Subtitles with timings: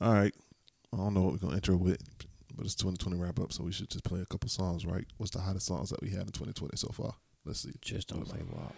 [0.00, 0.34] All right.
[0.92, 1.98] I don't know what we're gonna intro with,
[2.54, 5.04] but it's 2020 wrap up, so we should just play a couple songs, right?
[5.18, 7.12] What's the hottest songs that we had in 2020 so far?
[7.44, 7.72] Let's see.
[7.82, 8.74] Just don't say WAP.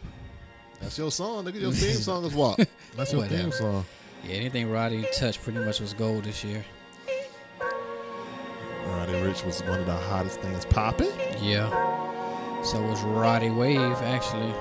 [0.80, 1.60] That's your song, nigga.
[1.60, 2.56] Your theme song is WAP.
[2.96, 3.42] That's your Whatever.
[3.42, 3.84] theme song.
[4.26, 6.64] Yeah, anything Roddy touched pretty much was gold this year.
[8.86, 11.10] Roddy Ricch was one of the hottest things popping.
[11.40, 11.68] Yeah.
[12.62, 14.52] So was Roddy Wave actually.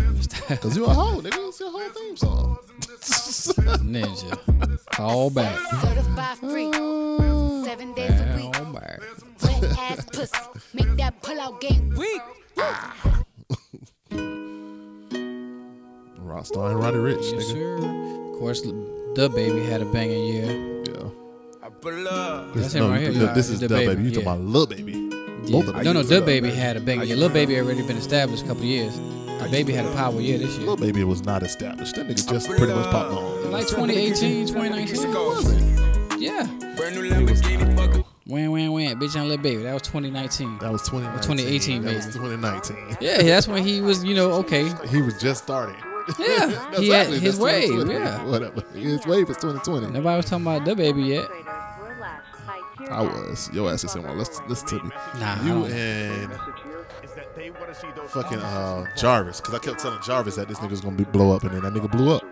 [0.56, 1.48] Cause you a hoe, nigga.
[1.48, 2.58] It's your whole theme song.
[3.84, 4.86] Ninja.
[4.92, 5.58] Call back.
[5.80, 6.74] Certified freak.
[7.64, 8.52] Seven days a week.
[8.52, 9.00] Call back.
[9.42, 10.38] Wet ass pussy.
[10.74, 12.22] Make that pull out game weak.
[16.20, 17.80] Rockstar and Roddy Ricch, Yes, nigga.
[17.80, 18.32] sir.
[18.32, 20.84] Of course, DaBaby had a banging year.
[20.84, 21.09] Yeah.
[21.80, 22.54] I pull up.
[22.74, 23.32] No, right you- here.
[23.34, 23.86] This is The the baby.
[23.94, 24.32] Baby, You talking yeah.
[24.34, 24.92] about little baby?
[24.92, 25.52] Yeah.
[25.52, 25.84] Both of them.
[25.84, 27.16] No, no, I the used baby had a banging year.
[27.16, 28.92] Little baby already been established a couple years.
[29.40, 30.60] DaBaby had a power year this year.
[30.68, 31.96] Little baby was not established.
[31.96, 33.50] That nigga just pretty much popped on.
[33.50, 36.20] Like 2018, 2019.
[36.20, 36.44] Yeah.
[36.76, 38.04] Brand new Lamborghini fucker.
[38.26, 39.00] Wham, wham, wham.
[39.00, 39.62] Bitch on Little Baby.
[39.62, 40.58] That was 2019.
[40.58, 41.22] That was 2019.
[41.22, 42.18] 2018 That was maybe.
[42.18, 42.96] 2019.
[43.00, 44.70] Yeah, that's when he was, you know, okay.
[44.88, 45.74] He was just starting.
[46.18, 47.68] Yeah, That's he had actually- his that's wave.
[47.70, 47.92] 2020.
[48.04, 48.24] Yeah.
[48.26, 48.60] Whatever.
[48.74, 49.86] His wave was 2020.
[49.88, 51.28] Nobody was talking about DaBaby yet.
[52.90, 53.50] I was.
[53.52, 54.18] Your ass is in one.
[54.18, 54.90] Let's listen to me.
[55.18, 56.32] Nah, You don't- and
[58.08, 61.34] fucking uh, Jarvis, because I kept telling Jarvis that this nigga was gonna be blow
[61.34, 62.22] up, and then that nigga blew up.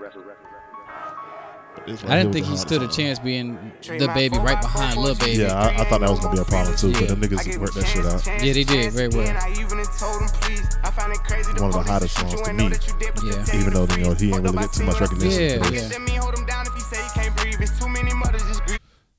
[1.75, 5.14] But this right I didn't think he stood a chance being DaBaby right behind Lil
[5.14, 5.42] Baby.
[5.42, 7.01] Yeah, I, I thought that was gonna be a problem too, Yeah.
[7.01, 8.27] but them niggas worked that shit out.
[8.45, 9.27] Yeah, they did very well.
[11.59, 12.64] One of the hottest songs to me.
[12.64, 13.61] Yeah.
[13.61, 15.42] Even though you know he ain't really get too much recognition.
[15.42, 15.92] Yeah, for this.
[18.69, 18.77] yeah.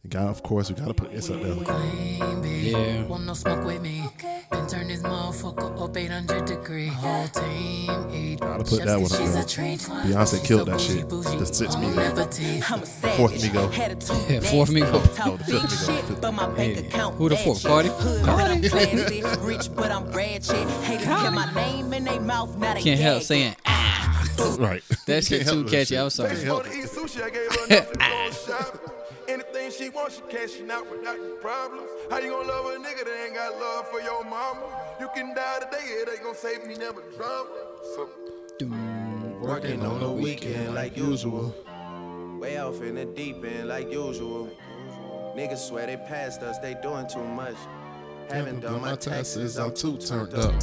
[0.09, 1.53] You got, of course, we gotta put this up there.
[1.53, 3.03] Yeah.
[3.03, 4.09] Want no smoke with me?
[4.51, 6.87] Then turn this motherfucker up 800 degree.
[6.87, 8.39] Whole team eat.
[8.39, 9.43] Gotta put that one up there.
[9.43, 11.07] Beyonce killed that shit.
[11.07, 11.89] The six me.
[11.89, 12.71] Migo.
[12.71, 13.17] I'm a savage.
[13.17, 13.71] Fourth Migo.
[13.71, 14.97] Had a tooth Yeah, fourth nasty.
[14.97, 15.25] Migo.
[15.27, 16.21] No, the fifth Migo.
[16.21, 17.67] but my bank account who the fourth, shit.
[17.69, 17.89] Cardi?
[17.89, 19.23] Hood, but I'm classy.
[19.41, 20.67] Rich, but I'm ratchet.
[20.85, 24.27] Haters get my name in their mouth, now they Can't help saying ah.
[24.57, 24.81] Right.
[25.05, 25.85] That shit too catchy.
[25.85, 25.99] shit.
[25.99, 26.31] I'm sorry.
[26.31, 26.77] Can't help to it.
[26.77, 28.85] eat sushi, I gave her
[29.69, 31.89] Anything she wants, she cashing out without the problems.
[32.09, 34.65] How you gonna love a nigga that ain't got love for your mama?
[34.99, 37.49] You can die today, it ain't gonna save me never drama.
[37.95, 38.09] So
[39.39, 41.53] Working on the weekend like usual.
[42.39, 44.49] Way off in the deep end like usual.
[45.37, 47.55] Niggas swear they passed us, they doing too much.
[48.31, 50.55] Haven't done my taxes, I'm too turned up.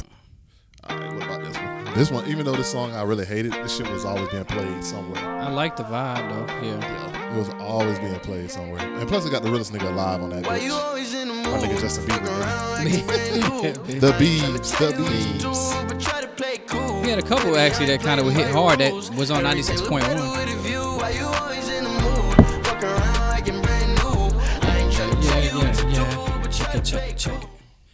[0.89, 1.93] Alright, what about this one?
[1.95, 4.83] This one, even though this song I really hated, this shit was always being played
[4.83, 5.23] somewhere.
[5.23, 6.53] I like the vibe though.
[6.55, 6.79] Yeah.
[6.81, 8.81] Yeah, it was always being played somewhere.
[8.81, 10.83] And plus, it got the realest nigga alive on that Why you bitch.
[10.87, 11.45] always in the mood?
[11.45, 12.27] My nigga Justin Bieber.
[12.27, 12.83] nigga.
[12.83, 13.99] Like you brand new.
[13.99, 15.87] The Beebs, the Do, Beebs.
[15.87, 17.01] but try to play cool.
[17.01, 19.89] We had a couple actually that kind of hit hard that was on Everything look
[19.91, 20.47] better 96.1.
[20.47, 20.79] with a view.
[20.81, 22.65] Why you always in the mood?
[22.65, 24.39] Fuck around like you brand new.
[24.67, 26.33] I ain't tryna Yeah, tell you what to yeah, yeah.
[26.35, 27.39] do, but Check, play check.
[27.41, 27.46] cool.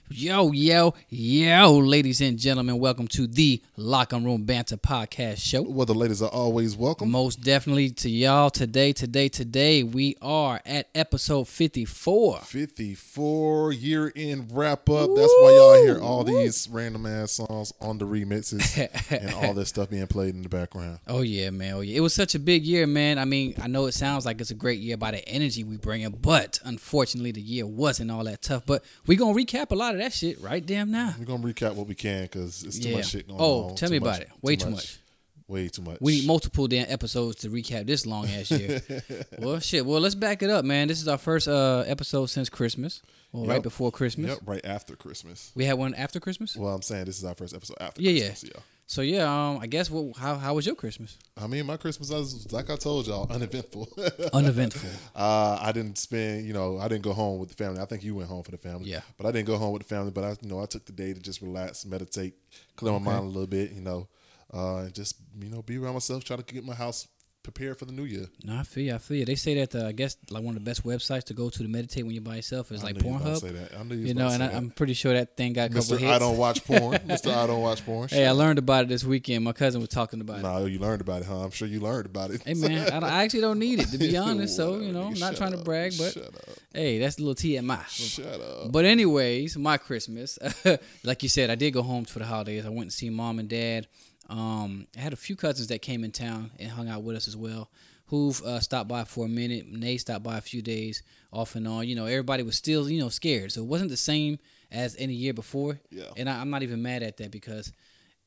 [0.10, 5.64] Yo, yo, yo, ladies and gentlemen, welcome to the Locker Room Banter Podcast Show.
[5.64, 7.10] Well, the ladies are always welcome.
[7.10, 9.82] Most definitely to y'all today, today, today.
[9.82, 12.42] We are at episode 54.
[12.42, 15.10] 54 year end wrap up.
[15.16, 18.78] That's why y'all hear all these random ass songs on the remixes
[19.10, 21.00] and all this stuff being played in the background.
[21.08, 21.74] Oh yeah, man.
[21.76, 21.98] Oh yeah.
[21.98, 23.18] It was such a big year, man.
[23.18, 25.78] I mean, I know it sounds like it's a great year by the energy we
[25.78, 28.64] bring in, but unfortunately the year wasn't all that tough.
[28.68, 31.14] But we're gonna recap a lot of that shit right damn now.
[31.18, 32.98] We're gonna recap what we can because it's too Yeah.
[32.98, 33.76] much shit going Oh, on.
[33.76, 34.30] tell Too me much- about it.
[34.42, 35.00] Way too much.
[35.48, 35.98] Way too much.
[36.00, 38.82] We need multiple damn episodes to recap this long ass year.
[39.40, 39.86] well, shit.
[39.86, 40.88] Well, let's back it up, man.
[40.88, 43.02] This is our first uh, episode since Christmas.
[43.34, 44.30] Well, right before Christmas.
[44.30, 45.52] Yep, right after Christmas.
[45.54, 46.56] We had one after Christmas.
[46.56, 48.34] Well, I'm saying this is our first episode after Yeah, yeah.
[48.42, 48.52] Yeah.
[48.86, 50.18] So yeah, um, I guess what?
[50.18, 51.18] How how was your Christmas?
[51.38, 53.90] I mean, my Christmas was like I told y'all, uneventful.
[54.34, 54.90] Uneventful.
[55.16, 57.82] uh, I didn't spend, you know, I didn't go home with the family.
[57.82, 58.90] I think you went home for the family.
[58.90, 59.02] Yeah.
[59.18, 60.12] But I didn't go home with the family.
[60.12, 62.36] But I, you know, I took the day to just relax, meditate,
[62.76, 64.08] clear my mind a little bit, you know,
[64.54, 67.08] uh, and just, you know, be around myself, try to get my house
[67.44, 68.28] prepared for the new year.
[68.44, 68.96] No, I feel you.
[68.96, 69.26] I feel you.
[69.26, 71.58] They say that uh, I guess like one of the best websites to go to
[71.60, 73.50] to meditate when you're by yourself is I like knew you was about to Pornhub.
[73.50, 73.80] say that.
[73.80, 74.48] I knew you You know, and I.
[74.48, 76.00] I'm pretty sure that thing got a couple Mr.
[76.00, 76.12] hits.
[76.12, 76.94] I don't watch porn.
[77.00, 77.34] Mr.
[77.36, 78.08] I don't watch porn.
[78.10, 79.44] Hey, I learned about it this weekend.
[79.44, 80.44] My cousin was talking about it.
[80.44, 81.44] No, you learned about it, huh?
[81.44, 82.42] I'm sure you learned about it.
[82.44, 84.56] Hey man, I, I actually don't need it to be honest.
[84.56, 86.34] So you know, I'm not trying to brag, but up.
[86.74, 87.86] hey, that's a little TMI.
[87.88, 88.72] Shut up.
[88.72, 90.40] But anyways, my Christmas,
[91.04, 92.66] like you said, I did go home for the holidays.
[92.66, 93.88] I went to see mom and dad.
[94.34, 97.28] Um, I had a few cousins that came in town and hung out with us
[97.28, 97.70] as well.
[98.08, 99.68] Who've uh, stopped by for a minute.
[99.68, 101.88] Nate stopped by a few days, off and on.
[101.88, 104.40] You know, everybody was still you know scared, so it wasn't the same
[104.72, 105.80] as any year before.
[105.92, 106.06] Yeah.
[106.18, 107.72] And I, I'm not even mad at that because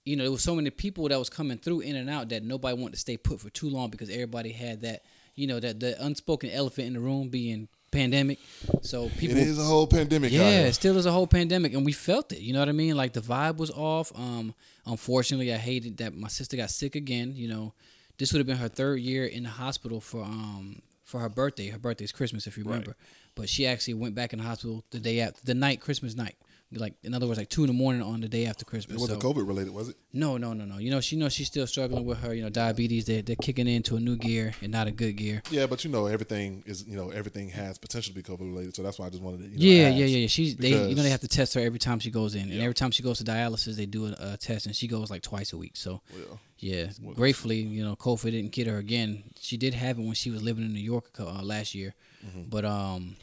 [0.04, 2.44] you know, there was so many people that was coming through in and out that
[2.44, 5.02] nobody wanted to stay put for too long because everybody had that,
[5.34, 8.38] you know, that the unspoken elephant in the room being pandemic.
[8.82, 10.32] So people it is a whole pandemic.
[10.32, 12.40] yeah, it still is a whole pandemic, and we felt it.
[12.40, 12.96] You know what I mean?
[12.96, 14.12] Like the vibe was off.
[14.16, 14.54] Um,
[14.86, 17.32] unfortunately, I hated that my sister got sick again.
[17.34, 17.72] You know,
[18.18, 21.68] this would have been her third year in the hospital for um for her birthday.
[21.68, 22.96] Her birthday's Christmas, if you remember.
[23.34, 26.36] But she actually went back in the hospital the day after the night Christmas night.
[26.76, 28.96] Like in other words, like two in the morning on the day after Christmas.
[28.96, 29.96] It wasn't So- COVID related, was it?
[30.12, 30.78] no, no, no, no.
[30.78, 33.05] You know, she knows she's still struggling with her, you know, diabetes.
[33.05, 35.43] They're, they're kicking into a new gear and not a good gear.
[35.50, 38.75] Yeah, but you know everything is you know everything has potential to be COVID related,
[38.76, 39.44] so that's why I just wanted to.
[39.44, 40.26] You know, yeah, yeah, yeah, yeah.
[40.28, 42.61] She's they, you know, they have to test her every time she goes in, and
[42.61, 45.23] every time she goes to dialysis, they do a, a test, and she goes like
[45.23, 45.76] twice a week.
[45.76, 49.25] So, Well, yeah, gratefully, you know, COVID didn't get her again.
[49.38, 51.94] She did have it when she was living in New York uh, last year,
[52.26, 52.44] Mm-hmm.
[52.49, 53.17] but um,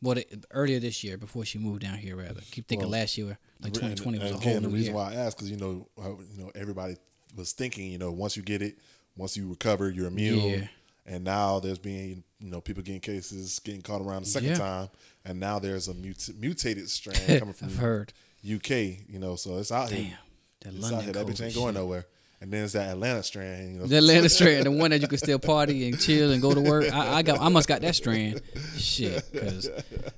[0.00, 2.40] what it, earlier this year before she moved down here, rather.
[2.50, 4.94] Keep thinking Well, last year, like And- 2020 was and a whole again, the reason
[4.94, 4.94] year.
[4.94, 6.96] why I asked because you know you know everybody
[7.36, 8.78] was thinking you know once you get it,
[9.16, 10.38] once you recover, you're immune.
[10.60, 10.68] Yeah.
[11.06, 14.54] And now there's being you know people getting cases getting caught around the second Yeah.
[14.58, 14.88] time,
[15.24, 18.12] and now there's a mut- mutated strain coming from I've heard.
[18.44, 18.70] UK.
[19.08, 20.16] You know, so it's out here.
[20.62, 21.12] Damn, that It's London out here.
[21.14, 21.82] That bitch ain't going shit.
[21.82, 22.06] nowhere.
[22.40, 23.72] And then it's that Atlanta strand.
[23.72, 26.40] You know, The Atlanta strand, the one that you can still party and chill and
[26.40, 26.92] go to work.
[26.92, 28.40] I, I got, I must got that strand.
[28.76, 29.68] Shit, because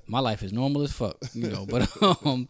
[0.05, 1.65] my life is normal as fuck, you know.
[1.65, 1.89] But
[2.25, 2.47] um,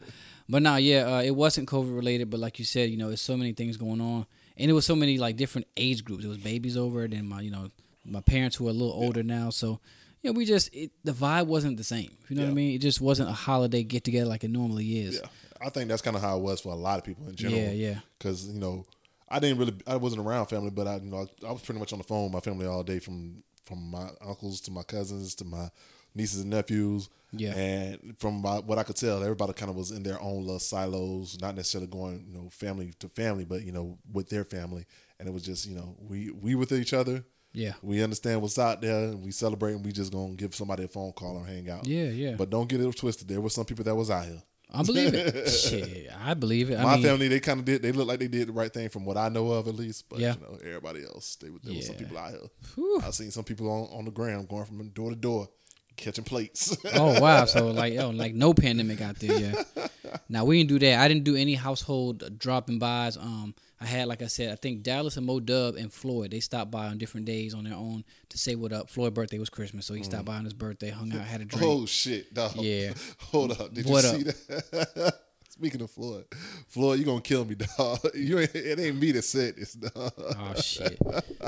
[0.49, 2.29] but now, yeah, uh, it wasn't COVID related.
[2.29, 4.25] But like you said, you know, there's so many things going on,
[4.57, 6.25] and it was so many like different age groups.
[6.25, 7.69] It was babies over, then my, you know,
[8.05, 9.51] my parents who are a little older now.
[9.51, 9.79] So,
[10.21, 12.11] you know, we just it, the vibe wasn't the same.
[12.27, 12.75] You know what I mean?
[12.75, 15.21] It just wasn't a holiday get together like it normally is.
[15.21, 15.29] Yeah,
[15.65, 17.61] I think that's kind of how it was for a lot of people in general.
[17.61, 17.99] Yeah, yeah.
[18.17, 18.85] Because you know,
[19.31, 21.79] I didn't really, I wasn't around family, but I, you know, I, I was pretty
[21.79, 24.83] much on the phone with my family all day, from from my uncles to my
[24.83, 25.69] cousins to my
[26.15, 27.09] nieces and nephews.
[27.33, 27.53] Yeah.
[27.55, 30.59] and from my, what I could tell, everybody kind of was in their own little
[30.59, 34.85] silos, not necessarily going, you know, family to family, but you know, with their family,
[35.17, 37.23] and it was just, you know, we we with each other.
[37.53, 37.73] Yeah.
[37.81, 40.87] We understand what's out there, and we celebrate, and we just gonna give somebody a
[40.87, 41.85] phone call or hang out.
[41.87, 42.35] Yeah, yeah.
[42.35, 43.27] But don't get it twisted.
[43.27, 44.41] There were some people that was out here.
[44.73, 45.49] I believe it.
[45.49, 46.77] Shit, I believe it.
[46.79, 47.81] I My mean, family, they kind of did.
[47.81, 50.07] They look like they did the right thing from what I know of, at least.
[50.09, 50.35] But Yeah.
[50.35, 52.85] you know, everybody else, they, there was some people out here.
[53.03, 55.49] I've seen some people on, on the ground going from door to door,
[55.97, 56.77] catching plates.
[56.95, 57.45] Oh wow!
[57.45, 59.39] So like, oh, like no pandemic out there.
[59.75, 59.87] Yeah.
[60.29, 60.99] Now we didn't do that.
[60.99, 63.17] I didn't do any household dropping bys.
[63.17, 66.29] Um, I had, like I said, I think Dallas and Mo Dub and Floyd.
[66.31, 68.89] They stopped by on different days on their own to say what up.
[68.89, 71.45] Floyd's birthday was Christmas, so he stopped by on his birthday, hung out, had a
[71.45, 71.65] drink.
[71.65, 71.67] Mm.
[71.83, 72.55] oh shit, dog.
[72.57, 72.93] Yeah.
[73.31, 73.73] Hold up.
[73.73, 74.15] Did What you up?
[74.17, 75.15] see that?
[75.61, 76.25] Speaking of Floyd,
[76.69, 77.99] Floyd, you gonna kill me, dog.
[78.15, 80.11] You ain't, it ain't me that said this, dog.
[80.17, 80.97] Oh shit!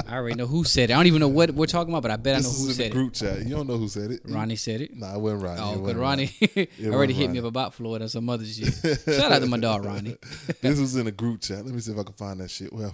[0.07, 0.93] I already know who said it.
[0.93, 2.67] I don't even know what we're talking about, but I bet this I know is
[2.67, 3.39] who said the group chat.
[3.39, 4.21] You don't know who said it.
[4.23, 4.31] it.
[4.31, 4.95] Ronnie said it.
[4.95, 5.61] Nah, it wasn't Ronnie.
[5.63, 6.31] Oh, It good Ronnie
[6.85, 8.71] already hit me up about Floyd and some other shit.
[9.03, 10.15] Shout out to my dog Ronnie.
[10.61, 11.65] this was in a group chat.
[11.65, 12.71] Let me see if I can find that shit.
[12.71, 12.93] Well,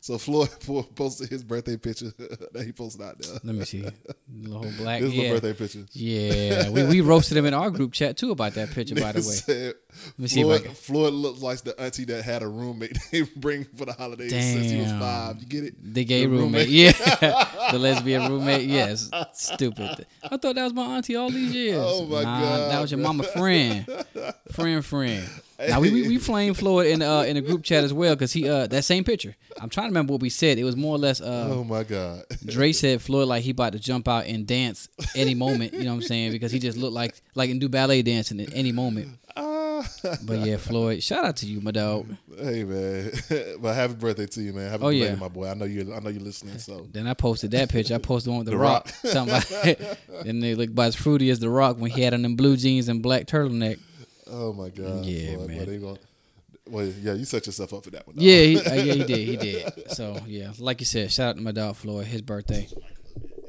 [0.00, 0.48] so Floyd
[0.96, 2.10] posted his birthday picture
[2.54, 3.34] that he posted out there.
[3.44, 3.82] Let me see.
[3.82, 5.02] The whole black.
[5.02, 5.22] This is yeah.
[5.24, 5.84] my birthday picture.
[5.92, 8.94] Yeah, we, we roasted him in our group chat too about that picture.
[8.94, 9.74] By the way, said,
[10.16, 13.84] me see Floyd, Floyd looks like the auntie that had a roommate they bring for
[13.84, 15.40] the holidays since he was five.
[15.40, 15.94] You get it?
[15.94, 16.92] the gay The roommate, yeah,
[17.72, 20.06] the lesbian roommate, yes, stupid.
[20.22, 21.78] I thought that was my auntie all these years.
[21.88, 23.86] Oh, my nah, God, that was your mama friend,
[24.52, 25.28] friend, friend.
[25.66, 28.32] Now we we, we flame Floyd in uh, in the group chat as well because
[28.32, 29.34] he uh that same picture.
[29.60, 30.56] I'm trying to remember what we said.
[30.56, 32.24] It was more or less uh Oh my god!
[32.46, 35.72] Dre said Floyd like he about to jump out and dance any moment.
[35.72, 36.30] You know what I'm saying?
[36.30, 39.18] Because he just looked like like and do ballet dancing at any moment.
[40.24, 42.06] But yeah, Floyd, shout out to you, my dog.
[42.38, 43.10] hey man,
[43.60, 44.70] but happy birthday to you, man.
[44.70, 45.14] Happy Oh, birthday, yeah.
[45.16, 45.48] my boy.
[45.48, 45.92] I know you.
[45.94, 46.58] I know you're listening.
[46.58, 47.94] So Then I posted that picture.
[47.94, 48.90] I posted one with the, The rock.
[49.14, 49.46] Rock.
[50.26, 52.56] And they look about as fruity as the rock when he had on them blue
[52.56, 53.78] jeans and black turtleneck.
[54.26, 55.64] oh my god, Yeah, boy, man.
[55.64, 55.98] Boy, gonna,
[56.70, 58.16] well, yeah, you set yourself up for that one.
[58.18, 59.18] Yeah, he, uh, yeah, he did.
[59.28, 59.90] He did.
[59.92, 62.68] So yeah, like you said, shout out to my dog Floyd, his birthday.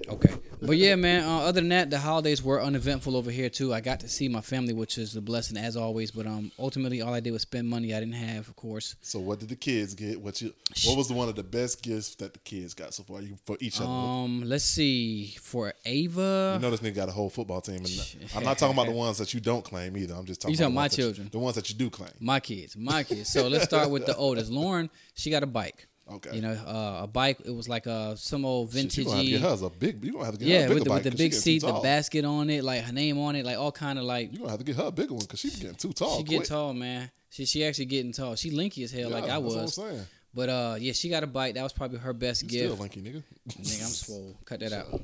[0.09, 1.23] Okay, but yeah, man.
[1.23, 3.73] Uh, other than that, the holidays were uneventful over here too.
[3.73, 6.11] I got to see my family, which is a blessing as always.
[6.11, 8.95] But um, ultimately, all I did was spend money I didn't have, of course.
[9.01, 10.19] So what did the kids get?
[10.19, 10.53] What you?
[10.85, 13.21] What was the one of the best gifts that the kids got so far?
[13.21, 13.91] You for each of them.
[13.91, 16.53] Um, let's see for Ava.
[16.55, 18.93] You know this nigga got a whole football team, and I'm not talking about the
[18.93, 20.15] ones that you don't claim either.
[20.15, 20.53] I'm just talking.
[20.53, 21.29] You talking about my that you- children.
[21.31, 22.11] the ones that you do claim.
[22.19, 23.29] My kids, my kids.
[23.29, 24.51] So let's start with the oldest.
[24.51, 25.87] Lauren, she got a bike.
[26.11, 26.35] Okay.
[26.35, 27.39] You know, uh, a bike.
[27.45, 29.43] It was like a some old Shit, you gonna have to get vintagey.
[29.49, 30.03] hers a big.
[30.03, 31.61] You gonna have to get her Yeah, a bigger with the, with the big seat,
[31.61, 34.31] the basket on it, like her name on it, like all kind of like.
[34.31, 36.17] You gonna have to get her a bigger one because she's getting too tall.
[36.17, 36.29] she quick.
[36.29, 37.11] getting tall, man.
[37.29, 38.35] She she actually getting tall.
[38.35, 39.77] She linky as hell, like Yeah, I that's what was.
[39.77, 40.05] I'm saying.
[40.33, 41.55] But uh, yeah, she got a bike.
[41.55, 42.73] That was probably her best You gift.
[42.73, 43.23] still linky, nigga.
[43.47, 44.35] Nigga, I'm swole.
[44.45, 45.01] Cut that out.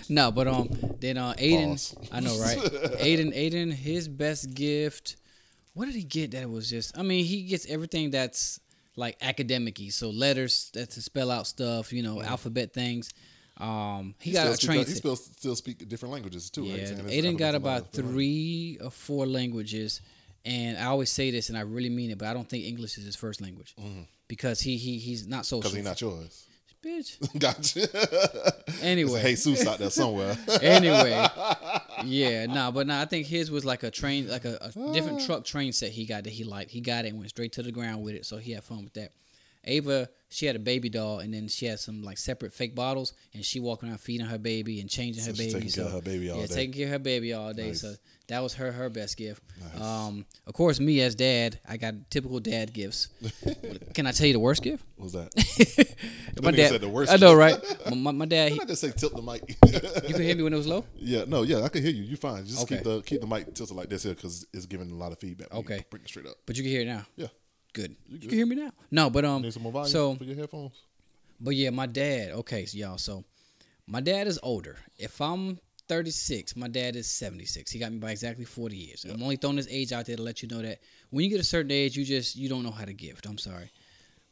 [0.08, 0.68] no, but um,
[1.00, 1.96] then uh, Aiden, Pause.
[2.10, 2.58] I know, right?
[3.00, 5.16] Aiden, Aiden, his best gift
[5.74, 6.98] what did he get that was just?
[6.98, 8.60] I mean, he gets everything that's
[8.96, 9.88] like academic-y.
[9.88, 13.10] So letters that to spell out stuff, you know, alphabet things.
[13.58, 14.86] Um, he, got still a train.
[14.86, 16.64] He still still speak different languages too.
[16.64, 16.88] Yeah?
[16.88, 18.12] Aiden got about and all that.
[18.12, 20.00] three or four languages,
[20.44, 22.98] and I always say this, and I really mean it, but I don't think English
[22.98, 23.74] is his first language
[24.26, 25.60] because he he he's not social.
[25.60, 26.46] Because he's not yours.
[26.84, 27.16] Bitch.
[27.38, 28.52] Gotcha.
[28.82, 29.22] Anyway.
[29.22, 30.36] Jesus out there somewhere.
[30.62, 31.26] anyway,
[32.04, 35.20] yeah, nah, but nah, I think his was like a train, like a, a different
[35.22, 35.26] Ah.
[35.26, 36.70] truck train set he got that he liked.
[36.70, 38.84] He got it and went straight to the ground with it, so he had fun
[38.84, 39.12] with that.
[39.64, 43.12] Ava, she had a baby doll, and then she had some like separate fake bottles,
[43.32, 45.64] and she walking around feeding her baby and changing So her she's baby.
[45.66, 46.40] taking care of her baby all day.
[46.42, 46.54] yeah, day.
[46.54, 47.68] taking care of her baby all day.
[47.68, 47.82] Nice.
[47.82, 47.94] So
[48.28, 49.42] that was her her best gift.
[49.60, 49.80] Nice.
[49.80, 53.08] Um, of course, me as dad, I got typical dad gifts.
[53.94, 54.84] Can I tell you the worst gift?
[54.96, 55.96] What's that?
[56.42, 56.70] my dad.
[56.70, 57.58] said the worst I know, right?
[57.90, 58.52] My, my, my dad.
[58.52, 59.42] He, not just say tilt the mic?
[59.66, 60.84] you could hear me when it was low.
[60.96, 62.04] yeah, no, yeah, I can hear you.
[62.04, 62.46] You fine.
[62.46, 65.12] Just keep the keep the mic tilted like this here because it's giving a lot
[65.12, 65.52] of feedback.
[65.52, 65.84] Okay.
[65.90, 66.36] bring it straight up.
[66.46, 67.04] But you can hear it now.
[67.16, 67.26] Yeah,
[67.72, 67.96] Good.
[68.08, 68.28] You, good.
[68.28, 68.70] can hear me now.
[68.90, 70.80] No, but um, need some more volume so for your headphones.
[71.40, 72.30] but yeah, my dad.
[72.30, 72.98] Okay, so y'all.
[72.98, 73.24] So
[73.86, 74.76] my dad is older.
[74.96, 75.58] If I'm
[75.92, 77.70] 36, my dad is 76.
[77.70, 79.04] He got me by exactly 40 years.
[79.04, 80.78] I'm only throwing this age out there to let you know that
[81.10, 83.26] when you get a certain age, you just you don't know how to gift.
[83.26, 83.70] I'm sorry.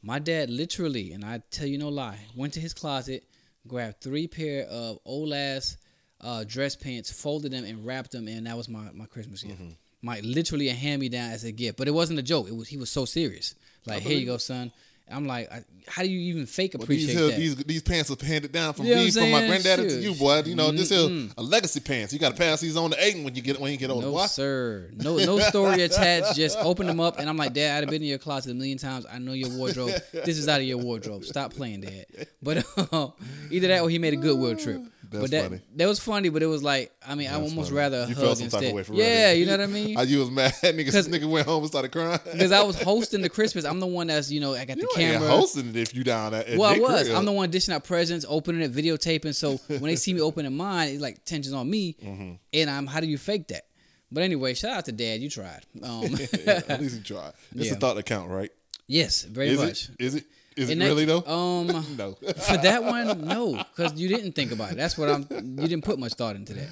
[0.03, 3.25] My dad literally, and I tell you no lie, went to his closet,
[3.69, 5.77] grabbed three pair of old ass
[6.23, 9.61] uh, dress pants, folded them, and wrapped them, and that was my, my Christmas gift.
[9.61, 9.73] Mm-hmm.
[10.01, 12.49] My literally a hand me down as a gift, but it wasn't a joke.
[12.49, 13.55] It was he was so serious.
[13.85, 14.73] Like here you go, son.
[15.13, 17.37] I'm like, I, how do you even fake appreciate these, here, that?
[17.37, 20.15] these these pants was handed down from You know me, from my granddaddy to you,
[20.15, 20.43] boy.
[20.43, 22.13] You know, this is a legacy pants.
[22.13, 24.07] You got to pass these on to Aiden when you get when you get older,
[24.07, 24.27] No boy.
[24.27, 26.37] sir, no no story attached.
[26.37, 28.79] Just open them up, and I'm like, Dad, I've been in your closet a million
[28.79, 29.07] times.
[29.11, 29.93] I know your wardrobe.
[30.13, 31.25] This is out of your wardrobe.
[31.25, 32.07] Stop playing, Dad.
[32.43, 33.09] But uh,
[33.51, 34.83] either that or he made a goodwill trip.
[35.11, 35.61] That's but that funny.
[35.75, 36.29] that was funny.
[36.29, 37.73] But it was like, I mean, I almost funny.
[37.73, 38.61] rather a you hug felt some instead.
[38.61, 39.01] type of way for real.
[39.05, 39.99] yeah, you know what I mean.
[39.99, 40.53] I, you was mad?
[40.63, 42.21] 'Cause- nigga went home and started crying.
[42.31, 43.65] Because I was hosting the Christmas.
[43.65, 45.29] I'm the one that's you know I got you the camera.
[45.29, 47.03] hosting it if you down at, at Well, I was.
[47.05, 47.17] crib.
[47.17, 49.35] I'm the one dishing out presents, opening it, videotaping.
[49.35, 51.97] So when they see me opening mine, it's like tensions on me.
[52.03, 52.33] Mm-hmm.
[52.55, 53.63] And I'm, how do you fake that?
[54.13, 55.21] But anyway, shout out to Dad.
[55.21, 55.65] You tried.
[55.83, 56.03] Um,
[56.45, 57.33] Yeah, at least you tried.
[57.55, 57.73] It's Yeah.
[57.73, 58.51] a thought that count, right?
[58.87, 59.89] yes, very Is much.
[59.89, 59.91] it?
[60.01, 60.25] Is it?
[60.57, 61.23] Is it And that- really though?
[61.25, 62.15] Um, no.
[62.15, 64.77] for that one, no, because you didn't think about it.
[64.77, 65.27] That's what I'm.
[65.31, 66.69] You didn't put much thought into that.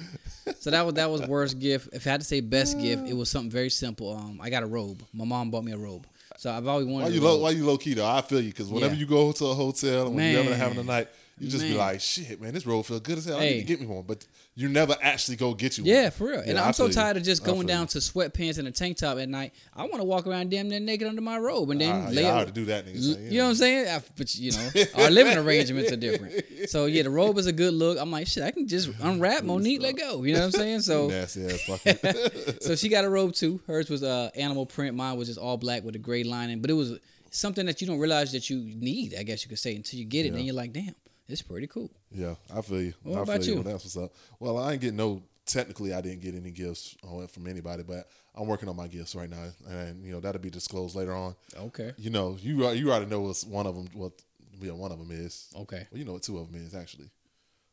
[0.59, 1.89] So that was that was worst gift.
[1.93, 4.13] If I had to say best gift, it was something very simple.
[4.15, 5.01] Um, I got a robe.
[5.13, 6.05] My mom bought me a robe.
[6.39, 7.09] So I've always wanted.
[7.09, 7.37] Why you low?
[7.39, 8.07] Why you low key though?
[8.07, 9.01] I feel you because whenever Yeah.
[9.01, 10.53] you go to a hotel and when you're Man.
[10.57, 13.37] having a night, you just be like, "Shit, man, this robe feel good as hell.
[13.37, 13.53] I Hey.
[13.55, 15.93] need to get me one." But you never actually go get you one.
[15.93, 16.39] Yeah, for real.
[16.39, 16.93] and Yeah, I I'm so feel you.
[16.95, 17.87] tired of just going down you.
[17.87, 19.53] to sweatpants and a tank top at night.
[19.73, 22.23] I want to walk around damn near naked under my robe and then Ah, lay
[22.23, 23.87] yeah, I already do that, nigga, L- You know what I'm saying?
[23.87, 26.43] I, but you know, our living arrangements are different.
[26.69, 27.97] So yeah, the robe is a good look.
[27.99, 30.23] I'm like, shit, I can just unwrap Monique, let go.
[30.23, 30.81] You know what I'm saying?
[30.81, 31.97] So Nasty ass fucking.
[32.61, 33.61] so she got a robe too.
[33.67, 34.95] Hers was uh, animal print.
[34.95, 36.59] Mine was just all black with a gray lining.
[36.61, 36.99] But it was
[37.31, 39.15] something that you don't realize that you need.
[39.17, 40.35] I guess you could say until you get it, Yeah.
[40.37, 40.95] then you're like, damn,
[41.29, 41.89] it's pretty cool.
[42.11, 42.93] yeah, I feel you.
[43.03, 43.63] What I about feel you?
[43.63, 44.13] That's what's up.
[44.39, 45.21] Well, I ain't getting no.
[45.45, 46.95] Technically, I didn't get any gifts
[47.29, 50.51] from anybody, but I'm working on my gifts right now, and you know that'll be
[50.51, 51.35] disclosed later on.
[51.57, 51.91] Okay.
[51.97, 53.87] You know, you you already know what one of them.
[53.93, 54.11] What
[54.61, 55.47] yeah, one of them is.
[55.55, 55.87] Okay.
[55.91, 57.09] Well, you know what two of them is actually.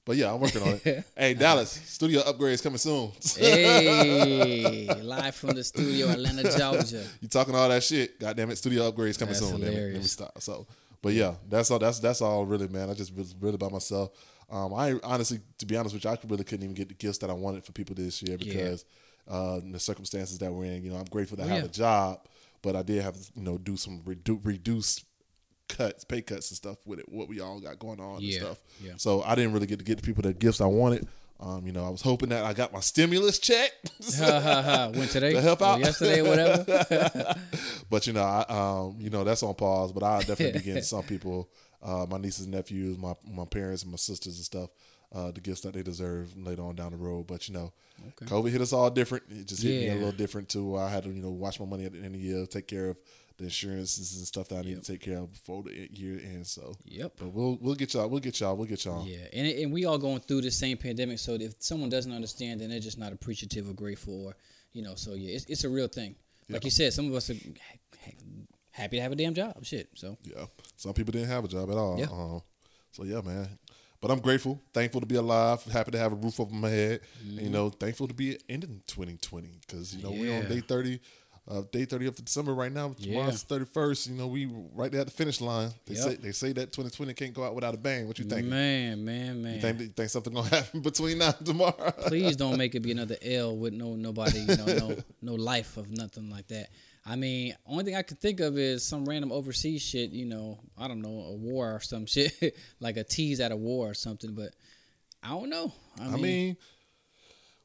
[0.06, 1.04] But yeah, I'm working on it.
[1.16, 3.10] hey, Dallas, studio upgrades coming soon.
[3.36, 7.04] Hey, live from the studio, Atlanta, Georgia.
[7.20, 8.18] you talking all that shit?
[8.20, 9.56] God damn it, studio upgrades coming That's soon.
[9.56, 9.64] It.
[9.64, 10.12] Let me hilarious.
[10.12, 10.40] stop.
[10.40, 10.64] So,
[11.02, 11.78] but yeah, that's all.
[11.78, 12.44] That's that's all.
[12.46, 12.90] Really, man.
[12.90, 14.10] I just was really by myself.
[14.50, 17.18] Um, I honestly, to be honest with you, I really couldn't even get the gifts
[17.18, 18.84] that I wanted for people this year because
[19.28, 20.82] uh, the circumstances that we're in.
[20.84, 21.64] You know, I'm grateful to Oh, have yeah.
[21.64, 22.20] a job,
[22.62, 25.04] but I did have to, you know, do some redu- reduced
[25.68, 27.08] cuts, pay cuts and stuff with it.
[27.08, 28.58] What we all got going on Yeah, and stuff.
[28.80, 28.92] yeah.
[28.98, 31.08] So I didn't really get to get the people the gifts I wanted.
[31.38, 33.70] Um, you know, I was hoping that I got my stimulus check.
[34.18, 34.90] Ha ha ha.
[34.94, 35.32] Went today.
[35.34, 35.80] To help out.
[35.80, 37.34] yesterday, or whatever.
[37.90, 39.92] but you know, I, um, you know, that's on pause.
[39.92, 41.50] But I'll definitely be getting some people,
[41.82, 44.70] uh, my nieces and nephews, my my parents and my sisters and stuff,
[45.14, 47.26] uh, the gifts that they deserve later on down the road.
[47.26, 47.72] But you know,
[48.22, 49.24] COVID hit us all different.
[49.28, 50.76] It just hit me a little different too.
[50.76, 52.66] I had to, you know, watch my money at the end of the year, take
[52.66, 52.98] care of
[53.38, 56.50] the insurances and stuff that I need to take care of before the year ends.
[56.50, 57.12] So, Yep.
[57.18, 58.08] But we'll we'll get y'all.
[58.08, 58.56] We'll get y'all.
[58.56, 59.06] We'll get y'all.
[59.06, 61.18] Yeah, and and we all going through the same pandemic.
[61.18, 64.36] So if someone doesn't understand, then they're just not appreciative or grateful, or
[64.72, 64.94] you know.
[64.94, 66.14] So yeah, it's it's a real thing.
[66.48, 68.12] Like you said, some of us are ha- ha-
[68.70, 69.64] happy to have a damn job.
[69.64, 69.88] Shit.
[69.94, 70.46] So Yeah.
[70.76, 71.98] Some people didn't have a job at all.
[71.98, 72.06] Yeah.
[72.06, 72.42] Um,
[72.92, 73.48] so yeah, man.
[74.00, 77.00] But I'm grateful, thankful to be alive, happy to have a roof over my head.
[77.22, 80.48] And, you know, thankful to be ending 2020 because you know we're on.
[80.48, 81.00] Day 30
[81.48, 82.92] uh, day 30th of December right now.
[83.00, 84.08] Tomorrow's 31st.
[84.08, 85.70] You know, we right there at the finish line.
[85.86, 86.02] They Yep.
[86.04, 88.08] say they say that 2020 can't go out without a bang.
[88.08, 88.46] What you think?
[88.48, 89.54] Man, man, man.
[89.54, 91.92] You think, you think something gonna happen between now and tomorrow?
[92.06, 95.76] Please don't make it be another L with no nobody, you know, no no life
[95.76, 96.68] of nothing like that.
[97.08, 100.58] I mean, only thing I could think of is some random overseas shit, you know,
[100.76, 103.94] I don't know, a war or some shit, like a tease at a war or
[103.94, 104.52] something, but
[105.22, 105.72] I don't know.
[106.00, 106.56] I mean, I mean,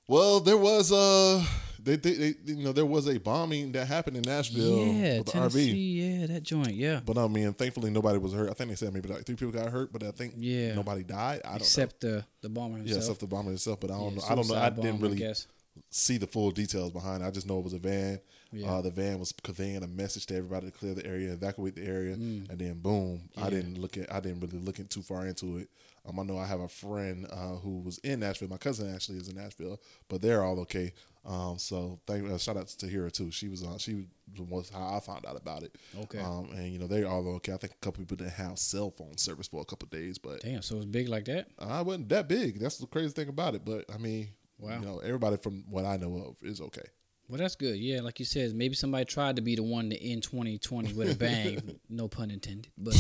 [0.08, 1.44] well, there was uh,
[1.84, 5.26] they, they, they you know there was a bombing that happened in Nashville yeah, with
[5.28, 6.20] the Tennessee, RV.
[6.22, 7.00] yeah, that joint, yeah.
[7.06, 8.50] But I mean, thankfully nobody was hurt.
[8.50, 10.74] I think they said maybe like three people got hurt, but I think Yeah.
[10.76, 11.42] nobody died.
[11.46, 12.92] I don't Except the the bomber himself.
[12.96, 13.80] Yeah, except the bomber itself.
[13.80, 14.26] But I don't Yeah, know.
[14.30, 14.56] I don't know.
[14.56, 15.48] I didn't I really guess.
[15.90, 17.24] see the full details behind.
[17.24, 17.28] it.
[17.28, 18.20] I just know it was a van.
[18.54, 18.70] Yeah.
[18.70, 21.84] Uh, the van was conveying a message to everybody to clear the area, evacuate the
[21.86, 22.50] area, Mm.
[22.50, 23.30] and then boom.
[23.38, 24.14] I didn't look at.
[24.14, 25.70] I didn't really look in too far into it.
[26.06, 28.50] Um, I know I have a friend uh, who was in Nashville.
[28.50, 30.94] My cousin actually is in Nashville, but they're all okay.
[31.24, 33.30] Um, so thank uh, shout out to Tahira too.
[33.32, 33.78] She was on.
[33.78, 34.08] She
[34.50, 35.76] was how I found out about it.
[36.04, 36.18] Okay.
[36.20, 37.54] Um, and you know they're all okay.
[37.54, 40.18] I think a couple people didn't have cell phone service for a couple of days,
[40.18, 41.48] but Damn, so it was big like that?
[41.60, 42.60] I wasn't that big.
[42.60, 43.64] That's the crazy thing about it.
[43.64, 44.80] But I mean, Wow.
[44.80, 46.86] you know, everybody from what I know of is okay.
[47.28, 47.78] Well, that's good.
[47.78, 51.12] Yeah, like you said, maybe somebody tried to be the one to end 2020 with
[51.14, 51.80] a bang.
[51.90, 52.72] no pun intended.
[52.78, 52.96] But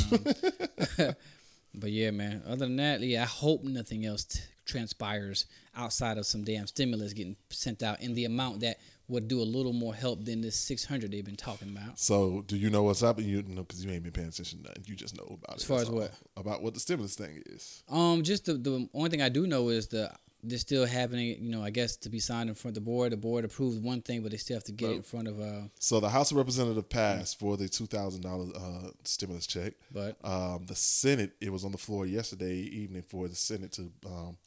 [0.99, 1.15] um,
[1.73, 2.43] but yeah, man.
[2.45, 7.13] Other than that, yeah, I hope nothing else t- transpires outside of some damn stimulus
[7.13, 10.55] getting sent out in the amount that would do a little more help than this
[10.55, 11.99] 600 they've been talking about.
[11.99, 13.29] So, do you know what's happening?
[13.29, 14.83] You know, because you ain't been paying attention to nothing.
[14.85, 15.61] You just know about it.
[15.61, 15.99] As far That's as all.
[16.01, 16.13] what?
[16.37, 17.83] About what the stimulus thing is.
[17.89, 20.11] Um, just the the only thing I do know is the
[20.43, 22.89] they're still having it, you know, I guess to be signed in front of the
[22.89, 23.11] board.
[23.11, 25.39] The board approved one thing, but they still have to get it in front of
[25.39, 25.67] uh.
[25.79, 29.73] So, the House of Representatives passed for the two thousand dollars uh, stimulus check.
[29.93, 33.91] But Um, the Senate, it was on the floor yesterday evening for the Senate to,
[34.05, 34.37] um,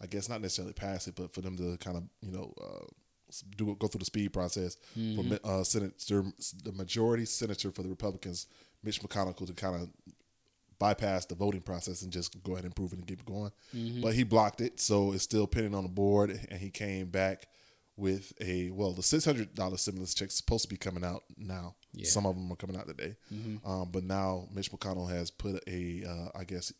[0.00, 2.84] I guess not necessarily pass it, but for them to kind of, you know, uh,
[3.56, 6.24] do go through the speed process for mi- uh, Senator,
[6.64, 8.46] the majority senator for the Republicans,
[8.84, 9.88] Mitch McConnell, to kind of
[10.78, 13.52] bypass the voting process and just go ahead and prove it and keep going.
[14.02, 17.46] But he blocked it, so it's still pending on the board, and he came back
[17.98, 21.24] with a well, the six hundred dollar stimulus check is supposed to be coming out
[21.38, 21.74] now.
[21.94, 22.06] Yeah.
[22.06, 23.16] Some of them are coming out today,
[23.64, 26.74] um, but now Mitch McConnell has put a, uh, I guess,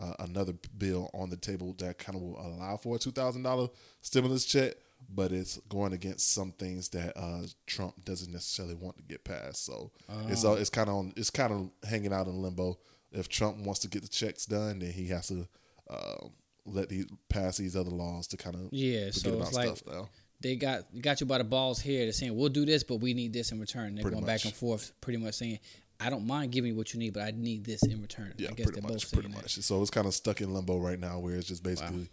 [0.00, 3.42] uh, another bill on the table that kind of will allow for a two thousand
[3.42, 3.68] dollar
[4.00, 4.74] stimulus check,
[5.12, 9.64] but it's going against some things that uh, Trump doesn't necessarily want to get passed.
[9.66, 9.90] So
[10.28, 12.78] it's uh, it's kind of on, it's kind of hanging out in limbo.
[13.12, 15.46] If Trump wants to get the checks done, then he has to
[15.88, 16.26] uh,
[16.64, 20.06] let these pass these other laws to kind of Yeah, so about it's like-
[20.42, 22.04] they got got you by the balls here.
[22.04, 23.94] They're saying we'll do this, but we need this in return.
[23.94, 24.38] They're Pretty going much.
[24.38, 25.58] back and forth, pretty much saying,
[26.00, 28.48] "I don't mind giving you what you need, but I need this in return." Yeah,
[28.48, 29.34] I guess pretty much, pretty that.
[29.36, 29.56] much.
[29.58, 32.08] So it's kind of stuck in limbo right now, where it's just basically,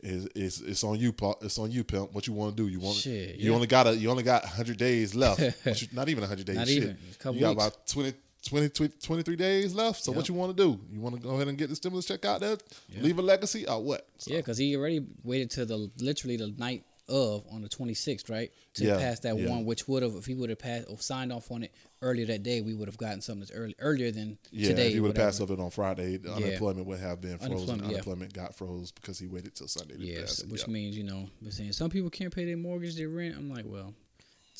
[0.00, 2.12] it's, it's it's on you, it's on you, pimp.
[2.12, 2.68] What you want to do?
[2.68, 3.54] You want Shit, you yeah.
[3.54, 5.38] only got a you only got hundred days left.
[5.64, 6.56] You- not even hundred days.
[6.56, 6.76] Not shit.
[6.78, 6.98] even.
[7.12, 7.64] A couple you got weeks.
[7.64, 8.12] about 20,
[8.48, 10.02] 20, 23 days left.
[10.02, 10.80] So what you want to do?
[10.92, 12.56] You want to go ahead and get the stimulus check out there,
[13.00, 14.08] leave a legacy, or what?
[14.18, 18.30] So, Yeah, because he already waited to the literally the night of on the 26th,
[18.30, 19.48] right, to Yeah, pass that yeah.
[19.50, 22.26] one, which would have if he would have passed or signed off on it earlier
[22.26, 24.68] that day, we would have gotten something that's early earlier than yeah.
[24.68, 24.86] today.
[24.88, 27.52] if he would have passed over it on Friday, the unemployment would have been frozen.
[27.54, 27.88] Unemployment, yeah.
[27.88, 30.48] Unemployment got froze because he waited till Sunday to Yes, pass it.
[30.50, 30.72] which Yeah.
[30.72, 33.34] means you know saying some people can't pay their mortgage, their rent.
[33.36, 33.94] I'm like, well,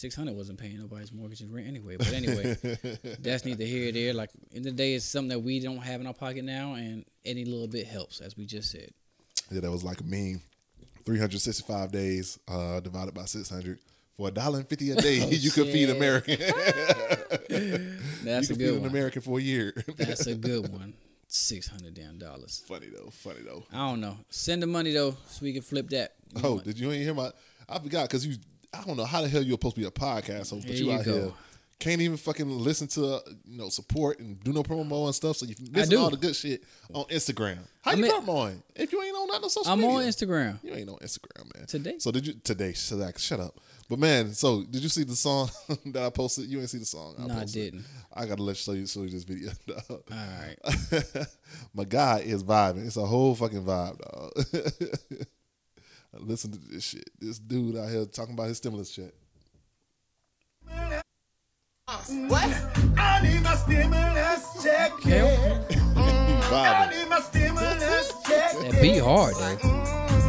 [0.03, 1.97] six hundred wasn't paying nobody's mortgage and rent anyway.
[1.97, 2.57] But anyway,
[3.21, 4.13] that's neither here or there.
[4.13, 7.05] Like in the day, it's something that we don't have in our pocket now, and
[7.25, 8.91] any little bit helps, as we just said.
[9.51, 10.43] Yeah, that was like a meme.
[11.05, 13.79] 365 days uh, divided by 600
[14.17, 15.25] for a dollar and fifty a day.
[15.31, 15.89] you could feed.
[15.91, 16.37] American.
[16.39, 17.79] That's you a
[18.25, 18.87] could feed good an.
[18.87, 19.73] American for a year.
[19.97, 20.95] That's a good one.
[21.29, 22.63] Six hundred damn dollars.
[22.67, 23.11] funny though.
[23.11, 23.65] Funny though.
[23.73, 24.17] I don't know.
[24.31, 26.15] Send the money though, so we can flip that.
[26.37, 27.31] You Oh, did you hear my?
[27.69, 28.37] I forgot because you.
[28.75, 30.87] I don't know how the hell you're supposed to be a podcast host, but you,
[30.87, 31.13] you out go.
[31.13, 31.33] here
[31.83, 35.37] can't even fucking listen to you know support and do no promo and stuff.
[35.37, 36.63] So you missing all the good shit
[36.95, 37.59] on Instagram.
[37.83, 39.97] How I'm you in- promoing if you ain't on that no social I'm media?
[39.97, 40.59] on Instagram.
[40.63, 41.67] You ain't on Instagram, man.
[41.67, 41.99] Today?
[41.99, 42.73] So did you today?
[42.73, 43.59] Shut shut up.
[43.89, 45.51] But man, so did you see the song
[45.87, 46.47] that I posted?
[46.47, 47.17] You ain't see the song.
[47.19, 47.85] No, I didn't.
[48.13, 49.51] I gotta let you show you show you this video.
[49.67, 49.83] dog.
[49.91, 51.27] All right.
[51.75, 52.87] My guy is vibing.
[52.87, 55.27] It's a whole fucking vibe, dog.
[56.19, 57.09] Listen to this shit.
[57.19, 59.13] This dude out here talking about his stimulus check.
[62.29, 62.49] What?
[62.99, 64.93] I need my stimulus check.
[65.01, 68.53] He I need my stimulus check.
[68.53, 69.59] That beat hard though.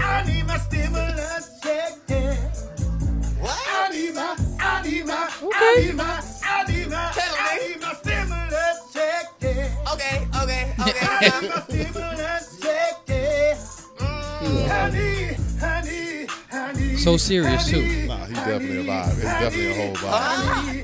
[0.01, 1.91] I need my stimulus check.
[3.39, 3.59] What?
[3.67, 7.67] I need my, I need my, I need my, I need my, Tell I me.
[7.67, 9.25] need my stimulus check.
[9.41, 9.93] Yeah.
[9.93, 11.41] Okay, okay, I okay.
[11.41, 12.93] need my stimulus check.
[13.07, 13.55] Yeah.
[14.39, 14.69] Mm.
[14.69, 15.22] I need,
[17.03, 18.07] So serious, too.
[18.07, 19.09] Nah, he I definitely a vibe.
[19.13, 20.83] It's definitely a whole vibe.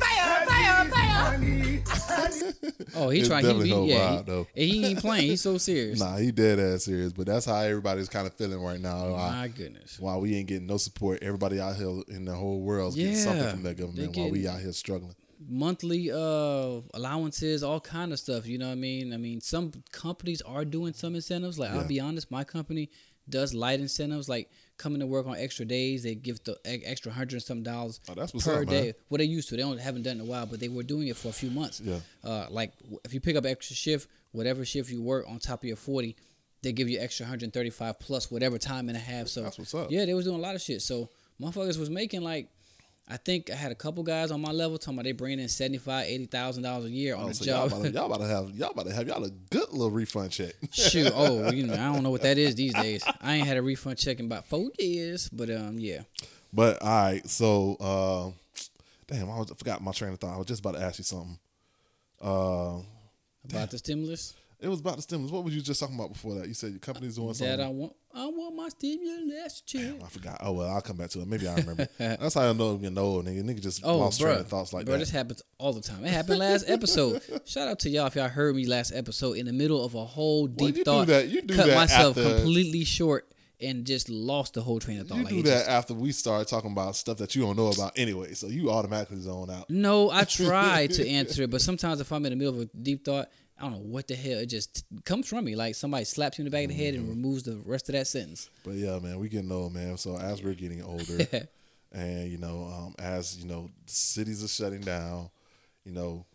[2.95, 3.43] Oh, he It's trying.
[3.43, 4.47] definitely He, no yeah, vibe, though.
[4.53, 5.27] he, he ain't playing.
[5.29, 5.99] He's so serious.
[6.03, 9.11] Nah, he dead ass serious, but that's how everybody's kind of feeling right now.
[9.13, 9.97] Why, My goodness.
[9.99, 11.19] why we ain't getting no support.
[11.21, 14.39] Everybody out here in the whole world's getting something Yeah, from that government while we
[14.41, 15.15] getting- out here struggling.
[15.47, 18.45] monthly uh allowances, all kind of stuff.
[18.45, 19.13] You know what I mean?
[19.13, 21.57] I mean, some companies are doing some incentives.
[21.57, 21.77] Like Yeah.
[21.79, 22.89] I'll be honest, my company
[23.29, 24.49] does light incentives, like
[24.79, 26.01] coming to work on extra days.
[26.01, 28.65] They give the extra hundred and some dollars Oh, per up, man.
[28.65, 28.93] day.
[29.09, 30.81] What they used to, they don't haven't done it in a while, but they were
[30.83, 31.79] doing it for a few months.
[31.79, 31.99] Yeah.
[32.23, 32.73] Uh, like
[33.05, 36.15] if you pick up extra shift, whatever shift you work on top of your forty.
[36.61, 39.29] They give you extra 135 plus whatever time and a half.
[39.29, 39.91] So That's what's up.
[39.91, 40.81] Yeah, they was doing a lot of shit.
[40.81, 41.07] So
[41.39, 42.49] motherfuckers was making like
[43.11, 45.47] I think I had a couple guys on my level talking about they bringing in
[45.49, 47.79] seventy five, eighty thousand dollars a year on Oh, the so y'all, job.
[47.79, 50.31] about to, y'all about to have y'all about to have y'all a good little refund
[50.31, 50.53] check.
[50.71, 53.03] Shoot, oh, you know, I don't know what that is these days.
[53.21, 56.01] I ain't had a refund check in about four years, but um, yeah.
[56.53, 58.61] But all right, so uh,
[59.07, 60.33] damn, I, was, I forgot my train of thought.
[60.35, 61.39] I was just about to ask you something.
[62.21, 62.79] Uh,
[63.49, 65.31] About the stimulus it was about the stimulus.
[65.31, 66.47] What was you just talking about before that?
[66.47, 67.57] You said your company's doing something.
[67.57, 69.93] that I want, I want my stimulus check.
[70.03, 70.37] I forgot.
[70.41, 71.27] Oh well, I'll come back to it.
[71.27, 71.87] Maybe I remember.
[71.97, 73.43] That's how I know I'm getting old, nigga.
[73.43, 74.97] Nigga just Oh, lost bro, train of thoughts like bro, that.
[74.97, 76.03] Bro, this happens all the time.
[76.05, 77.21] It happened last episode.
[77.45, 80.05] Shout out to y'all if y'all heard me last episode in the middle of a
[80.05, 80.65] whole deep thought.
[80.67, 81.07] you do thought.
[81.07, 84.99] that- you do cut that myself after- completely short and just lost the whole train
[85.01, 85.17] of thought.
[85.17, 87.67] you Like, do that just- after we start talking about stuff that you don't know
[87.67, 89.69] about anyway, so you automatically zone out.
[89.69, 92.77] No, I try to answer it, but sometimes if I'm in the middle of a
[92.77, 94.39] deep thought, I don't know what the hell.
[94.39, 95.55] It just comes from me.
[95.55, 97.03] Like somebody slaps you in the back of the head Mm-hmm.
[97.03, 98.49] and removes the rest of that sentence.
[98.63, 99.97] But yeah, man, we getting old, man.
[99.97, 101.27] So as we're getting older,
[101.91, 105.29] and you know, um, as you know, cities are shutting down,
[105.83, 106.25] you know,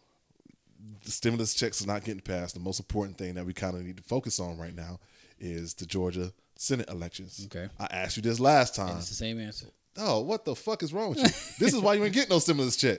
[1.04, 2.54] the stimulus checks are not getting passed.
[2.54, 5.00] The most important thing that we kind of need to focus on right now
[5.40, 7.46] is the Georgia Senate elections.
[7.46, 7.68] Okay.
[7.80, 8.98] I asked you this last time.
[8.98, 9.66] It's the same answer.
[9.96, 11.24] Oh, what the fuck is wrong with you?
[11.58, 12.98] this is why you ain't getting no stimulus check.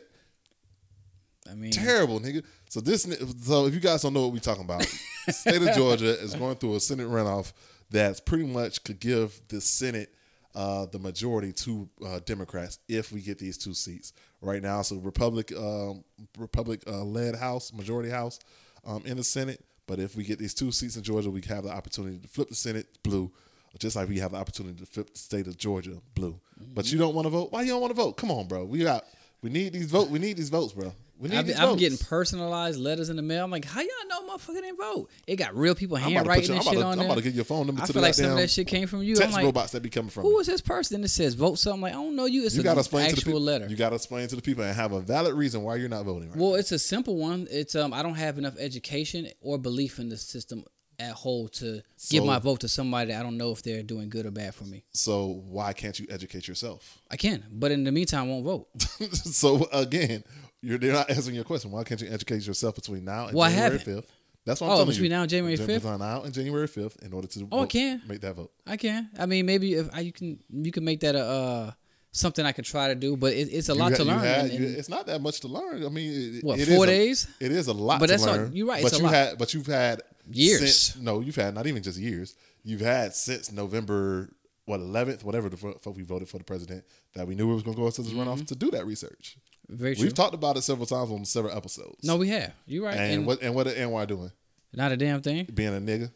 [1.49, 2.43] I mean, Terrible, nigga.
[2.75, 3.03] So this,
[3.41, 4.83] so if you guys don't know what we're talking about,
[5.29, 7.53] state of Georgia is going through a Senate runoff
[7.89, 10.13] that's pretty much could give the Senate
[10.53, 14.11] uh, the majority to uh, Democrats if we get these two seats.
[14.41, 16.03] Right now, So Republic um,
[16.38, 18.41] Republic uh, led House, majority House
[18.85, 19.63] um, in the Senate.
[19.88, 22.49] But if we get these two seats in Georgia, we have the opportunity to flip
[22.49, 23.31] the Senate blue,
[23.79, 26.38] just like we have the opportunity to flip the state of Georgia blue.
[26.73, 27.53] But you don't want to vote.
[27.53, 28.17] Why you don't want to vote?
[28.17, 28.65] Come on, bro.
[28.65, 29.05] We got
[29.41, 30.09] we need these vote.
[30.09, 30.93] We need these votes, bro.
[31.32, 33.45] I've, I'm getting personalized letters in the mail.
[33.45, 35.10] I'm like, how y'all know motherfucker didn't vote?
[35.25, 36.97] It got real people I'm about to put handwriting I'm about shit to- on I'm
[36.99, 37.06] there.
[37.08, 38.88] about to get your phone number I to feel like some of that shit came
[38.88, 39.15] from you.
[39.15, 40.43] text I'm like, robots that be coming from who you.
[40.43, 41.82] this person that says vote something?
[41.82, 42.45] Like, I don't know you.
[42.45, 43.41] It's You an got to explain to the actual people.
[43.41, 43.67] letter.
[43.67, 46.04] You got to explain to the people and have a valid reason why you're not
[46.06, 46.30] voting.
[46.30, 46.38] Right?
[46.38, 47.47] Well, it's a simple one.
[47.49, 50.65] It's um I don't have enough education or belief in the system
[50.97, 54.25] at whole to give my vote to somebody I don't know if they're doing good
[54.25, 54.86] or bad for me.
[54.93, 56.99] So why can't you educate yourself?
[57.12, 58.67] I can, but in the meantime, I won't vote.
[59.13, 60.23] so again,
[60.65, 61.71] you're they're not answering your question.
[61.71, 64.12] Why can't you educate yourself between now and Well, January fifth?
[64.45, 65.10] That's what I'm Oh, telling between you.
[65.10, 65.67] now and January 5th?
[65.82, 68.01] Between now and January fifth, in order to Oh, I vote, can.
[68.08, 68.51] make that vote.
[68.67, 69.10] I can.
[69.17, 71.71] I mean, maybe if I, you can, you can make that a uh,
[72.12, 73.17] something I could try to do.
[73.17, 74.19] But it, it's a lot ha- to you learn.
[74.19, 75.84] had- and- you- and- it's not that much to learn.
[75.84, 77.28] I mean, it, What, it four is a- days?
[77.39, 77.99] it is a lot.
[77.99, 78.56] But to that's not- learn.
[78.56, 79.13] you're right, But you lot.
[79.13, 80.01] had, but you've had
[80.32, 80.60] Years.
[80.93, 82.36] Since, no, you've had not even just years.
[82.63, 84.30] You've had since November
[84.65, 87.62] what 11th, whatever the fuck we voted for the president that we knew we was
[87.63, 89.38] going to go into this runoff to do that research.
[89.69, 90.06] Very true.
[90.06, 92.04] We've talked about it several times on several episodes.
[92.04, 92.54] no, we have.
[92.67, 92.95] You're right.
[92.97, 94.32] and, And, what and what the NY doing?
[94.73, 95.45] not a damn thing.
[95.54, 96.12] Being a nigga.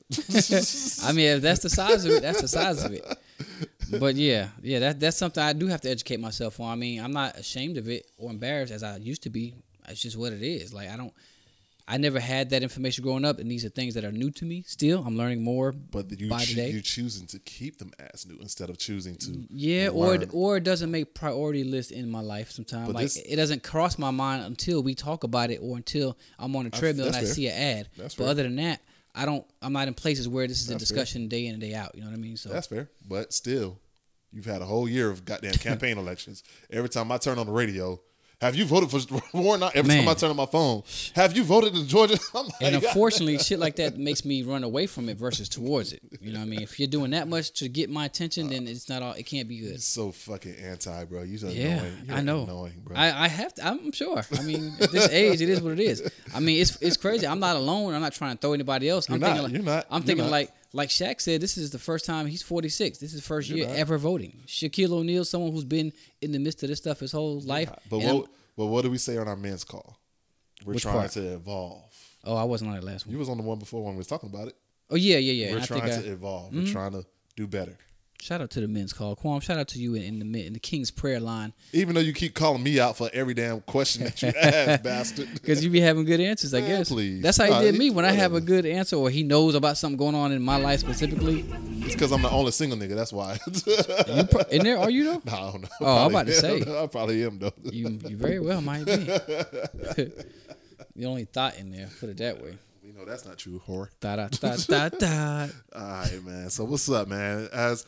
[1.08, 3.06] I mean, if that's the size of it, that's the size of it.
[4.00, 6.72] But yeah, yeah, that that's something I do have to educate myself on.
[6.72, 9.56] I mean, I'm not ashamed of it or embarrassed as I used to be.
[9.88, 10.72] It's just what it is.
[10.74, 11.12] Like I don't,
[11.92, 14.46] I never had that information growing up, and these are things that are new to
[14.46, 14.64] me.
[14.68, 16.70] Still, I'm learning more But you by choo- the day.
[16.72, 20.30] you choosing to keep them as new instead of choosing to Yeah, or learn.
[20.32, 22.86] or it doesn't make priority list in my life sometimes.
[22.86, 26.16] But Like this- it doesn't cross my mind until we talk about it or until
[26.38, 27.34] I'm on a treadmill and I fair.
[27.34, 27.90] see an ad.
[27.98, 28.32] That's but fair.
[28.32, 28.82] other than that,
[29.16, 29.44] I don't.
[29.64, 30.96] I'm not in places where this is a That's fair.
[30.98, 31.96] discussion day in and day out.
[31.96, 32.38] You know what I mean?
[32.38, 32.88] So That's fair.
[33.08, 33.80] But still,
[34.32, 36.44] you've had a whole year of goddamn campaign elections.
[36.70, 38.00] Every time I turn on the radio,
[38.42, 39.00] have you voted for
[39.38, 39.60] Warren?
[39.60, 40.84] Not every time I turn on my phone,
[41.16, 42.18] have you voted in Georgia?
[42.34, 46.02] Like, and unfortunately, shit like that makes me run away from it versus towards it.
[46.22, 46.62] You know what I mean?
[46.62, 49.14] If you're doing that much to get my attention, then it's not all.
[49.14, 49.70] It can't be good.
[49.72, 51.24] You're so fucking anti, bro.
[51.24, 51.94] You just Yeah, annoying.
[52.06, 52.44] You're I know.
[52.44, 52.96] Annoying, bro.
[52.96, 53.68] I, I have to.
[53.68, 54.22] I'm sure.
[54.38, 56.10] I mean, at this age, it is what it is.
[56.34, 57.28] I mean, it's it's crazy.
[57.28, 57.94] I'm not alone.
[57.94, 59.10] I'm not trying to throw anybody else.
[59.10, 59.28] I'm You're not.
[59.38, 59.86] thinking like You're not.
[59.90, 60.32] I'm You're thinking not.
[60.32, 61.42] like like Shaq said.
[61.42, 62.98] This is the first time he's 46.
[63.00, 64.42] This is the 1st You're year ever voting.
[64.48, 67.72] Shaquille O'Neal, someone who's been in the midst of this stuff his whole life.
[67.90, 68.30] but I'm- what?
[68.58, 69.98] But what do we say on our men's call?
[70.66, 71.12] We're trying part?
[71.12, 71.94] to evolve.
[72.26, 73.14] oh, I wasn't on that last one.
[73.14, 74.56] You was on the one before when we was talking about it.
[74.90, 75.52] Oh yeah, yeah, yeah.
[75.52, 76.52] We're And trying to evolve.
[76.52, 76.66] Mhm.
[76.66, 77.06] We're trying to
[77.38, 77.78] do better.
[78.22, 79.40] Shout out to the men's call, Quam.
[79.40, 82.12] Shout out to you in, the men- in the King's prayer line Even though you
[82.12, 85.30] keep calling me out for every damn question that you ask, bastard.
[85.34, 86.54] because you be having good answers.
[86.54, 87.22] I Man, guess please.
[87.24, 89.78] that's how he did me when I have a good answer or he knows about
[89.78, 91.46] something going on in my life specifically.
[91.82, 92.96] It's because I'm the only single nigga.
[92.96, 93.40] That's why.
[93.48, 95.22] You pro- in there are you though?
[95.26, 95.68] no, I don't know.
[95.82, 96.62] Oh, I'm about to say.
[96.62, 97.54] I probably am though.
[97.64, 98.96] You you very well might be.
[98.98, 100.26] the
[101.06, 101.90] only thought in there.
[102.00, 102.58] Put it that way.
[102.84, 103.88] We know that's not true, whore.
[104.00, 105.48] Da da da da da.
[105.74, 106.50] All right, man.
[106.50, 107.48] So what's up, man?
[107.54, 107.86] As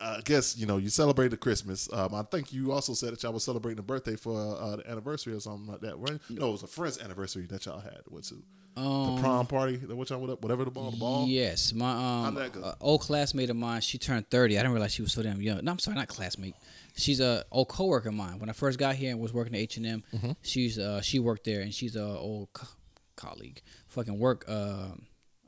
[0.00, 1.88] I guess you know you celebrated Christmas.
[1.92, 4.90] Um, I think you also said that y'all was celebrating a birthday for uh, the
[4.90, 6.18] anniversary or something like that, right?
[6.30, 8.00] No, it was a friend's anniversary that y'all had.
[8.08, 8.38] What's it?
[8.76, 9.76] Um, the prom party?
[9.76, 10.42] That what y'all went up?
[10.42, 11.26] whatever the ball, the ball.
[11.28, 12.62] Yes, my um How'd that go?
[12.62, 13.80] uh, old classmate of mine.
[13.80, 14.56] She turned thirty.
[14.56, 15.64] I didn't realize she was so damn young.
[15.64, 16.54] No, I'm sorry, not classmate.
[16.96, 18.38] She's a old coworker of mine.
[18.38, 20.30] When I first got here and was working at H and M, Mm-hmm.
[20.42, 22.68] she's uh she worked there and she's a old co-
[23.16, 23.60] colleague.
[23.88, 24.44] Fucking work.
[24.48, 24.90] Uh,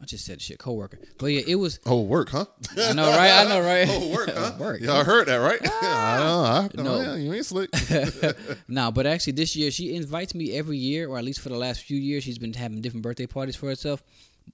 [0.03, 0.99] I just said shit, coworker.
[1.19, 1.79] But yeah, it was.
[1.87, 2.47] Oh, work, huh?
[2.77, 3.31] I know, right?
[3.31, 3.87] I know, right?
[3.89, 4.53] oh, work, huh?
[4.59, 4.81] Work.
[4.81, 5.61] Y'all heard that, right?
[5.83, 6.19] I
[6.75, 6.91] don't know.
[6.95, 7.01] I, No.
[7.03, 7.71] yeah, you ain't slick.
[8.69, 11.57] No, but actually, this year she invites me every year, or at least for the
[11.57, 14.03] last few years, she's been having different birthday parties for herself.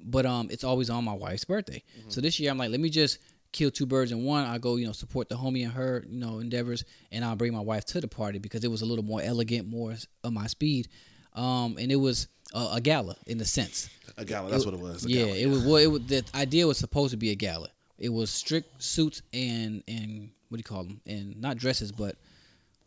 [0.00, 1.82] But um, it's always on my wife's birthday.
[2.08, 3.18] So this year, I'm like, let me just
[3.52, 4.44] kill two birds in one.
[4.44, 7.54] I go, you know, support the homie and her, you know, endeavors, and I'll bring
[7.54, 10.46] my wife to the party because it was a little more elegant, more of my
[10.46, 10.88] speed.
[11.34, 13.88] Um, and it was a, a gala in a sense.
[14.16, 14.50] a gala.
[14.50, 15.06] That's what it was.
[15.06, 15.64] Yeah, gala, it was.
[15.64, 16.02] Well, it was.
[16.06, 17.68] The idea was supposed to be a gala.
[17.98, 21.00] It was strict suits and and what do you call them?
[21.06, 22.16] And not dresses, but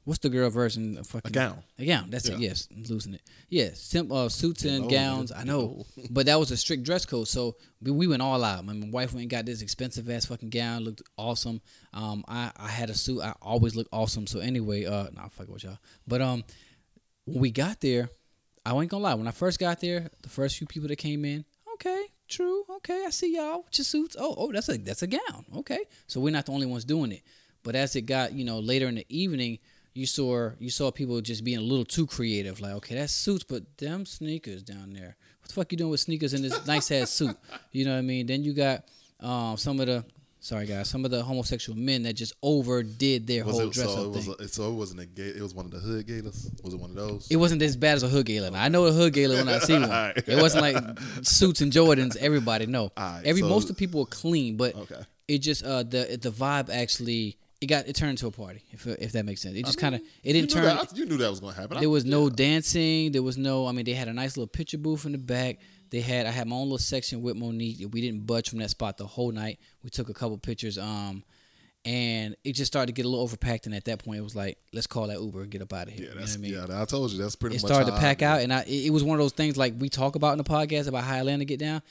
[0.05, 1.63] what's the girl version of fucking A gown.
[1.77, 2.09] A gown.
[2.09, 2.39] That's it.
[2.39, 3.21] Yes, I'm losing it.
[3.49, 5.31] Yeah, sim- uh, suits and low, gowns.
[5.31, 7.27] I know, but that was a strict dress code.
[7.27, 8.65] So we, we went all out.
[8.65, 10.83] My, my wife went and got this expensive ass fucking gown.
[10.83, 11.61] Looked awesome.
[11.93, 13.21] Um, I I had a suit.
[13.21, 14.25] I always look awesome.
[14.25, 15.77] So anyway, uh, nah, fuck with y'all.
[16.07, 16.43] But um,
[17.25, 18.09] when we got there,
[18.65, 19.13] I ain't gonna lie.
[19.15, 23.03] When I first got there, the first few people that came in, okay, true, okay,
[23.05, 24.15] I see y'all with your suits.
[24.19, 25.45] Oh, oh, that's a that's a gown.
[25.57, 27.23] Okay, so we're not the only ones doing it.
[27.63, 29.59] But as it got, you know, later in the evening,
[29.93, 32.61] you saw you saw people just being a little too creative.
[32.61, 35.15] Like, okay, that's suits, but them sneakers down there.
[35.41, 37.35] What the fuck you doing with sneakers in this nice ass suit?
[37.71, 38.27] You know what I mean?
[38.27, 38.85] Then you got
[39.19, 40.05] um, some of the
[40.41, 43.87] sorry guys, some of the homosexual men that just overdid their Was whole it, dress
[43.93, 44.35] so up it was thing.
[44.39, 45.27] a, so it wasn't a gay.
[45.27, 46.49] It was one of the hood galas.
[46.63, 47.27] Was it one of those?
[47.31, 48.27] It wasn't as bad as a hood.
[48.27, 49.83] Now, I know a hood gala when I see one.
[49.91, 50.27] Alright.
[50.27, 52.17] It wasn't like suits and Jordans.
[52.17, 52.91] Everybody no.
[52.97, 55.01] Alright, Every so- most of the people were clean, but Okay.
[55.27, 58.63] it just uh the the vibe actually it got it turned into a party.
[58.71, 60.63] If if that makes sense, it just kind of it didn't turn.
[60.63, 61.79] That, you knew that was going to happen.
[61.79, 63.11] There was no dancing.
[63.11, 63.67] There was no.
[63.67, 65.59] I mean, they had a nice little picture booth in the back.
[65.91, 66.25] They had.
[66.25, 67.87] I had my own little section with Monique.
[67.91, 69.59] We didn't budge from that spot the whole night.
[69.83, 70.77] We took a couple pictures.
[70.77, 71.23] Um,
[71.83, 73.65] and it just started to get a little overpacked.
[73.65, 75.87] And at that point, it was like, let's call that Uber and get up out
[75.87, 76.03] of here.
[76.03, 76.67] Yeah, You know that's what I mean?
[76.69, 76.81] yeah.
[76.81, 77.71] I told you that's pretty much it much.
[77.75, 80.15] started to pack out, and I it, was one of those things like we talk
[80.15, 81.81] about in the podcast about how Atlanta get down.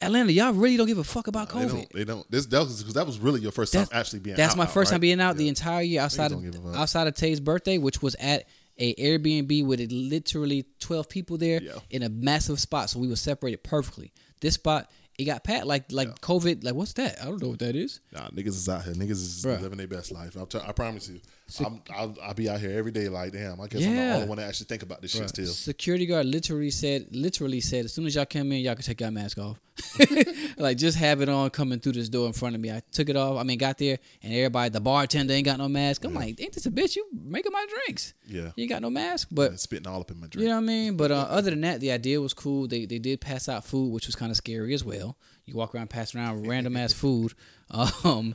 [0.00, 1.68] Atlanta, y'all really don't give a fuck about They COVID.
[1.70, 1.92] don't.
[1.92, 2.30] They don't.
[2.30, 4.36] This that was because that was really your first time actually being.
[4.36, 4.96] That's out, my out, first right?
[4.96, 6.76] time being out the entire year outside of give a fuck.
[6.76, 8.44] outside of Tay's birthday, which was at
[8.78, 11.72] a Airbnb with literally twelve people there Yeah.
[11.90, 12.90] in a massive spot.
[12.90, 14.12] So we were separated perfectly.
[14.40, 16.62] This spot it got packed like like COVID.
[16.64, 17.20] Like what's that?
[17.20, 18.00] I don't know what that is.
[18.12, 18.94] Nah, niggas is out here.
[18.94, 19.60] Niggas is Bruh.
[19.60, 20.36] living their best life.
[20.36, 21.20] I'll t- I promise you.
[21.64, 23.08] I'm, I'll, I'll be out here every day.
[23.08, 23.60] Like, damn.
[23.60, 24.14] I guess I'm the Yeah.
[24.16, 25.46] only one that actually think about this shit still.
[25.46, 29.00] Security guard literally said, literally said, as soon as y'all come in, y'all can take
[29.00, 29.58] your mask off.
[30.58, 32.70] like just have it on coming through this door in front of me.
[32.70, 33.38] I took it off.
[33.38, 36.04] I mean, got there and everybody, the bartender ain't got no mask.
[36.04, 36.96] I'm like, ain't this a bitch?
[36.96, 38.14] You making my drinks?
[38.26, 38.50] Yeah.
[38.56, 40.42] You ain't got no mask, but And spitting all up in my drink.
[40.42, 40.96] you know what I mean.
[40.96, 42.66] But uh, other than that, the idea was cool.
[42.68, 45.16] They they did pass out food, which was kind of scary as well.
[45.46, 47.32] You walk around pass around random ass food.
[47.70, 48.34] Um,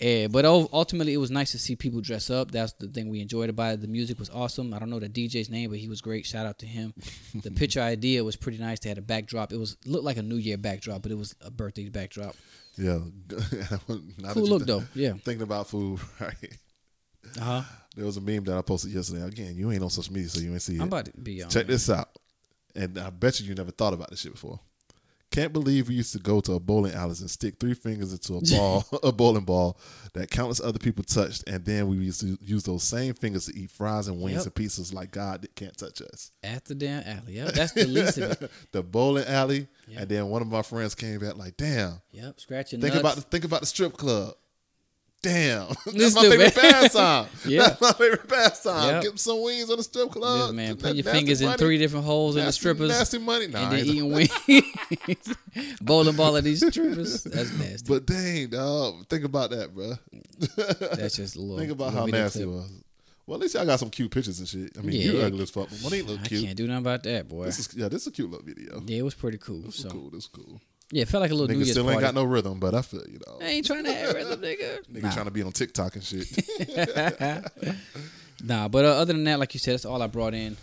[0.00, 2.50] and, but ultimately, it was nice to see people dress up.
[2.50, 3.80] That's the thing we enjoyed about it.
[3.80, 4.74] The music was awesome.
[4.74, 6.26] I don't know the DJ's name, but he was great.
[6.26, 6.92] Shout out to him.
[7.42, 8.80] the picture idea was pretty nice.
[8.80, 9.52] They had a backdrop.
[9.52, 12.34] It was looked like a New Year backdrop, but it was a birthday backdrop.
[12.76, 12.98] Yeah.
[13.86, 14.84] Cool look th- though.
[14.94, 15.12] Yeah.
[15.12, 16.58] Thinking about food, right?
[17.40, 17.62] Uh huh.
[17.94, 19.22] There was a meme that I posted yesterday.
[19.22, 20.80] Again, you ain't on social media, so you ain't see it.
[20.80, 21.50] I'm about to be on.
[21.50, 22.08] Check this out.
[22.74, 24.58] And I bet you you never thought about this shit before.
[25.34, 28.34] Can't believe we used to go to a bowling alley and stick three fingers into
[28.36, 29.76] a ball, a bowling ball
[30.12, 33.58] that countless other people touched, and then we used to use those same fingers to
[33.58, 34.46] eat fries and wings Yep.
[34.46, 36.30] and pizzas like God can't touch us.
[36.44, 37.32] At the damn alley.
[37.34, 38.50] Yep, that's the least of it.
[38.72, 40.00] the bowling alley, Yep.
[40.02, 43.00] and then one of my friends came back like, "Damn, Yep, scratching think nuts.
[43.00, 44.34] about the, think about the strip club."
[45.24, 47.26] Damn, This that's my favorite pastime.
[47.46, 47.62] Yeah.
[47.68, 48.88] That's my favorite pastime.
[48.94, 49.02] Yep.
[49.02, 50.54] Get some wings on the strip club.
[50.54, 52.88] Man, put your nasty fingers in three different holes in the Nasty- strippers.
[52.90, 53.46] Nasty money.
[53.48, 54.12] Nah, and I then ain't- eating
[55.06, 55.34] wings,
[55.80, 57.24] bowling ball at these strippers.
[57.24, 57.88] That's nasty.
[57.88, 59.94] But dang, dog, think about that, bro.
[60.96, 61.58] That's just a little.
[61.58, 62.70] think about how nasty it was.
[63.26, 64.76] Well, at least y'all got some cute pictures and shit.
[64.78, 65.24] I mean, you Yeah.
[65.24, 66.44] ugly as fuck, but Monique look I cute.
[66.44, 67.46] can't do nothing about that, boy.
[67.46, 68.82] This is yeah, this is a cute little video.
[68.84, 69.62] Yeah, it was pretty cool.
[69.62, 70.10] This is So cool.
[70.10, 70.60] This is cool.
[70.92, 72.74] Yeah, it felt like a little New Nigga Year's still ain't got no rhythm, but
[72.74, 73.38] I feel you know.
[73.40, 74.84] I ain't trying to have rhythm, nigga.
[74.92, 75.10] Nigga Nah.
[75.12, 76.28] trying to be on TikTok and shit.
[78.42, 80.56] Nah, but uh, other than that, like you said, that's all I brought in.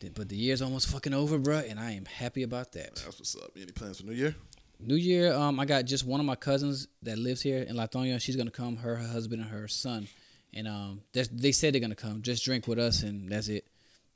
[0.00, 2.96] Th- But the year's almost fucking over, bruh, and I am happy about that.
[2.96, 3.52] That's what's up.
[3.54, 4.34] Any plans for New Year?
[4.80, 8.20] New Year, um, I got just one of my cousins that lives here in Lithonia.
[8.20, 10.08] She's gonna come, her, her husband, and her son,
[10.54, 13.66] and um, that's- they said they're gonna come, just drink with us, and that's it.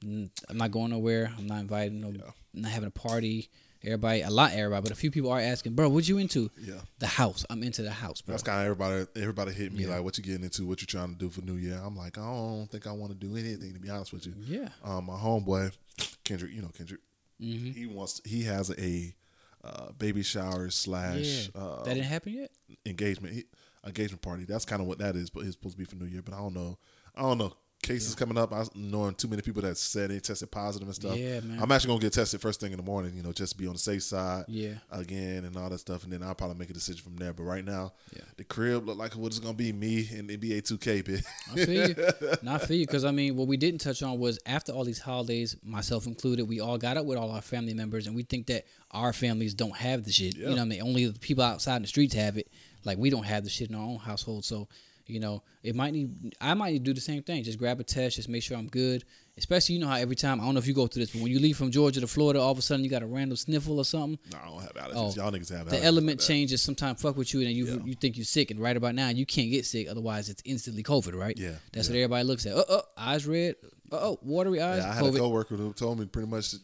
[0.04, 1.32] Mm, I'm not going nowhere.
[1.38, 2.08] I'm not inviting no.
[2.08, 2.16] I'm
[2.62, 3.50] not having a party.
[3.84, 6.50] Everybody, a lot, everybody, but a few people are asking, bro, what you into?
[6.60, 6.74] Yeah.
[7.00, 7.44] The house.
[7.50, 8.32] I'm into the house, bro.
[8.32, 9.06] That's kind of everybody.
[9.20, 9.90] Everybody hit me Yeah.
[9.96, 10.66] like, "What you getting into?
[10.66, 13.12] What you trying to do for New Year?" I'm like, I don't think I want
[13.12, 14.34] to do anything to be honest with you.
[14.38, 14.68] Yeah.
[14.84, 15.72] Um, my homeboy,
[16.22, 17.00] Kendrick, you know Kendrick.
[17.40, 17.70] Mm-hmm.
[17.72, 18.20] He wants.
[18.24, 19.14] He has a
[19.64, 21.60] uh, baby shower slash yeah.
[21.60, 22.50] uh, that didn't happen yet.
[22.86, 23.44] engagement he,
[23.84, 24.44] engagement party.
[24.44, 26.22] That's kind of what that is, but it's supposed to be for New Year.
[26.22, 26.78] But I don't know.
[27.14, 27.52] I don't know.
[27.82, 28.52] Cases coming up.
[28.52, 31.16] I knowing too many people that said they tested positive and stuff.
[31.18, 31.58] Yeah, man.
[31.60, 33.12] I'm actually gonna get tested first thing in the morning.
[33.16, 34.44] You know, just to be on the safe side.
[34.46, 34.74] Yeah.
[34.92, 37.32] Again and all that stuff, and then I'll probably make a decision from there.
[37.32, 38.22] But right now, Yeah.
[38.36, 41.02] the crib look like what it's gonna be me and NBA 2K.
[41.02, 41.24] Bitch.
[41.50, 42.36] I feel you.
[42.42, 44.84] No, I feel you because I mean, what we didn't touch on was after all
[44.84, 48.22] these holidays, myself included, we all got up with all our family members, and we
[48.22, 50.36] think that our families don't have the shit.
[50.36, 50.50] Yeah.
[50.50, 52.48] You know, what I mean, only the people outside in the streets have it.
[52.84, 54.68] Like we don't have the shit in our own household, so
[55.12, 56.34] you know, it might need.
[56.40, 57.44] I might need to do the same thing.
[57.44, 59.04] Just grab a test, just make sure I'm good.
[59.38, 61.22] Especially, you know how every time I don't know if you go through this, but
[61.22, 63.36] when you leave from Georgia to Florida, all of a sudden you got a random
[63.36, 64.18] sniffle or something.
[64.30, 65.16] no, I don't have allergies.
[65.18, 65.70] Oh, Y'all niggas have allergies.
[65.70, 67.76] the element like changes sometimes fuck with you and you Yeah.
[67.84, 70.82] you think you're sick and right about now you can't get sick otherwise it's instantly
[70.82, 71.92] covid right Yeah, that's yeah.
[71.94, 73.54] what everybody looks at oh oh eyes red
[74.00, 76.54] oh watery eyes Yeah, I had covid a coworker who told me pretty much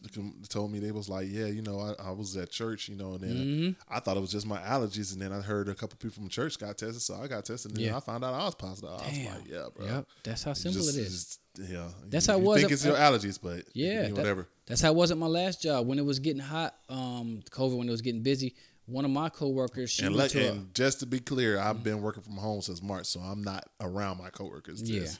[0.48, 3.12] told me they was like, yeah, you know, I, I was at church, you know,
[3.12, 3.94] and then Mm-hmm.
[3.94, 6.28] I thought it was just my allergies, and then I heard a couple people from
[6.28, 7.96] church got tested, so I got tested, and then Yeah.
[7.96, 8.90] I found out I was positive.
[8.90, 9.34] I was Damn.
[9.34, 9.86] like, yeah, bro.
[9.86, 12.72] Yep, that's how simple just- it's just- yeah, That's you, how it you was Think
[12.72, 14.46] it's your allergies, but yeah that- whatever.
[14.66, 17.76] that's how it was at my last job when it was getting hot um covid
[17.76, 18.54] when it was getting busy
[18.86, 22.00] one of my coworkers she And, let, to a- just to be clear, I've been
[22.00, 24.80] working from home since March, so I'm not around my coworkers.
[24.82, 25.00] Yeah.
[25.00, 25.18] Just,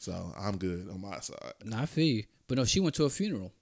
[0.00, 1.52] so I'm good on my side.
[1.62, 2.24] Nah, I you.
[2.48, 3.52] But no, she went to a funeral.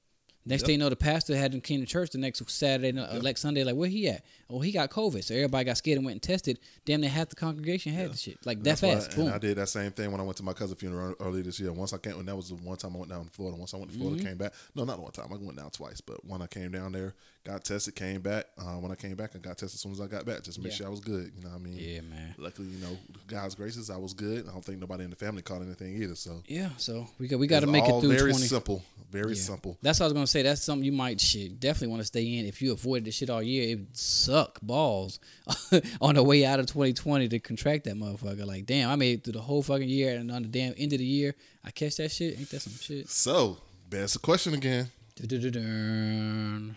[0.49, 3.21] Next thing you know, the pastor had them came to church the next Saturday, uh,
[3.21, 4.25] like Sunday, like where he at?
[4.51, 5.23] Oh, he got COVID.
[5.23, 6.59] So everybody got scared and went and tested.
[6.87, 8.39] Damn, they half the congregation had the shit.
[8.47, 9.15] Like that That's why- fast.
[9.15, 9.35] and Boom.
[9.35, 11.71] I did that same thing when I went to my cousin's funeral earlier this year.
[11.73, 13.57] Once I came, and that was the one time I went down to Florida.
[13.59, 14.27] Once I went to Florida, Mm-hmm.
[14.29, 14.55] came back.
[14.75, 15.27] No, not one time.
[15.31, 18.47] I went down twice, but when I came down there, got tested, came back.
[18.59, 20.57] Uh, when I came back, I got tested as soon as I got back, just
[20.57, 20.79] to make Yeah.
[20.79, 21.31] sure I was good.
[21.37, 21.77] You know what I mean?
[21.79, 22.35] Yeah, man.
[22.39, 24.47] Luckily, you know, God's graces, I was good.
[24.49, 26.15] I don't think nobody in the family caught anything either.
[26.15, 28.47] So Yeah, so we got we got to make it through very twenty.
[28.47, 29.41] simple, very Yeah.
[29.43, 29.77] simple.
[29.83, 30.38] That's what I was gonna say.
[30.43, 32.47] That's something you might shit definitely want to stay in.
[32.47, 35.21] If you avoided the shit all year, it would suck balls
[36.01, 38.45] on the way out of 2020 to contract that motherfucker.
[38.47, 40.93] Like, damn, I made it through the whole fucking year, and on the damn end
[40.93, 42.39] of the year, I catch that shit.
[42.39, 43.09] Ain't that some shit?
[43.09, 44.89] So, that's the question again.
[45.17, 46.77] Du-du-du-dun.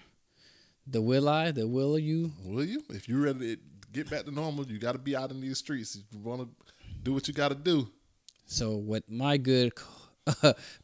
[0.88, 1.52] The will I?
[1.52, 2.32] The will you?
[2.44, 2.84] Will you?
[2.90, 3.62] If you're ready to
[3.94, 5.96] get back to normal, you got to be out in these streets.
[5.96, 7.88] If you want to do what you got to do.
[8.46, 9.74] So what my good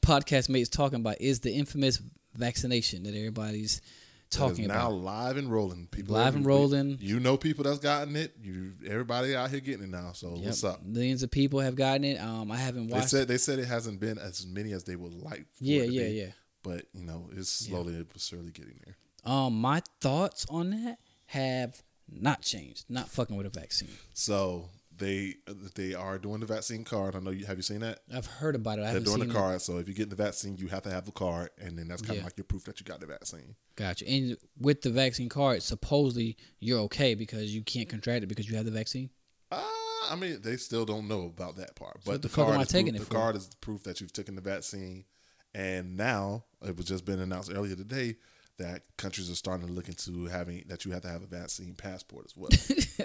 [0.02, 2.02] podcast mates talking about is the infamous
[2.38, 3.82] vaccination that everybody's
[4.30, 5.02] talking is now about.
[5.02, 5.88] live and rolling.
[5.88, 6.98] People Live and rolling.
[7.00, 8.34] You know people that's gotten it.
[8.42, 10.12] You everybody out here getting it now.
[10.14, 10.46] So Yep.
[10.46, 10.84] what's up?
[10.86, 12.20] Millions of people have gotten it.
[12.20, 13.12] Um, I haven't watched.
[13.12, 15.46] They said they said it hasn't been as many as they would like.
[15.54, 16.32] For Yeah, yeah, be, yeah.
[16.64, 18.98] But you know, it's slowly but surely getting there.
[19.32, 20.98] Um, my thoughts on that
[21.28, 22.86] have not changed.
[22.90, 23.90] Not fucking with a vaccine.
[24.14, 25.36] So they
[25.76, 27.16] they are doing the vaccine card.
[27.16, 28.00] I know you have you seen that?
[28.14, 28.84] I've heard about it.
[28.86, 29.38] I They're doing seen the it.
[29.38, 29.62] card.
[29.62, 32.02] So if you get the vaccine, you have to have the card, and then that's
[32.02, 33.56] kind of like your proof that you got the vaccine.
[33.76, 34.08] Gotcha.
[34.10, 38.56] And with the vaccine card, supposedly you're okay because you can't contract it because you
[38.58, 39.10] have the vaccine.
[39.52, 39.62] Uh,
[40.10, 42.00] I mean, they still don't know about that part.
[42.06, 43.20] But what the, the card is taking proof, it the for?
[43.20, 45.06] card is proof that you've taken the vaccine.
[45.54, 48.18] And now it was just been announced earlier today
[48.58, 51.76] that countries are starting to look into having that you have to have a vaccine
[51.76, 52.50] passport as well.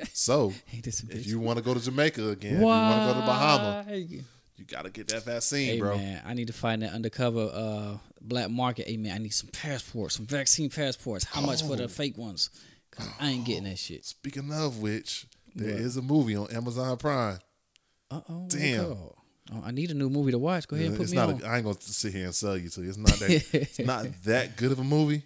[0.12, 3.00] so Ain't this a if you want to go to Jamaica again, if you want
[3.02, 3.84] to go to Bahama,
[4.56, 5.96] you got to get that vaccine, Hey bro.
[5.96, 8.86] man, I need to find that undercover uh, black market.
[8.88, 11.24] Hey man, I need some passports, some vaccine passports.
[11.24, 11.88] How much for the Oh.
[11.88, 12.50] fake ones?
[12.90, 14.04] 'Cause I ain't getting that shit.
[14.04, 15.80] Speaking of which, there What?
[15.80, 17.38] is a movie on Amazon Prime.
[18.10, 18.46] Uh oh.
[18.48, 18.84] Damn.
[18.84, 20.68] Oh, I need a new movie to watch.
[20.68, 21.30] Go ahead and put it's me not.
[21.30, 21.42] on.
[21.42, 22.82] A, I ain't gonna sit here and sell you to.
[22.82, 22.88] you.
[22.90, 23.30] It's not that.
[23.54, 25.22] it's not that good of a movie,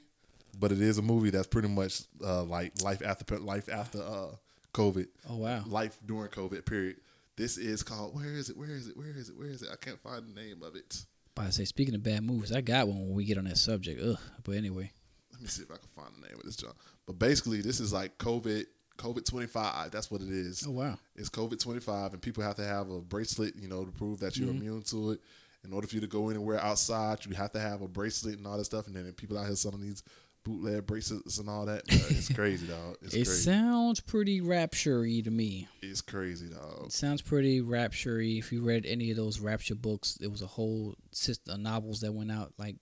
[0.59, 4.29] but it is a movie that's pretty much uh, like life after life after uh,
[4.75, 5.07] COVID.
[5.29, 5.63] Oh, wow.
[5.67, 6.65] Life during COVID.
[6.65, 6.97] Period.
[7.37, 8.15] This is called.
[8.15, 8.57] Where is it?
[8.57, 8.97] Where is it?
[8.97, 9.37] Where is it?
[9.39, 9.69] Where is it?
[9.73, 11.05] I can't find the name of it.
[11.35, 13.59] But I say, speaking of bad movies, I got one when we get on that
[13.59, 14.01] subject.
[14.03, 14.17] Ugh.
[14.43, 14.91] But anyway,
[15.33, 16.75] Let me see if I can find the name of this job.
[17.07, 18.65] But basically, this is like COVID.
[18.97, 19.91] COVID twenty five.
[19.91, 20.65] That's what it is.
[20.67, 20.99] Oh, wow.
[21.15, 24.21] It's COVID twenty five, and people have to have a bracelet, you know, to prove
[24.21, 24.57] that you're Mm-hmm.
[24.59, 25.21] immune to it.
[25.65, 28.47] In order for you to go anywhere outside, you have to have a bracelet and
[28.47, 28.87] all that stuff.
[28.87, 30.03] And then people out here selling these
[30.47, 31.83] bootleg bracelets and all that.
[31.89, 32.97] It's crazy, dog.
[33.03, 33.43] It's it crazy.
[33.43, 35.67] sounds pretty rapture-y to me.
[35.83, 36.87] it's crazy, dog.
[36.87, 38.37] It sounds pretty rapture-y.
[38.39, 41.63] If you read any of those rapture books, it was a whole system of uh,
[41.63, 42.77] novels that went out like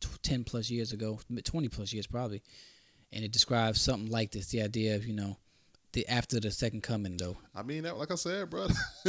[0.00, 2.42] tw- 10 plus years ago, 20 plus years probably.
[3.12, 5.38] And it describes something like this, the idea of, you know,
[5.92, 7.36] the after the second coming though.
[7.54, 8.68] I mean, that, like I said, bro,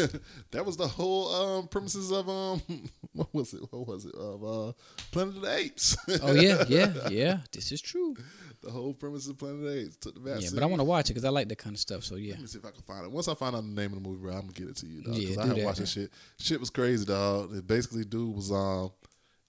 [0.52, 2.62] that was the whole um, premises of um,
[3.14, 3.62] what was it?
[3.72, 4.16] What was it?
[4.16, 4.72] Of uh,
[5.12, 5.98] Planet of the Apes.
[6.22, 7.38] Oh yeah, yeah, yeah.
[7.52, 8.16] This is true.
[8.62, 10.44] the whole premise of Planet of the Apes took the vaccine.
[10.44, 12.04] Yeah, but I want to watch it because I like that kind of stuff.
[12.04, 13.12] So yeah, Let me see if I can find it.
[13.12, 14.88] Once I find out the name of the movie, bro, I'm gonna get it to
[14.88, 15.16] you, dog.
[15.16, 16.12] Yeah, Because I do haven't watched shit.
[16.40, 17.56] Shit was crazy, dog.
[17.56, 18.92] It basically, dude was um,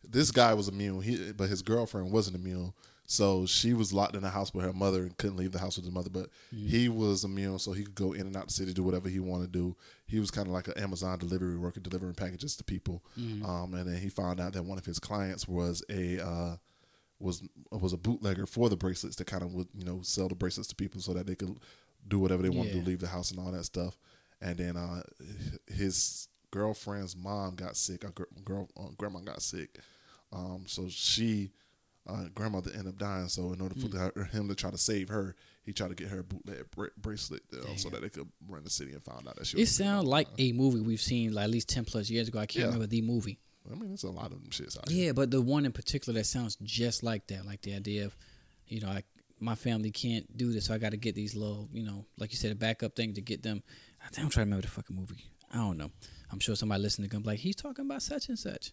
[0.08, 2.72] this guy was immune, he, but his girlfriend wasn't immune.
[3.12, 5.74] So she was locked in the house with her mother and couldn't leave the house
[5.76, 6.10] with his mother.
[6.10, 6.68] But Mm-hmm.
[6.68, 9.18] he was immune, so he could go in and out the city, do whatever he
[9.18, 9.76] wanted to do.
[10.06, 13.02] He was kind of like an Amazon delivery worker, delivering packages to people.
[13.18, 13.44] Mm-hmm.
[13.44, 16.56] Um, and then he found out that one of his clients was a uh,
[17.18, 17.42] was
[17.72, 20.68] was a bootlegger for the bracelets that kind of would you know sell the bracelets
[20.68, 21.58] to people so that they could
[22.06, 22.80] do whatever they wanted Yeah.
[22.82, 23.98] to leave the house and all that stuff.
[24.40, 25.02] And then uh,
[25.66, 28.04] his girlfriend's mom got sick.
[28.04, 28.12] Our
[28.44, 29.78] girl uh, grandma got sick,
[30.32, 31.50] um, so she
[32.08, 33.28] uh, grandmother ended up dying.
[33.28, 34.14] So in order for Mm.
[34.16, 36.88] her, him to try to save her, he tried to get her a bootleg bra-
[36.96, 39.56] bracelet uh, so that they could run the city and found out that she.
[39.58, 39.68] Was.
[39.68, 42.38] It sounds like a movie we've seen like at least ten plus years ago.
[42.38, 42.66] I can't Yeah.
[42.66, 43.38] remember the movie.
[43.70, 45.06] I mean, there's a lot of them shits out here.
[45.06, 48.16] Yeah, but the one in particular that sounds just like that, like the idea of,
[48.66, 49.04] you know, I,
[49.38, 52.32] my family can't do this, so I got to get these little, you know, like
[52.32, 53.62] you said, a backup thing to get them.
[54.04, 55.24] I think I'm trying to remember the fucking movie.
[55.52, 55.90] I don't know.
[56.32, 58.72] I'm sure somebody listening to gonna like, he's talking about such and such,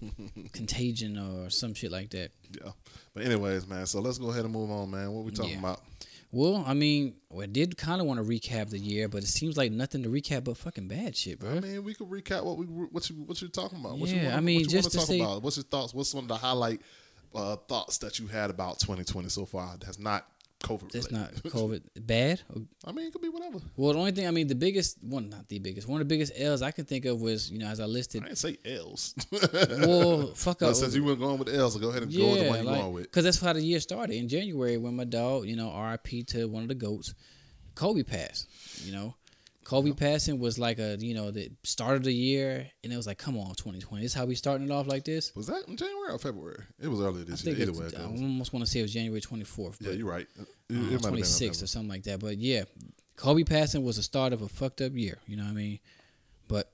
[0.52, 2.30] Contagion or some shit like that.
[2.62, 2.72] Yeah.
[3.14, 3.86] But anyways, man.
[3.86, 5.10] So let's go ahead and move on, man.
[5.12, 5.58] What we talking Yeah.
[5.58, 5.80] about?
[6.32, 9.56] Well, I mean, I did kind of want to recap the year, but it seems
[9.56, 11.50] like nothing to recap but fucking bad shit, bro.
[11.56, 13.98] I mean, we could recap what we what you what you're talking about.
[13.98, 15.42] What you Yeah, wanna, I mean, what you just wanna talk say- about.
[15.42, 15.92] What's your thoughts?
[15.92, 16.82] What's one of the highlight
[17.34, 19.76] uh, thoughts that you had about 2020 so far?
[19.80, 20.24] That's not
[20.60, 20.92] COVID.
[20.92, 21.32] That's not?
[21.34, 22.40] COVID bad.
[22.84, 23.58] I mean, it could be whatever.
[23.76, 26.12] Well, the only thing I mean, the biggest one, not the biggest, one of the
[26.14, 28.56] biggest L's I can think of was, you know, as I listed, I didn't say
[28.64, 29.14] L's.
[29.32, 30.74] well, fuck up.
[30.74, 32.74] since you went going with L's, so go ahead and go with the one you're
[32.74, 33.04] going with.
[33.04, 36.46] because that's how the year started in January when my dog, you know, RIP to
[36.46, 37.14] one of the goats,
[37.74, 38.46] Kobe passed.
[38.84, 39.14] You know,
[39.70, 43.06] Kobe passing was like a, you know, the start of the year, and it was
[43.06, 45.32] like, come on, 2020, this is how we starting it off like this.
[45.36, 46.64] Was that in January or February?
[46.80, 47.54] It was earlier this year.
[47.54, 49.76] think Either way, I almost want to say it was January 24th.
[49.78, 50.26] yeah, you're right.
[50.40, 52.18] It, it uh, might have been 26th or something like that.
[52.18, 52.64] But yeah,
[53.14, 55.18] Kobe passing was the start of a fucked up year.
[55.28, 55.78] You know what I mean?
[56.48, 56.72] But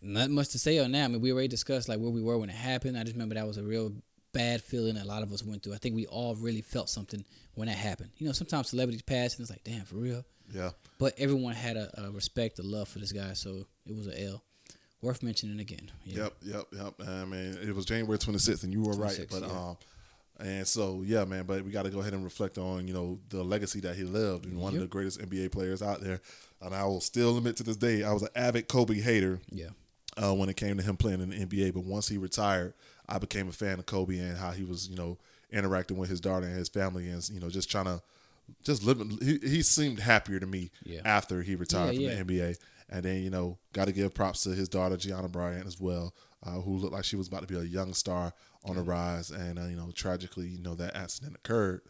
[0.00, 1.04] not much to say on that.
[1.04, 2.96] I mean, we already discussed like where we were when it happened.
[2.96, 3.92] I just remember that was a real
[4.32, 5.74] bad feeling that a lot of us went through.
[5.74, 7.24] I think we all really felt something
[7.54, 8.10] when that happened.
[8.18, 10.24] You know, sometimes celebrities pass and it's like, damn, for real.
[10.52, 10.70] Yeah.
[10.98, 14.14] But everyone had a, a respect, a love for this guy, so it was an
[14.16, 14.42] L.
[15.02, 15.90] Worth mentioning again.
[16.04, 16.24] Yeah.
[16.24, 16.94] Yep, yep, yep.
[17.06, 19.26] I mean, it was January 26th, and you were right.
[19.30, 19.48] But yeah.
[19.48, 19.76] um,
[20.40, 21.44] and so yeah, man.
[21.44, 24.04] But we got to go ahead and reflect on you know the legacy that he
[24.04, 26.20] lived, and one of the greatest NBA players out there.
[26.62, 29.40] And I will still admit to this day, I was an avid Kobe hater.
[29.50, 29.68] Yeah.
[30.16, 31.74] uh, when it came to him playing in the NBA.
[31.74, 32.72] But once he retired,
[33.06, 35.18] I became a fan of Kobe and how he was, you know,
[35.52, 38.00] interacting with his daughter and his family, and you know, just trying to,
[38.62, 39.18] just living.
[39.22, 41.00] He, he seemed happier to me Yeah.
[41.04, 42.56] after he retired Yeah, from the NBA.
[42.88, 46.14] And then you know, got to give props to his daughter Gianna Bryant as well,
[46.44, 48.32] uh, who looked like she was about to be a young star
[48.64, 49.30] on the rise.
[49.30, 51.80] And uh, you know, tragically, you know, that accident occurred.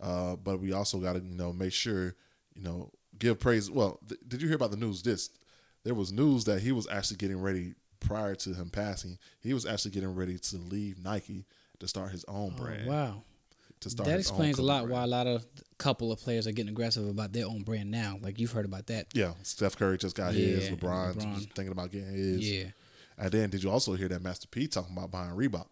[0.00, 2.14] Uh, but we also got to, you know, make sure,
[2.54, 3.70] you know, give praise.
[3.70, 5.02] Well, th- did you hear about the news?
[5.02, 5.30] This
[5.84, 9.18] there was news that he was actually getting ready prior to him passing.
[9.40, 11.44] He was actually getting ready to leave Nike
[11.80, 12.82] to start his own brand.
[12.86, 13.22] Oh, Wow.
[13.80, 14.92] To start That his explains a lot brand.
[14.92, 15.44] why a lot of
[15.78, 18.18] couple of players are getting aggressive about their own brand now.
[18.22, 19.08] Like you've heard about that.
[19.12, 20.68] Yeah, Steph Curry just got his.
[20.68, 21.52] Yeah, LeBron, LeBron.
[21.52, 22.50] thinking about getting his.
[22.50, 22.64] Yeah.
[23.18, 25.66] And then did you also hear that Master P talking about buying Reebok?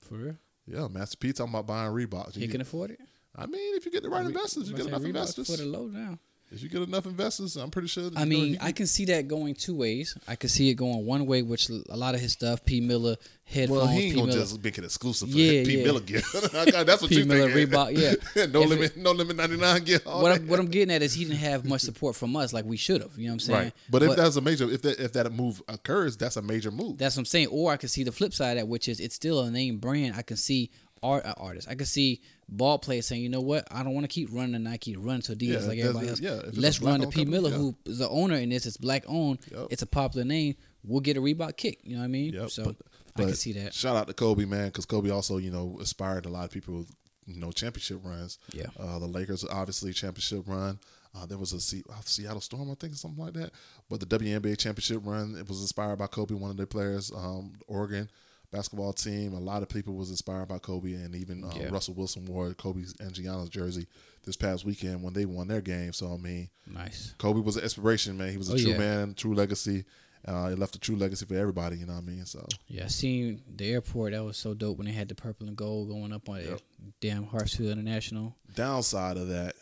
[0.00, 0.36] For real?
[0.66, 2.34] Yeah, Master P talking about buying Reebok.
[2.34, 3.00] He can afford it?
[3.34, 5.50] I mean, if you get the right investors, you get enough Reebok investors.
[5.50, 6.18] For the low now.
[6.52, 8.10] If you get enough investors, I'm pretty sure.
[8.10, 10.16] that, I mean, I can- see that going two ways.
[10.28, 12.80] I can see it going one way, which a lot of his stuff, P.
[12.80, 14.20] Miller headphones, Well, he ain't P.
[14.20, 14.40] gonna Miller.
[14.40, 15.84] just make it exclusive for Yeah, P yeah.
[15.84, 16.20] Miller gear.
[16.52, 17.18] That's what P.
[17.20, 17.68] you Miller, thinking.
[17.74, 17.96] Reebok,
[18.36, 18.46] yeah.
[18.46, 20.00] no If limit, no limit, ninety nine gear.
[20.04, 20.40] all what that.
[20.42, 22.76] I'm, what I'm getting at is he didn't have much support from us like we
[22.76, 23.16] should have.
[23.16, 23.58] You know what I'm saying?
[23.64, 23.72] Right.
[23.90, 26.98] But, if that's a major, if that if that move occurs, that's a major move.
[26.98, 27.48] That's what I'm saying.
[27.48, 29.78] Or I can see the flip side of that, which is it's still a name
[29.78, 30.14] brand.
[30.16, 30.70] I can see
[31.02, 31.68] art uh, artists.
[31.70, 32.20] I can see
[32.56, 35.20] ball players saying, you know what, I don't want to keep running the Nike, run
[35.22, 36.20] to Adidas Yeah, like everybody else.
[36.20, 37.24] yeah, if it's a Let's run to P.
[37.24, 37.56] company, Miller, yeah.
[37.56, 38.66] who is the owner in this.
[38.66, 39.38] It's black owned.
[39.50, 39.68] Yep.
[39.70, 40.54] It's a popular name.
[40.84, 41.78] We'll get a Reebok kick.
[41.82, 42.34] You know what I mean?
[42.34, 42.76] Yep, so but-
[43.16, 43.74] I can see that.
[43.74, 46.78] Shout out to Kobe, man, because Kobe also, you know, inspired a lot of people
[46.78, 46.90] with,
[47.26, 48.38] you know, championship runs.
[48.52, 48.66] Yeah.
[48.78, 50.78] Uh, the Lakers, obviously, championship run.
[51.14, 53.50] Uh, there was a uh, Seattle Storm, I think, something like that.
[53.90, 57.12] But the WNBA championship run, it was inspired by Kobe, one of their players.
[57.14, 58.08] Um, Oregon
[58.52, 59.32] basketball team.
[59.32, 61.68] A lot of people was inspired by Kobe, and even uh, Yeah.
[61.70, 63.86] Russell Wilson wore Kobe's and Gianna's jersey
[64.24, 65.92] this past weekend when they won their game.
[65.92, 67.14] So I mean, Nice.
[67.18, 68.30] Kobe was an inspiration, man.
[68.30, 68.78] He was a Oh, true yeah.
[68.78, 69.84] man, true legacy.
[70.24, 71.78] Uh, he left a true legacy for everybody.
[71.78, 72.24] You know what I mean?
[72.26, 74.12] So Yeah, I seen the airport.
[74.12, 76.62] That was so dope when they had the purple and gold going up on it.
[77.00, 78.36] Damn Hartsfield International.
[78.54, 79.56] downside of that,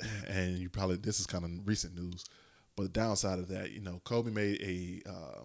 [0.26, 2.24] and you probably this is kind of recent news,
[2.74, 5.44] but the downside of that, you know, Kobe made a, uh,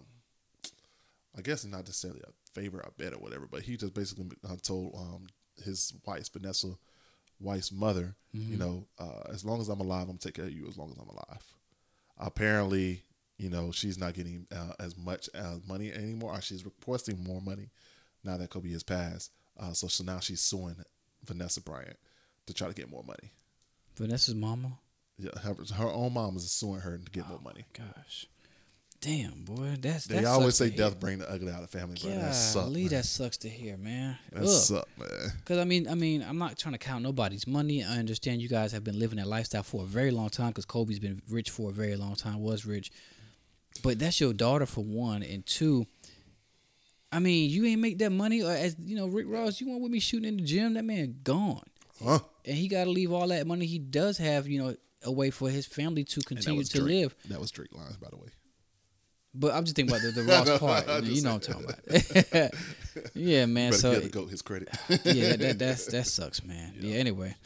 [1.38, 4.56] I guess not necessarily a favor, I bet or whatever, but he just basically uh,
[4.62, 5.26] told um,
[5.64, 6.68] his wife Vanessa
[7.38, 10.66] White's mother, you know, uh, as long as I'm alive, I'm take care of you
[10.68, 11.44] as long as I'm alive.
[12.18, 13.02] Apparently,
[13.38, 16.32] you know, she's not getting uh, as much uh, money anymore.
[16.32, 17.70] Or she's requesting more money
[18.22, 19.32] now that Kobe has passed.
[19.58, 20.76] Uh, so, so now she's suing
[21.24, 21.96] Vanessa Bryant
[22.46, 23.32] to try to get more money.
[23.96, 24.72] Vanessa's mama.
[25.18, 27.64] Yeah, her, her own mom is suing her to get more money.
[27.72, 28.26] Gosh.
[29.00, 29.76] Damn, boy.
[29.80, 30.90] That's They that always say sucks hear.
[30.90, 32.10] death bring the ugly out of family, bro.
[32.10, 32.88] That sucks, man.
[32.88, 34.18] that sucks to hear, man.
[34.32, 34.48] That Ugh.
[34.48, 35.08] suck, man.
[35.46, 37.82] Cause I mean, I mean, I'm not trying to count nobody's money.
[37.82, 40.52] I understand you guys have been living that lifestyle for a very long time.
[40.52, 42.90] Cause Kobe's been rich for a very long time, was rich.
[43.82, 45.86] But that's your daughter for one, and two.
[47.10, 49.60] I mean, you ain't make that money, or as you know, Rick Ross.
[49.62, 50.74] You want with me shooting in the gym?
[50.74, 51.64] That man gone,
[52.04, 52.18] Huh?
[52.44, 55.48] and he got to leave all that money he does have, you know, away for
[55.48, 57.16] his family to continue to live.
[57.30, 58.28] That was Drake lines, by the way.
[59.34, 61.04] But I'm just thinking about the, the Ross part.
[61.04, 62.54] You know what I'm talking about.
[63.14, 63.72] yeah, man.
[63.72, 64.68] So give the goat his credit.
[65.04, 66.74] yeah, that that's that sucks, man.
[66.80, 66.96] Yeah.
[66.96, 67.36] Anyway,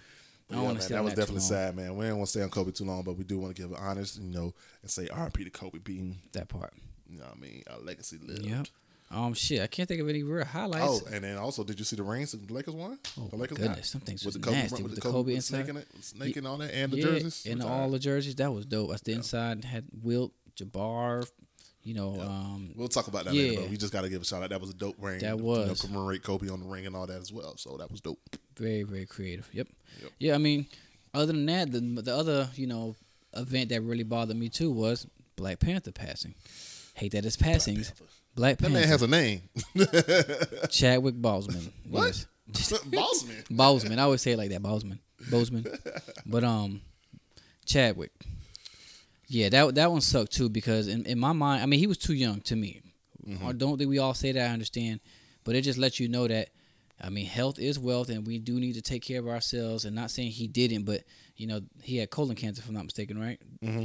[0.51, 1.97] I Yeah, man, that was that definitely sad, man.
[1.97, 3.71] We don't want to stay on Kobe too long, but we do want to give
[3.71, 5.45] an honest, you know, and say R.I.P.
[5.45, 6.73] to Kobe being, That part.
[7.09, 8.47] you know what I mean, our legacy lived.
[8.47, 8.67] Yep.
[9.11, 10.85] Um, shit, I can't think of any real highlights.
[10.89, 12.99] Oh, and then also, did you see the rings the Lakers won?
[13.21, 15.37] Oh, the Lakers goodness, some things was the Kobe, nasty with with the Kobe with
[15.37, 15.57] inside.
[15.67, 18.35] snake in it, snake and all that, and the yeah, jerseys, and all the jerseys.
[18.37, 18.91] That was dope.
[18.91, 21.29] That's the inside had Wilt, Jabbar,
[21.85, 24.25] you know, um, We'll talk about that later, but we just got to give a
[24.25, 24.51] shout out.
[24.51, 25.21] That was a dope ring.
[25.21, 25.81] That You know, was.
[25.83, 27.57] commemorate Kobe on the ring and all that as well.
[27.57, 28.19] So that was dope.
[28.57, 29.49] very very creative.
[29.53, 29.69] Yep.
[30.03, 30.11] Yep.
[30.19, 30.67] Yeah, I mean,
[31.13, 32.97] other than that, the the other you know
[33.35, 35.07] event that really bothered me too was
[35.37, 36.35] Black Panther passing.
[36.95, 37.85] Hate that it's passing.
[38.37, 38.81] Black That Panther.
[38.81, 39.43] man has a name.
[40.71, 41.71] Chadwick Boseman.
[41.89, 42.07] What?
[42.07, 42.27] Yes.
[42.85, 43.45] Bossman.
[43.49, 43.99] Boseman.
[43.99, 44.63] I always say it like that.
[44.63, 44.99] Boseman.
[45.31, 45.67] Boseman.
[46.27, 46.81] But um,
[47.67, 48.13] Chadwick.
[49.29, 51.99] Yeah, that that one sucked too because in, in my mind, I mean, he was
[51.99, 52.83] too young to me.
[53.27, 53.47] Mm-hmm.
[53.47, 54.51] I don't think we all say that.
[54.51, 55.01] I understand,
[55.45, 56.51] but it just lets you know that.
[57.01, 59.85] I mean, health is wealth, and we do need to take care of ourselves.
[59.85, 61.03] And not saying he didn't, but
[61.37, 63.41] you know, he had colon cancer, if I'm not mistaken, right?
[63.63, 63.85] Mm-hmm.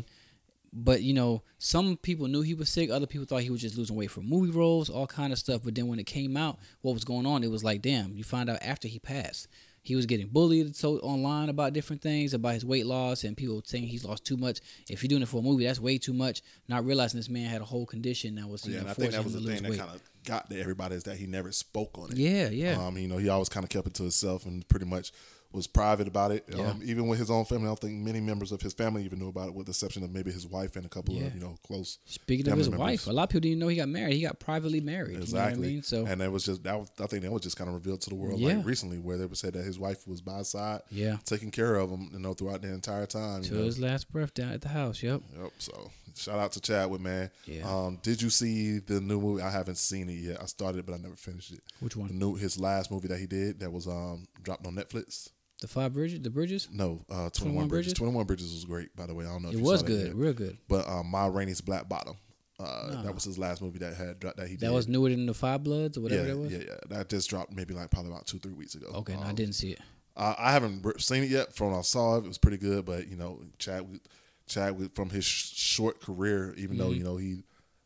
[0.72, 2.90] But you know, some people knew he was sick.
[2.90, 5.62] Other people thought he was just losing weight for movie roles, all kind of stuff.
[5.64, 7.44] But then when it came out, what was going on?
[7.44, 8.14] It was like, damn.
[8.14, 9.48] You find out after he passed,
[9.90, 13.60] he was getting bullied so online about different things about his weight loss, and people
[13.66, 14.60] saying he's lost too much.
[14.88, 16.44] If you're doing it for a movie, that's way too much.
[16.68, 19.24] Not realizing this man had a whole condition that was Yeah, and I think that
[19.24, 21.98] was the thing lose that kind of got to everybody is that he never spoke
[21.98, 22.18] on it.
[22.18, 22.80] Yeah, yeah.
[22.80, 25.12] Um, you know, he always kind of kept it to himself and pretty much
[25.52, 26.46] was private about it.
[26.48, 26.70] Yeah.
[26.70, 29.18] Um, even with his own family, I don't think many members of his family even
[29.18, 31.24] knew about it, with the exception of maybe his wife and a couple Yeah.
[31.28, 31.98] of you know close.
[32.06, 32.80] Speaking of his members.
[32.80, 34.14] wife, a lot of people didn't even know he got married.
[34.14, 35.18] He got privately married.
[35.18, 35.32] Exactly.
[35.32, 35.84] You know what I mean?
[35.84, 36.80] So and it was just that.
[36.80, 38.58] Was, I think that was just kind of revealed to the world Yeah.
[38.58, 41.18] like recently, where they would say that his wife was by his side, Yeah.
[41.26, 43.42] taking care of him, you know, throughout the entire time.
[43.42, 43.64] you to know.
[43.64, 45.02] his last breath down at the house.
[45.02, 45.22] Yep.
[45.42, 45.52] Yep.
[45.58, 47.32] So shout out to Chadwick, man.
[47.46, 47.68] Yeah.
[47.68, 49.42] Um, did you see the new movie?
[49.42, 50.42] I haven't seen it yet.
[50.42, 51.62] I started, it, but I never finished it.
[51.80, 52.08] Which one?
[52.10, 55.30] The new his last movie that he did that was um dropped on Netflix.
[55.62, 56.22] The five bridges.
[56.22, 56.70] The bridges.
[56.72, 57.70] No, uh, 21, 21 Bridges.
[57.88, 57.94] Bridges?
[57.94, 59.26] 21 Bridges was great, by the way.
[59.26, 60.14] I don't know if It was good.
[60.14, 60.58] Real good.
[60.70, 62.16] But um, Ma Rainey's Black Bottom.
[62.60, 63.02] Uh, Nah.
[63.04, 64.62] That was his last movie that had dropped that he did.
[64.68, 66.52] That was newer than the Five Bloods or whatever yeah, that was.
[66.52, 66.76] yeah, yeah.
[66.90, 68.88] That just dropped maybe like probably about two, three weeks ago.
[68.96, 69.80] Okay, no, I Um, didn't see it.
[70.18, 71.54] I, I haven't seen it yet.
[71.54, 72.86] From what I saw, it, it was pretty good.
[72.86, 74.02] But you know, Chadwick,
[74.48, 76.98] Chadwick from his sh- short career, even though Mm-hmm.
[76.98, 77.44] you know he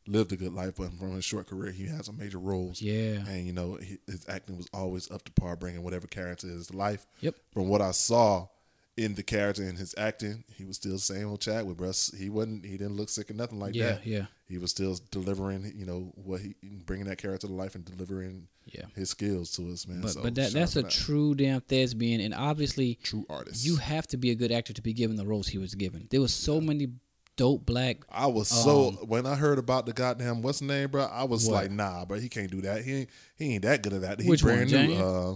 [0.08, 2.82] lived a good life, but from his short career, he had some major roles.
[2.82, 3.26] Yeah.
[3.28, 3.76] and you know
[4.08, 7.06] his acting was always up to par, bringing whatever character is to life.
[7.22, 7.36] Yep.
[7.54, 8.48] From what I saw
[8.96, 11.92] in the character and his acting, he was still the same old Chadwick, bro.
[12.18, 12.64] He wasn't.
[12.66, 14.06] He didn't look sick or nothing like Yeah, that.
[14.06, 14.26] yeah.
[14.48, 18.48] He was still delivering, you know, what he bringing that character to life and delivering
[18.68, 18.86] Yeah.
[18.96, 20.02] his skills to us, man.
[20.02, 20.92] But So, but that that's a that.
[20.92, 23.66] true damn thespian, and obviously true artist.
[23.66, 26.08] you have to be a good actor to be given the roles he was given.
[26.12, 26.90] There was so many
[27.36, 27.98] dope black.
[28.12, 31.04] I was so when I heard about the goddamn what's the name, bro.
[31.06, 31.64] I was Um, What?
[31.64, 32.20] like, nah, bro.
[32.20, 32.84] He can't do that.
[32.84, 34.20] He ain't he ain't that good at that.
[34.22, 34.90] He Which one, brand Jane?
[34.92, 35.04] new.
[35.04, 35.36] Uh,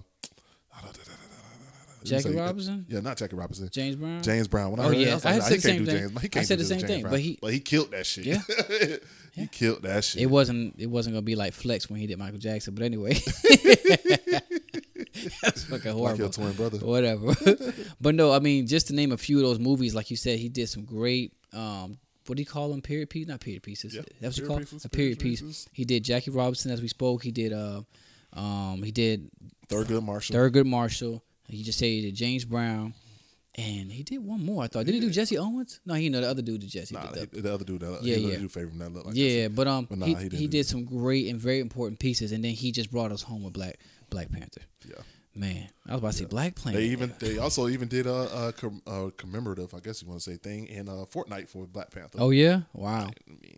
[2.04, 2.86] Jackie Robinson?
[2.88, 3.68] Yeah, not Jackie Robinson.
[3.70, 4.24] James Brown.
[4.24, 4.72] James Brown.
[4.72, 5.12] When I Oh, heard, yeah.
[5.12, 5.98] I, was I like, said nah, he can't do thing.
[6.00, 6.12] James.
[6.22, 7.12] He I can't said do the same James thing, Brown.
[7.12, 8.26] but he- but he killed that shit.
[8.26, 8.42] Yeah.
[9.34, 10.22] he killed that shit.
[10.22, 13.14] It wasn't it wasn't gonna be like Flex when he did Michael Jackson, but anyway,
[15.44, 16.04] that's fucking horrible.
[16.04, 16.78] like your twin brother.
[16.78, 17.34] Whatever.
[18.00, 20.40] but no, I mean, just to name a few of those movies, like you said,
[20.40, 21.34] he did some great.
[21.58, 21.98] Um,
[22.28, 22.82] what do you call them?
[22.82, 23.28] Period piece?
[23.28, 23.96] Not period pieces.
[23.96, 25.42] Yeah, That's what you call pieces, a period period piece.
[25.42, 25.70] pieces.
[25.72, 27.24] He did Jackie Robinson, as we spoke.
[27.24, 27.82] He did uh,
[28.34, 29.30] Um, he did
[29.70, 30.36] Thurgood Marshall.
[30.36, 31.24] Thurgood Marshall.
[31.48, 32.94] He just said he did James Brown,
[33.56, 34.64] and he did one more.
[34.64, 34.86] I thought.
[34.86, 35.80] Did he do Jesse Owens?
[35.86, 36.94] No, he know the other dude did Jesse.
[36.94, 38.34] Nah, did the- he- the other dude, that, Yeah, yeah, yeah.
[38.34, 38.40] yeah.
[38.40, 39.48] Dude favorite him that look like yeah, Jesse.
[39.56, 42.00] but um, But nah, he he he, didn't did do some great and very important
[42.00, 43.80] pieces, and then he just brought us home with Black
[44.10, 44.62] Black Panther.
[44.86, 44.96] Yeah.
[45.38, 46.80] Man, I was about to say Black Panther.
[46.80, 50.20] They even they also even did a, a, com, a commemorative, I guess you want
[50.22, 52.18] to say, thing in uh, Fortnite for Black Panther.
[52.20, 53.04] Oh yeah, wow.
[53.28, 53.58] I mean,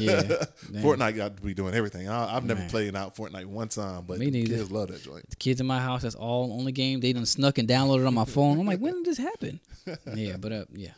[0.00, 0.22] Yeah.
[0.82, 2.08] Fortnite got to be doing everything.
[2.08, 2.70] I, I've never Man.
[2.70, 4.56] played out Fortnite one time, but Me neither.
[4.56, 5.28] kids love that joint.
[5.28, 7.00] The kids in my house, that's all only game.
[7.00, 8.58] They done snuck and downloaded on my phone.
[8.58, 9.60] I'm like, when did this happen?
[10.14, 10.92] yeah, but uh, yeah.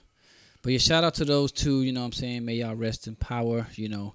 [0.63, 2.45] But yeah, shout out to those two, you know what I'm saying?
[2.45, 4.15] May y'all rest in power, you know.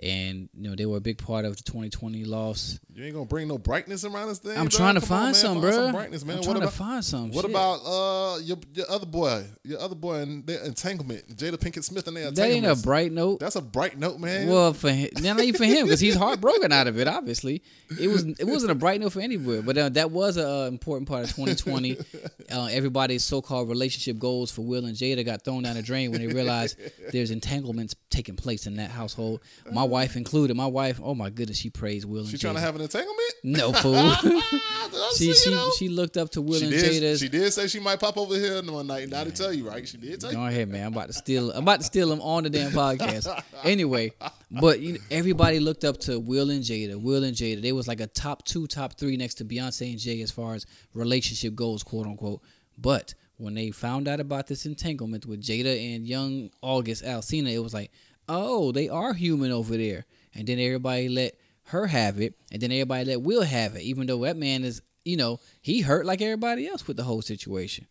[0.00, 2.78] And, you know, they were a big part of the 2020 loss.
[2.94, 4.56] You ain't gonna bring no brightness around this thing.
[4.56, 4.70] I'm dog?
[4.72, 5.34] trying to Come on, find man.
[5.34, 5.92] some, Find bro.
[5.92, 6.34] brightness, man.
[6.34, 7.30] I'm what trying about to find some.
[7.30, 7.50] What Shit.
[7.50, 12.06] about uh your your other boy, your other boy in their entanglement, Jada Pinkett Smith
[12.08, 13.38] and their That ain't a bright note.
[13.40, 14.48] That's a bright note, man.
[14.48, 17.06] Well, for him, not even for him because he's heartbroken out of it.
[17.06, 17.62] Obviously,
[18.00, 20.66] it was it wasn't a bright note for anywhere, but uh, that was an uh,
[20.66, 21.98] important part of 2020.
[22.52, 26.20] uh, everybody's so-called relationship goals for Will and Jada got thrown down the drain when
[26.20, 26.76] they realized
[27.12, 29.40] there's entanglements taking place in that household.
[29.72, 30.56] My wife included.
[30.56, 32.40] My wife, oh my goodness, she praised Will and she Jada.
[32.42, 33.32] trying to have an entanglement?
[33.42, 34.12] no fool.
[35.16, 35.70] she she know?
[35.78, 37.02] she looked up to Will She and did.
[37.02, 37.20] Jada's.
[37.20, 39.08] She did say she might pop over here one night.
[39.08, 39.86] Not to tell you, right?
[39.86, 40.48] She did tell Go you.
[40.48, 40.86] ahead, man.
[40.86, 41.50] I'm about to steal.
[41.52, 43.28] I'm about to steal them on the damn podcast.
[43.64, 44.12] Anyway,
[44.52, 47.00] but you know, everybody looked up to Will and Jada.
[47.00, 47.60] Will and Jada.
[47.60, 50.54] They was like a top two, top three next to Beyonce and Jay as far
[50.54, 50.64] as
[50.94, 52.40] relationship goes, quote unquote.
[52.78, 57.58] But when they found out about this entanglement with Jada and young August Alcina, it
[57.58, 57.90] was like,
[58.28, 60.04] oh, they are human over there.
[60.34, 64.06] And then everybody let her have it, and then everybody let Will have it, even
[64.06, 67.86] though that man is, you know, he hurt like everybody else with the whole situation.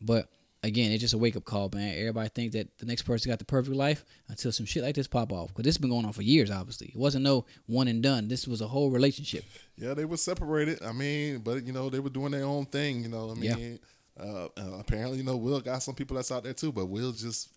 [0.00, 0.28] But
[0.62, 1.94] again, it's just a wake up call, man.
[1.98, 5.06] Everybody think that the next person got the perfect life until some shit like this
[5.06, 5.48] pop off.
[5.48, 6.88] Because this has been going on for years, obviously.
[6.88, 8.28] It wasn't no one and done.
[8.28, 9.44] This was a whole relationship.
[9.76, 10.82] Yeah, they were separated.
[10.82, 13.02] I mean, but you know, they were doing their own thing.
[13.02, 13.54] You know, I Yeah.
[13.56, 13.78] mean,
[14.18, 17.12] uh, uh, apparently, you know, Will got some people that's out there too, but Will
[17.12, 17.48] just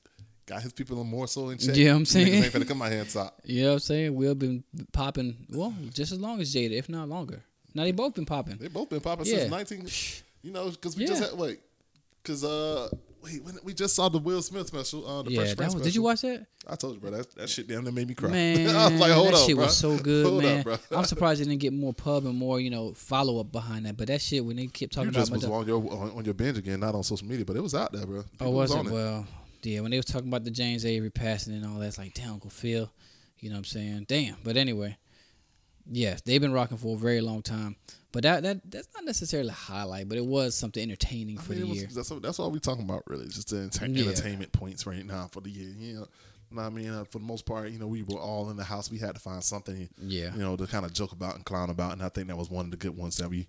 [0.45, 1.75] got his people a more so in check.
[1.75, 2.43] Yeah, I'm Niggas saying.
[2.43, 3.09] ain't finna come out here and
[3.63, 4.15] know what I'm saying?
[4.15, 7.43] Will been popping, well, just as long as Jada, if not longer.
[7.75, 8.57] Now they both been popping.
[8.57, 9.39] They both been popping Yeah.
[9.39, 9.87] since nineteen.
[10.43, 11.07] You know, because we Yeah.
[11.09, 11.59] just had wait,
[12.21, 12.89] because uh,
[13.23, 15.07] wait, when, we just saw the Will Smith special.
[15.07, 16.45] Uh, the Yeah, Fresh that Prince was, did you watch that?
[16.67, 17.11] I told you, bro.
[17.11, 18.29] That, that shit damn near made me cry.
[18.31, 19.65] Man, I was like, hold that up, shit bro.
[19.65, 20.59] was so good, Hold man.
[20.59, 20.77] Up, bro.
[20.91, 23.97] I'm surprised they didn't get more pub and more, you know, follow up behind that.
[23.97, 26.25] But that shit, when they kept talking You just about was on your on, on
[26.25, 28.19] your binge again, not on social media, but it was out there, bro.
[28.19, 28.77] Oh, People was it?
[28.77, 29.27] on Well,
[29.65, 32.13] yeah, when they was talking about the James Avery passing and all that, it's like,
[32.13, 32.91] damn, Uncle Phil.
[33.39, 34.05] You know what I'm saying?
[34.07, 34.37] Damn.
[34.43, 34.97] But anyway,
[35.91, 37.75] yes, they've been rocking for a very long time.
[38.11, 41.51] But that that that's not necessarily a highlight, but it was something entertaining I for
[41.53, 41.87] mean, the was- year.
[41.93, 43.25] That's, that's all we're talking about, really.
[43.27, 44.05] Just the enter- Yeah.
[44.09, 45.73] entertainment points right now for the year.
[45.77, 45.93] You
[46.55, 48.63] know, I mean, uh, for the most part, you know, we were all in the
[48.63, 48.91] house.
[48.91, 50.31] We had to find something, Yeah.
[50.33, 51.93] you know, to kind of joke about and clown about.
[51.93, 53.47] And I think that was one of the good ones that we,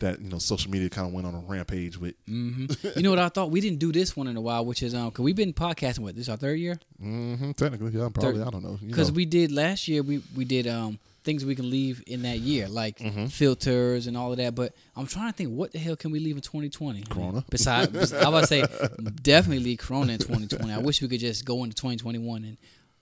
[0.00, 2.14] that you know, social media kind of went on a rampage with.
[2.26, 2.66] hmm
[2.96, 3.50] you know what I thought?
[3.50, 6.00] We didn't do this one in a while, which is um, cause we've been podcasting.
[6.00, 6.78] What this our third year?
[7.02, 8.42] Mm-hmm, technically, yeah, probably.
[8.42, 8.78] I don't know.
[8.84, 10.02] Because we did last year.
[10.02, 13.26] We we did um things we can leave in that year, like Mm-hmm.
[13.26, 14.54] filters and all of that.
[14.54, 16.90] But I'm trying to think, what the hell can we leave in 2020?
[16.90, 17.44] I mean, Corona.
[17.48, 18.62] besides, I would say
[19.22, 20.70] definitely leave Corona in 2020.
[20.72, 22.56] I wish we could just go into 2021 and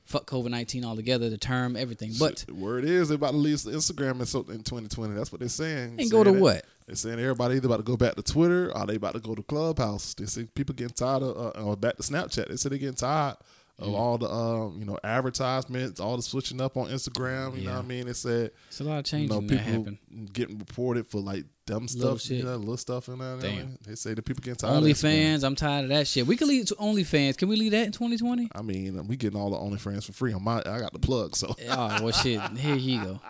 [0.05, 2.13] fuck COVID 19 altogether, the term, everything.
[2.19, 5.15] But the word is they about to leave Instagram in, so, in 2020.
[5.15, 5.97] That's what they're saying.
[5.99, 6.65] And go to that- what?
[6.87, 9.35] They're saying everybody either about to go back to Twitter or they about to go
[9.35, 10.15] to Clubhouse.
[10.15, 12.49] They say people getting tired of, uh, or back to Snapchat.
[12.49, 13.37] They say they're getting tired
[13.79, 13.95] of Mm.
[13.95, 17.57] all the, um, you know, advertisements, all the switching up on Instagram.
[17.59, 18.07] You know what I mean?
[18.07, 21.45] They said, it's a lot of you changes know, that people getting reported for like
[21.73, 22.45] dumb Little stuff, you shit.
[22.45, 23.37] know, little stuff in there.
[23.39, 23.79] Damn.
[23.87, 25.35] They say the people getting tired of Instagram.
[25.35, 26.27] OnlyFans, I'm tired of that shit.
[26.27, 27.37] We could leave to OnlyFans.
[27.39, 28.51] Can we leave that in 2020?
[28.55, 30.59] I mean, we getting all the OnlyFans for free on my.
[30.59, 31.55] I got the plug, so.
[31.71, 32.41] Oh, well, shit.
[32.59, 33.21] Here you go.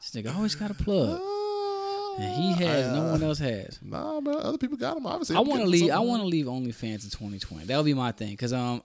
[0.00, 1.20] This nigga always got a plug.
[2.18, 3.78] And he has, no one else has.
[3.82, 4.34] Nah, man.
[4.34, 5.06] Other people got them.
[5.06, 5.90] Obviously, I want to leave.
[5.90, 7.64] I want to leave OnlyFans in 2020.
[7.64, 8.36] That'll be my thing.
[8.36, 8.82] Cause um,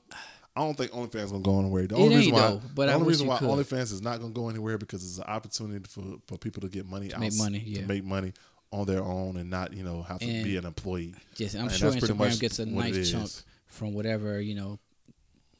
[0.55, 1.87] I don't think OnlyFans gonna go anywhere.
[1.87, 3.49] The It only ain't reason why, though, but the only reason why could.
[3.49, 6.85] OnlyFans is not gonna go anywhere because it's an opportunity for, for people to get
[6.87, 7.81] money, make outs- money, yeah.
[7.81, 8.31] to make money
[8.75, 11.15] on their own and not you know have to And- be an employee.
[11.37, 13.29] yes, I'm And sure Instagram gets a nice chunk
[13.67, 14.79] from whatever you know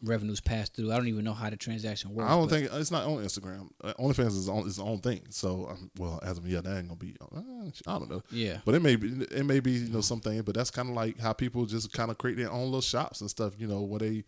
[0.03, 0.91] revenues passed through.
[0.91, 2.30] I don't even know how the transaction works.
[2.30, 3.70] I don't think it's not on Instagram.
[3.84, 5.22] Uh, OnlyFans is on its own thing.
[5.30, 7.16] So um, well, as of yet, that ain't gonna be.
[7.22, 7.39] Uh,
[7.88, 8.22] I don't know.
[8.32, 8.59] Yeah.
[8.66, 9.07] but it may be.
[9.32, 10.41] It may be you know something.
[10.43, 13.22] But that's kind of like how people just kind of create their own little shops
[13.22, 13.53] and stuff.
[13.57, 14.24] You know where they.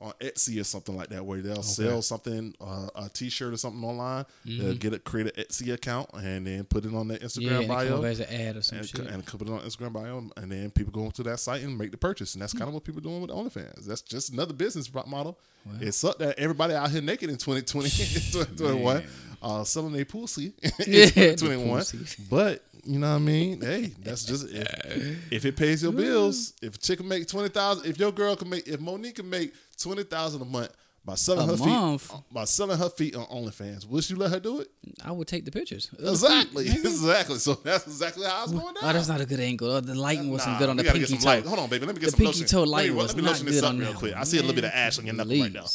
[0.00, 3.82] On Etsy or something like that, where they'll sell something, uh, a T-shirt or something
[3.82, 4.26] online.
[4.44, 7.40] They'll get a create an Etsy account and then put it on their Mm-hmm.
[7.40, 9.00] Yeah, Instagram come bio as an ad or some and, shit.
[9.06, 11.90] and put it on Instagram bio, and then people go to that site and make
[11.90, 13.86] the purchase, and that's kind of what people are doing with OnlyFans.
[13.86, 15.38] That's just another business model.
[15.80, 19.04] It sucked that everybody out here naked in 2020, 2021,
[19.42, 21.84] uh, selling their pussy in Yeah, the 2021.
[22.28, 23.60] But you know what I mean?
[23.62, 26.52] Hey, that's just if, if it pays your bills.
[26.60, 29.30] If a chick can make twenty thousand, if your girl can make, if Monique can
[29.30, 30.70] make twenty thousand a month
[31.04, 32.02] by selling A her month?
[32.10, 34.68] feet by selling her feet on OnlyFans, would you let her do it?
[35.04, 35.90] I would take the pictures.
[35.98, 37.36] Exactly, exactly.
[37.38, 38.76] So that's exactly how it's going down.
[38.82, 39.70] Oh, that's not a good angle.
[39.70, 41.26] Oh, the lighting wasn't Nah, good on the pinky toe.
[41.26, 41.44] light.
[41.44, 41.84] Hold on, baby.
[41.86, 42.46] Let me get the some pinky lotion.
[42.46, 44.14] toe Let light me- was let me not good up on real that quick.
[44.16, 45.66] I see a little bit of Man, ash on your knuckle right now.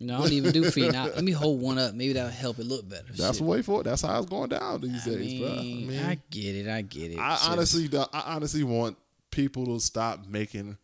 [0.00, 0.92] No, I don't even do feet.
[0.92, 1.92] Now, let me hold one up.
[1.92, 3.02] Maybe that'll help it look better.
[3.08, 3.38] That's Shit.
[3.38, 3.84] the way for it.
[3.84, 5.48] That's how it's going down these I days, bro.
[5.50, 6.68] I mean, mean, I get it.
[6.68, 7.18] I get it.
[7.18, 8.96] I honestly, don't- I honestly want
[9.32, 10.76] people to stop making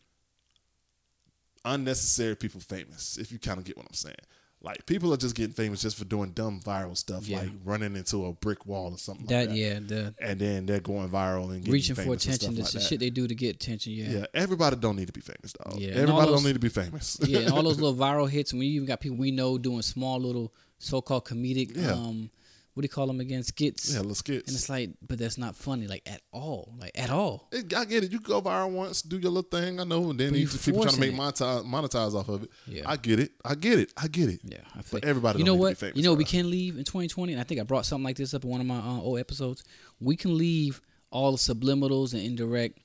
[1.64, 3.16] unnecessary people famous.
[3.18, 4.14] If you kind of get what I'm saying,
[4.62, 7.40] like people are just getting famous just for doing dumb viral stuff, Yeah.
[7.40, 9.40] like running into a brick wall or something that.
[9.40, 9.56] like that.
[9.56, 12.54] Yeah, the and then they're going viral and getting reaching for attention.
[12.54, 12.88] This like that.
[12.88, 13.92] shit they do to get attention.
[13.92, 14.10] Yeah.
[14.10, 15.78] Yeah, everybody don't need to be famous, dog.
[15.78, 17.18] Yeah, everybody those- don't need to be famous.
[17.26, 18.52] yeah, and all those little viral hits.
[18.52, 21.76] And we even got people we know doing small little so-called comedic.
[21.76, 21.92] Yeah.
[21.92, 22.30] Um,
[22.74, 23.42] what do you call them again?
[23.44, 23.92] Skits.
[23.92, 24.48] yeah, little skits.
[24.48, 27.48] And it's like, but that's not funny, like at all, like at all.
[27.52, 28.12] It- I get it.
[28.12, 29.78] You go viral once, do your little thing.
[29.80, 32.50] I know, and then you people trying to make monetize, monetize off of it.
[32.66, 32.82] Yeah.
[32.86, 33.30] I get it.
[33.44, 33.92] I get it.
[33.96, 34.40] I get it.
[34.44, 35.78] Yeah, I feel But everybody You know need to be what?
[35.78, 38.16] famous, you know we can leave in 2020, and I think I brought something like
[38.16, 39.62] this up in one of my uh, old episodes.
[40.00, 42.80] We can leave all the subliminals and indirect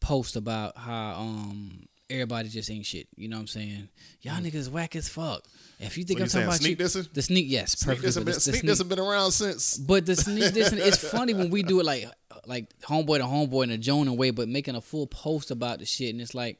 [0.00, 3.06] posts about how um everybody just ain't shit.
[3.16, 3.88] You know what I'm saying?
[4.22, 5.44] Y'all niggas whack as fuck.
[5.78, 6.22] If you think Mm.
[6.22, 7.12] What I'm talking about sneak you, dissing?
[7.12, 8.02] the sneak, yes, Sneak perfect.
[8.04, 9.76] this have been, sneak this have been around since.
[9.78, 12.06] But the sneak dissing, it's funny when we do it like
[12.46, 15.86] like homeboy to homeboy in a Jonah way, but making a full post about the
[15.86, 16.58] shit, and it's like,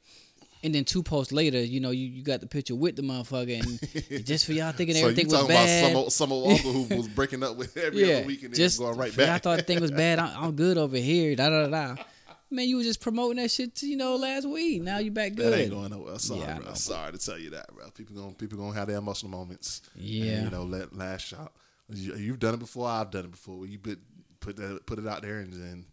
[0.63, 3.59] and then two posts later, you know, you, you got the picture with the motherfucker,
[3.61, 5.85] and just for y'all thinking So everything was bad.
[5.85, 8.43] about some old, some old uncle who was breaking up with every yeah, other week
[8.43, 10.19] and just going right for y'all thought the thing was bad.
[10.19, 11.35] I, I'm good over here.
[11.35, 12.03] Da da da.
[12.51, 14.83] Man, you was just promoting that shit, to, you know, last week.
[14.83, 15.53] Now you back good.
[15.53, 16.19] That ain't going nowhere.
[16.19, 16.75] Sorry, Yeah, bro.
[16.75, 17.89] Sorry to tell you that, bro.
[17.91, 19.83] People gonna people gonna have their emotional moments.
[19.95, 20.33] Yeah.
[20.33, 21.53] And, you know, let lash out.
[21.89, 22.89] You, you've done it before.
[22.89, 23.67] I've done it before.
[23.67, 23.99] You put
[24.41, 25.85] put that put it out there, and then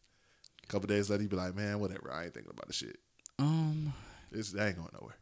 [0.64, 2.12] a couple days later, you be like, man, whatever.
[2.12, 2.98] I ain't thinking about the shit.
[3.40, 3.94] Um.
[4.32, 5.16] It's that ain't going nowhere.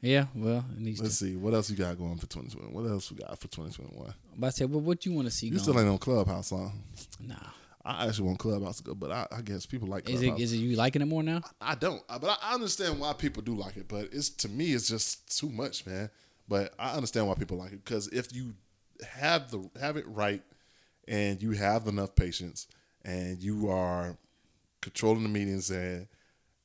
[0.00, 0.26] Yeah.
[0.34, 1.24] Well, it needs Let's to.
[1.26, 2.72] see what else you got going for 2020.
[2.74, 4.12] What else we got for 2021?
[4.36, 5.46] But I said, well, what do you want to see?
[5.46, 5.62] You going?
[5.62, 6.70] still ain't on Clubhouse, huh?
[7.20, 7.36] nah.
[7.84, 10.52] I actually want Clubhouse to go, but I, I guess people like Is it is
[10.52, 11.40] it you liking it more now?
[11.60, 13.88] I don't, Uh, but I understand why people do like it.
[13.88, 16.10] But it's to me, it's just too much, man.
[16.48, 18.54] But I understand why people like it because if you
[19.08, 20.42] have the have it right
[21.08, 22.66] and you have enough patience
[23.02, 24.16] and you are
[24.82, 26.06] controlling the meetings and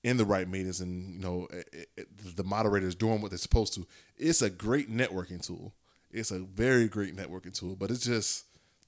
[0.03, 3.73] in the right meetings and you know it, it, the moderators doing what they're supposed
[3.75, 3.87] to,
[4.17, 5.73] it's a great networking tool.
[6.11, 8.45] It's a very great networking tool, but it's just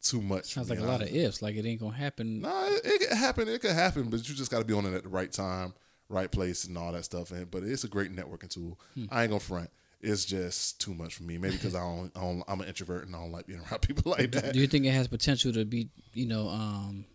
[0.09, 0.53] too much.
[0.53, 1.41] Sounds like a lot of ifs.
[1.41, 2.41] Like it ain't gonna happen.
[2.41, 3.47] no, it, it could happen.
[3.47, 5.73] It could happen, but you just got to be on it at the right time,
[6.09, 7.31] right place, and all that stuff.
[7.31, 8.79] And but it's a great networking tool.
[9.09, 9.69] I ain't gonna front.
[9.99, 11.37] It's just too much for me.
[11.37, 13.81] Maybe because I don't, I don't, I'm an introvert and I don't like being around
[13.81, 14.53] people like that.
[14.53, 17.05] Do you think it has potential to be, you know, um,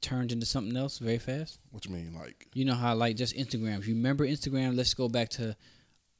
[0.00, 1.60] turned into something else very fast?
[1.70, 2.48] What you mean, like?
[2.54, 3.78] You know how like just Instagram.
[3.78, 5.56] If you remember Instagram, let's go back to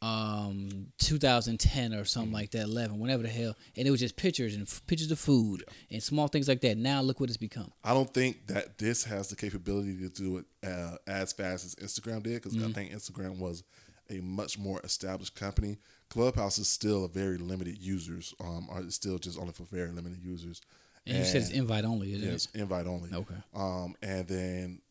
[0.03, 4.55] um 2010 or something like that, 11, whatever the hell, and it was just pictures
[4.55, 6.77] and f- pictures of food and small things like that.
[6.77, 7.71] Now look what it's become.
[7.85, 11.75] I don't think that this has the capability to do it uh, as fast as
[11.77, 13.63] Instagram did because I think Instagram was
[14.11, 15.79] a much more established company.
[16.11, 18.35] Clubhouse is still a very limited users.
[18.41, 20.61] Um, it's still just only for very limited users.
[21.07, 23.11] And, you said it's invite only, isn't Yes, invite only.
[23.13, 23.35] Okay.
[23.55, 24.83] Um, and then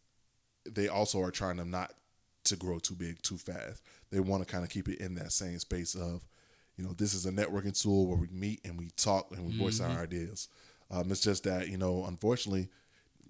[0.69, 1.93] they also are trying to not
[2.45, 3.81] to grow too big too fast.
[4.11, 6.25] They want to kind of keep it in that same space of,
[6.77, 9.57] you know, this is a networking tool where we meet and we talk and we
[9.57, 9.91] voice Mm-hmm.
[9.91, 10.47] our ideas.
[10.89, 12.67] Um, it's just that you know, unfortunately,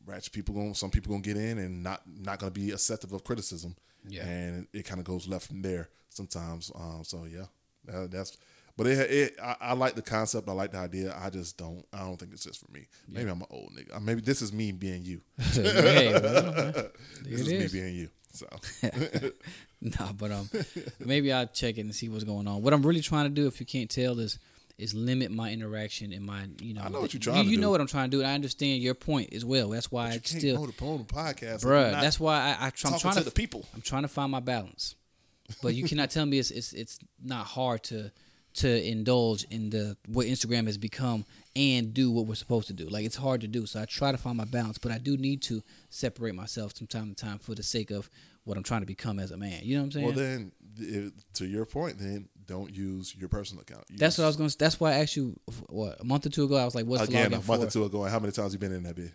[0.06, 3.24] ratchet people going some people gonna get in and not not gonna be acceptive of
[3.24, 3.76] criticism.
[4.08, 4.26] Yeah.
[4.26, 6.72] and it, kind of goes left from there sometimes.
[6.74, 7.46] Um, so yeah,
[7.86, 8.36] that, that's.
[8.82, 10.50] But it, it I, I like the concept.
[10.50, 11.16] I like the idea.
[11.16, 11.86] I just don't.
[11.94, 12.88] I don't think it's just for me.
[13.08, 13.96] Maybe I'm an old nigga.
[13.96, 15.22] Uh, Maybe this is me being you.
[15.54, 16.74] Hey, well,
[17.24, 17.74] This is, is.
[17.74, 18.10] me being you.
[18.34, 18.48] So
[19.82, 20.50] Nah, but um,
[21.00, 22.64] maybe I'll check it and see what's going on.
[22.64, 24.40] What I'm really trying to do, if you can't tell, is
[24.80, 26.82] is limit my interaction and my you know.
[26.82, 27.62] I know what you're you, trying to You do.
[27.62, 29.70] know what I'm trying to do, and I understand your point as well.
[29.70, 31.92] That's why you it's can't still, on the podcast, bruh.
[32.02, 33.64] That's why I, I I'm trying to to the people.
[33.76, 34.96] I'm trying to find my balance,
[35.62, 38.12] but you cannot tell me it's it's it's not hard to
[38.54, 41.26] to indulge in the what Instagram has become
[41.56, 42.88] and do what we're supposed to do.
[42.88, 45.18] Like it's hard to do, so I try to find my balance, but I do
[45.18, 48.10] need to separate myself from time to time for the sake of
[48.44, 49.60] what I'm trying to become as a man.
[49.64, 50.06] You know what I'm saying?
[50.06, 53.86] Well, then, if, to your point, then don't use your personal account.
[53.90, 54.50] That's what I was going.
[54.50, 55.40] to That's why I asked you
[55.70, 56.58] what a month or two ago.
[56.58, 58.32] I was like, "What's Again, the a month for?" or two ago, and how many
[58.32, 59.14] times you been in that bit?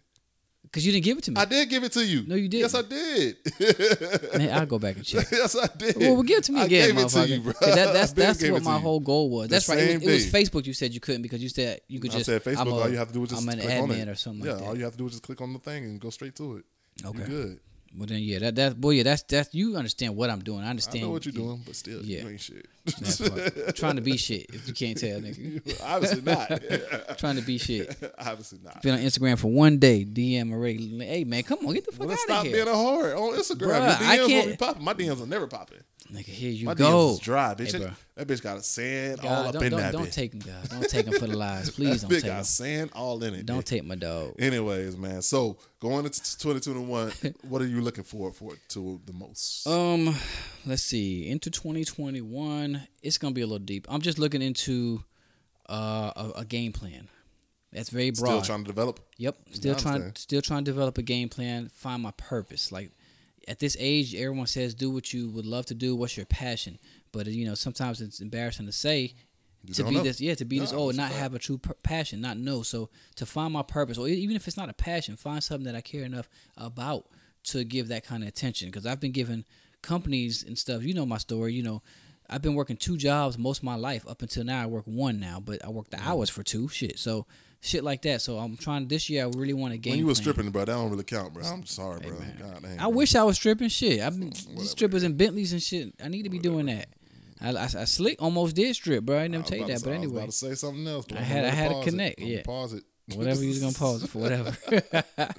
[0.76, 1.40] Because you didn't give it to me.
[1.40, 2.24] I did give it to you.
[2.26, 2.58] No, you did.
[2.60, 3.38] Yes, I didn't.
[4.38, 5.26] Man, I'll go back and check.
[5.32, 5.96] yes, I did.
[5.96, 7.54] Well, well, give it to me I gave it to you, bro.
[7.54, 9.48] 'Cause that, that's that's what my whole goal was.
[9.48, 9.78] The That's right.
[9.78, 10.50] It was, it was.
[10.50, 10.66] Facebook.
[10.66, 12.26] You said you couldn't because you said you could I just.
[12.26, 12.66] said Facebook.
[12.66, 14.08] A, all you have to do is just I'm an click on admin it.
[14.08, 14.66] or something yeah, like that.
[14.68, 16.58] all you have to do is just click on the thing and go straight to
[16.58, 16.64] it.
[17.06, 17.18] Okay.
[17.20, 17.60] You're good.
[17.96, 20.60] Well then, yeah, that that boy, yeah, that's that's you understand what I'm doing.
[20.62, 21.04] I I understand.
[21.04, 22.22] know what you're doing, but still, Yeah.
[22.22, 22.66] you ain't shit.
[23.74, 24.46] trying to be shit.
[24.52, 27.18] If you can't tell, nigga, Obviously not.
[27.18, 27.96] trying to be shit.
[28.18, 28.82] Obviously not.
[28.82, 30.04] Been on Instagram for one day.
[30.04, 30.98] DM already.
[30.98, 33.80] Hey man, come on, get the fuck Well, out stop being a whore on Instagram.
[33.80, 34.84] Bruh, Your I DMs won't can't- be popping.
[34.84, 35.78] My DMs are never popping.
[36.12, 36.24] Nigga.
[36.24, 37.08] Here you My go.
[37.08, 37.78] DMs is dry, bitch.
[37.78, 40.12] Hey, that bitch got a sand all up don't, in don't, that don't bitch.
[40.12, 40.68] take him, God.
[40.68, 41.70] Don't take him for the lies.
[41.76, 42.44] Please that don't bitch take got him.
[42.44, 43.46] sand all in it.
[43.46, 43.64] Don't bitch.
[43.64, 44.34] take my dog.
[44.38, 45.22] Anyways, man.
[45.22, 47.12] So going into 2021,
[47.48, 49.66] what are you looking forward for to the most?
[49.66, 50.14] Um,
[50.64, 51.28] let's see.
[51.28, 53.86] Into 2021, it's gonna be a little deep.
[53.88, 55.04] I'm just looking into
[55.68, 57.08] uh, a, a game plan.
[57.72, 58.28] That's very broad.
[58.30, 59.00] Still trying to develop.
[59.18, 59.36] Yep.
[59.52, 62.72] Still trying still trying to develop a game plan, find my purpose.
[62.72, 62.90] Like
[63.48, 66.78] at this age, everyone says do what you would love to do, what's your passion.
[67.12, 69.14] But you know, sometimes it's embarrassing to say
[69.64, 70.02] You to be know.
[70.02, 71.20] this yeah, to be this old and not fact.
[71.20, 72.62] have a true passion, not know.
[72.62, 75.74] So to find my purpose or even if it's not a passion, find something that
[75.76, 77.06] I care enough about
[77.44, 79.44] to give that kind of attention because I've been given
[79.82, 81.82] companies and stuff, you know my story, you know,
[82.28, 84.60] I've been working two jobs most of my life up until now.
[84.62, 86.08] I work one now, but I work the Mm-hmm.
[86.08, 86.66] hours for two.
[86.68, 86.98] Shit.
[86.98, 87.24] So
[87.60, 88.22] shit like that.
[88.22, 89.24] So I'm trying this year.
[89.24, 89.92] I really want to game.
[89.92, 91.44] When you were stripping, bro, that don't really count, bro.
[91.44, 92.18] I'm sorry, bro.
[92.18, 92.36] man.
[92.38, 92.80] God damn.
[92.80, 94.00] I wish I was stripping shit.
[94.00, 94.58] I've been Whatever.
[94.58, 95.94] these strippers in Bentleys and shit.
[96.02, 96.88] I need to be doing that.
[97.40, 99.18] I, I, I slick almost did strip, bro.
[99.18, 100.86] I didn't I never tell you that, but I was anyway, about to say something
[100.86, 101.06] else.
[101.14, 102.42] I had- I had to connect, yeah.
[102.42, 102.84] Pause it.
[103.14, 104.56] whatever you was gonna pause it for, whatever.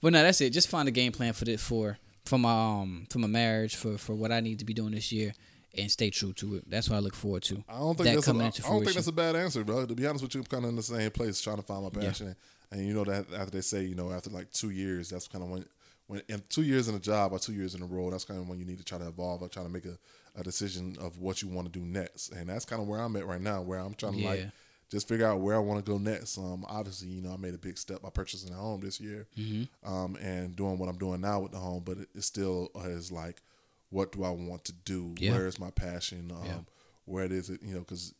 [0.00, 0.50] but no, that's it.
[0.50, 3.98] Just find a game plan for this for for my um for my marriage for
[3.98, 5.34] for what I need to be doing this year,
[5.76, 6.70] and stay true to it.
[6.70, 7.62] That's what I look forward to.
[7.68, 8.30] I don't think that that's a,
[8.66, 9.86] I don't think that's a bad answer, bro.
[9.86, 11.82] To be honest with you, I'm kind of in the same place trying to find
[11.82, 12.34] my passion.
[12.70, 15.44] And you know that after they say, you know, after like two years, that's kind
[15.44, 15.64] of when
[16.08, 18.40] when in two years in a job or two years in a role, that's kind
[18.40, 19.96] of when you need to try to evolve or try to make a,
[20.36, 22.30] a decision of what you want to do next.
[22.32, 24.38] And that's kind of where I'm at right now, where I'm trying to like
[24.90, 26.36] just figure out where I want to go next.
[26.38, 29.26] Um, obviously, you know, I made a big step by purchasing a home this year,
[29.38, 29.90] Mm-hmm.
[29.94, 31.82] um, and doing what I'm doing now with the home.
[31.84, 33.40] But it, it still is like,
[33.92, 35.14] what do I want to do?
[35.18, 35.32] Yeah.
[35.32, 36.32] Where is my passion?
[36.34, 36.58] Um, Yeah.
[37.04, 37.62] Where is it?
[37.62, 38.14] You know, because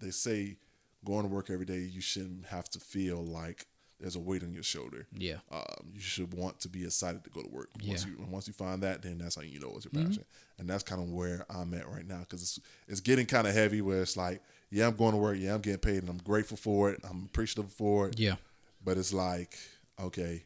[0.00, 0.56] they say
[1.04, 3.66] going to work every day, you shouldn't have to feel like
[4.00, 5.06] there's a weight on your shoulder.
[5.16, 5.36] Yeah.
[5.50, 7.70] Um, you should want to be excited to go to work.
[7.86, 8.10] Once Yeah.
[8.12, 8.22] Mm-hmm.
[8.24, 10.24] you once you find that, then that's how you know it's your passion.
[10.58, 13.54] And that's kind of where I'm at right now because it's it's getting kind of
[13.54, 13.80] heavy.
[13.80, 15.36] Where it's like, yeah, I'm going to work.
[15.38, 17.00] Yeah, I'm getting paid, and I'm grateful for it.
[17.08, 18.18] I'm appreciative for it.
[18.18, 18.36] Yeah.
[18.84, 19.56] But it's like,
[19.98, 20.44] okay,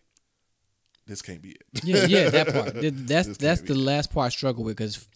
[1.08, 1.62] this can't be it.
[1.84, 2.74] yeah, yeah, that part.
[3.06, 5.08] That's that's the last part I struggle with because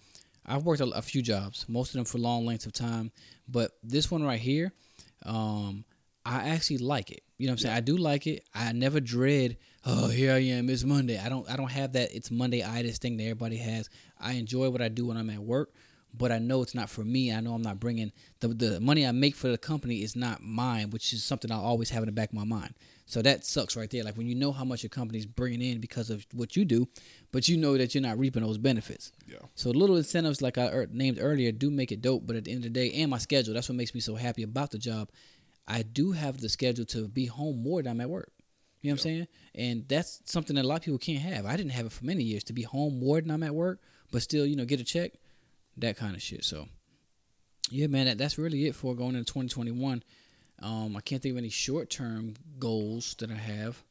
[0.45, 3.13] I've worked a, a few jobs, most of them for long lengths of time.
[3.47, 4.73] But this one right here,
[5.25, 5.85] um,
[6.25, 7.23] I actually like it.
[7.39, 7.77] You know what I'm saying?
[7.77, 8.45] I do like it.
[8.55, 9.59] I never dread.
[9.85, 10.71] Oh, here I am.
[10.71, 11.19] It's Monday.
[11.19, 11.49] I don't.
[11.51, 12.15] I don't have that.
[12.15, 13.91] It's Monday itis thing that everybody has.
[14.19, 15.75] I enjoy what I do when I'm at work,
[16.15, 17.33] but I know it's not for me.
[17.33, 20.43] I know I'm not bringing the the money I make for the company is not
[20.43, 22.75] mine, which is something I always have in the back of my mind.
[23.07, 24.05] So that sucks right there.
[24.05, 26.89] Like when you know how much your company's bringing in because of what you do,
[27.31, 29.13] but you know that you're not reaping those benefits.
[29.27, 29.39] Yeah.
[29.55, 32.27] So little incentives like I er- named earlier do make it dope.
[32.27, 34.15] But at the end of the day, and my schedule, that's what makes me so
[34.15, 35.11] happy about the job.
[35.67, 38.33] I do have the schedule to be home more than I'm at work.
[38.83, 39.27] You know what I'm saying?
[39.55, 41.47] And that's something that a lot of people can't have.
[41.47, 43.81] I didn't have it for many years to be home more than I'm at work,
[44.11, 45.13] but still, you know, get a check,
[45.79, 46.45] that kind of shit.
[46.45, 46.69] So,
[47.71, 50.03] yeah, man, that, that's really it for going into 2021.
[50.61, 53.83] Um, I can't think of any short term goals that I have,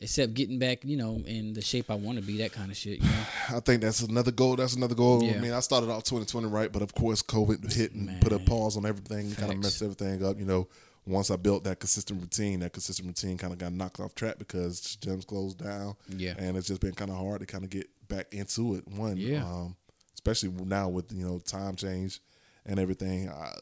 [0.00, 2.76] except getting back, you know, in the shape I want to be, that kind of
[2.76, 2.98] shit.
[3.00, 3.24] You know?
[3.56, 4.56] I think that's another goal.
[4.56, 5.22] That's another goal.
[5.22, 5.34] Yeah.
[5.34, 8.38] I mean, I started off 2020 right, but of course, COVID hit and put a
[8.40, 10.38] pause on everything, kind of messed everything up.
[10.38, 10.66] You know,
[11.06, 14.38] once I built that consistent routine, that consistent routine kind of got knocked off track
[14.38, 15.94] because gyms closed down.
[16.08, 16.34] Yeah.
[16.38, 18.88] and it's just been kind of hard to kind of get back into it.
[18.88, 19.44] One, Yeah.
[19.44, 19.76] um,
[20.24, 22.20] especially now with you know time change
[22.66, 23.28] and everything.
[23.28, 23.52] I,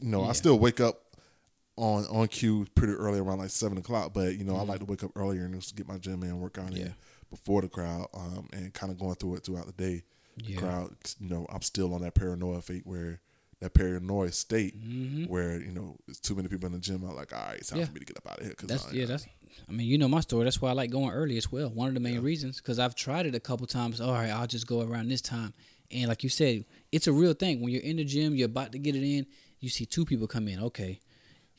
[0.00, 1.02] you know, I still wake up
[1.76, 4.12] on on cue pretty early around like seven o'clock.
[4.12, 6.30] But you know, I like to wake up earlier and just get my gym in,
[6.30, 6.76] and work out Mm-hmm.
[6.76, 6.82] Yeah.
[6.86, 6.94] in
[7.30, 10.02] before the crowd, um, and kind of going through it throughout the day.
[10.36, 13.20] The crowd, you know, I'm still on that paranoia fate where
[13.60, 14.74] that paranoia state
[15.28, 17.04] where you know it's too many people in the gym.
[17.04, 17.80] I'm like, all right, it's time Mm-hmm.
[17.80, 17.86] Yeah.
[17.86, 18.54] for me to get up out of here.
[18.54, 19.04] Cause That's I, yeah.
[19.06, 19.26] That's.
[19.68, 20.44] I mean, you know my story.
[20.44, 21.68] That's why I like going early as well.
[21.70, 24.00] One of the main reasons because I've tried it a couple times.
[24.00, 25.54] All right, I'll just go around this time.
[25.92, 27.60] And like you said, it's a real thing.
[27.60, 29.26] When you're in the gym, you're about to get it in.
[29.60, 30.62] You see two people come in.
[30.64, 31.00] Okay,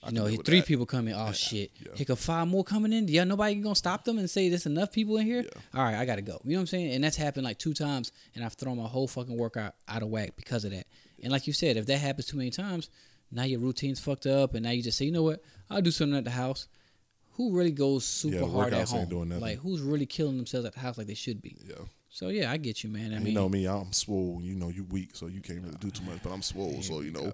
[0.07, 0.67] you know, three that.
[0.67, 1.13] people come in.
[1.17, 1.71] Oh shit!
[1.79, 1.91] yeah.
[1.95, 3.07] Here five more coming in.
[3.07, 5.45] Yeah, nobody gonna stop them and say there's enough people in here.
[5.73, 6.39] All right, I gotta go.
[6.43, 6.93] You know what I'm saying?
[6.93, 10.09] And that's happened like two times, and I've thrown my whole fucking workout out of
[10.09, 10.87] whack because of that.
[11.21, 12.89] And like you said, if that happens too many times,
[13.31, 15.91] now your routine's fucked up, and now you just say, you know what, I'll do
[15.91, 16.67] something at the house.
[17.41, 19.39] Who really goes super Yeah, hard at home?
[19.39, 21.57] Like who's really killing themselves at the house like they should be?
[21.67, 21.75] Yeah.
[22.09, 23.13] So yeah, I get you, man.
[23.13, 24.41] I And mean, you know me, I'm swole.
[24.43, 26.19] You know you weak, so you can't really do too much.
[26.21, 27.33] But I'm swole, so you know.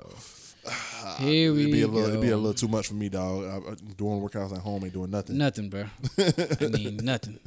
[1.20, 1.92] here we It'd be a go.
[1.94, 3.44] little, it'd be a little too much for me, dog.
[3.44, 5.38] I, I, doing workouts at home ain't doing nothing.
[5.38, 5.86] Nothing, bro.
[6.18, 7.38] I mean, nothing.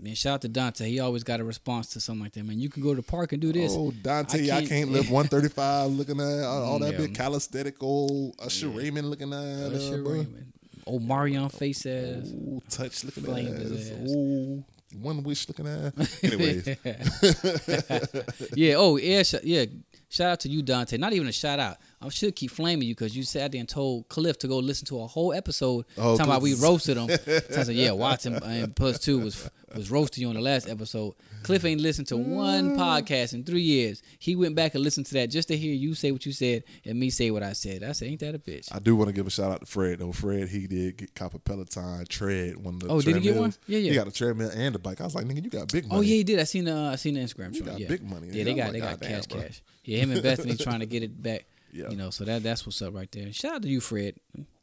[0.00, 0.88] Man, shout out to Dante.
[0.88, 2.44] He always got a response to something like that.
[2.44, 3.72] Man, you can go to the park and do this.
[3.74, 6.98] Oh, Dante, I I can't- can't, lift 135 looking at all, all that Yeah.
[6.98, 9.72] big calisthenic old Usher Raymond looking at.
[9.72, 10.08] Usher uh.
[10.10, 10.52] Raymond.
[10.86, 12.28] Old Marion face ass.
[12.32, 13.62] Ooh, touch looking Flamed at.
[13.62, 14.10] his ass.
[14.10, 14.64] Ooh,
[15.00, 15.92] one wish looking at.
[16.24, 16.66] Anyways,
[18.54, 18.74] yeah.
[18.76, 19.22] Oh, yeah.
[19.22, 19.64] Sh- yeah.
[20.08, 20.96] Shout out to you, Dante.
[20.96, 21.78] Not even a shout out.
[22.06, 24.86] I should keep flaming you because you sat there and told Cliff to go listen
[24.86, 27.08] to a whole episode Oh, talking about we roasted him.
[27.24, 30.68] so I said, yeah, Watson and plus two was was roasting you on the last
[30.68, 31.14] episode.
[31.42, 34.02] Cliff ain't listened to one podcast in three years.
[34.18, 36.64] He went back and listened to that just to hear you say what you said
[36.84, 37.84] and me say what I said.
[37.84, 38.74] I said, ain't that a bitch?
[38.74, 40.12] I do want to give a shout out to Fred though.
[40.12, 43.36] Fred, he did get cop a Peloton tread one of the Oh, did he get
[43.36, 43.52] one?
[43.66, 43.90] Yeah, yeah.
[43.90, 45.00] He got a treadmill and a bike.
[45.00, 45.98] I was like, nigga, you got big money.
[45.98, 46.40] Oh yeah, he did.
[46.40, 47.54] I seen the uh, I seen the Instagram.
[47.54, 47.88] You got yeah.
[47.88, 48.28] big money.
[48.30, 49.62] Yeah, they I'm got like, they got cash, bro." cash.
[49.84, 51.46] Yeah, him and Bethany trying to get it back.
[51.76, 51.90] Yeah.
[51.90, 53.32] You know, so that that's what's up right there.
[53.32, 54.14] Shout out to you, Fred.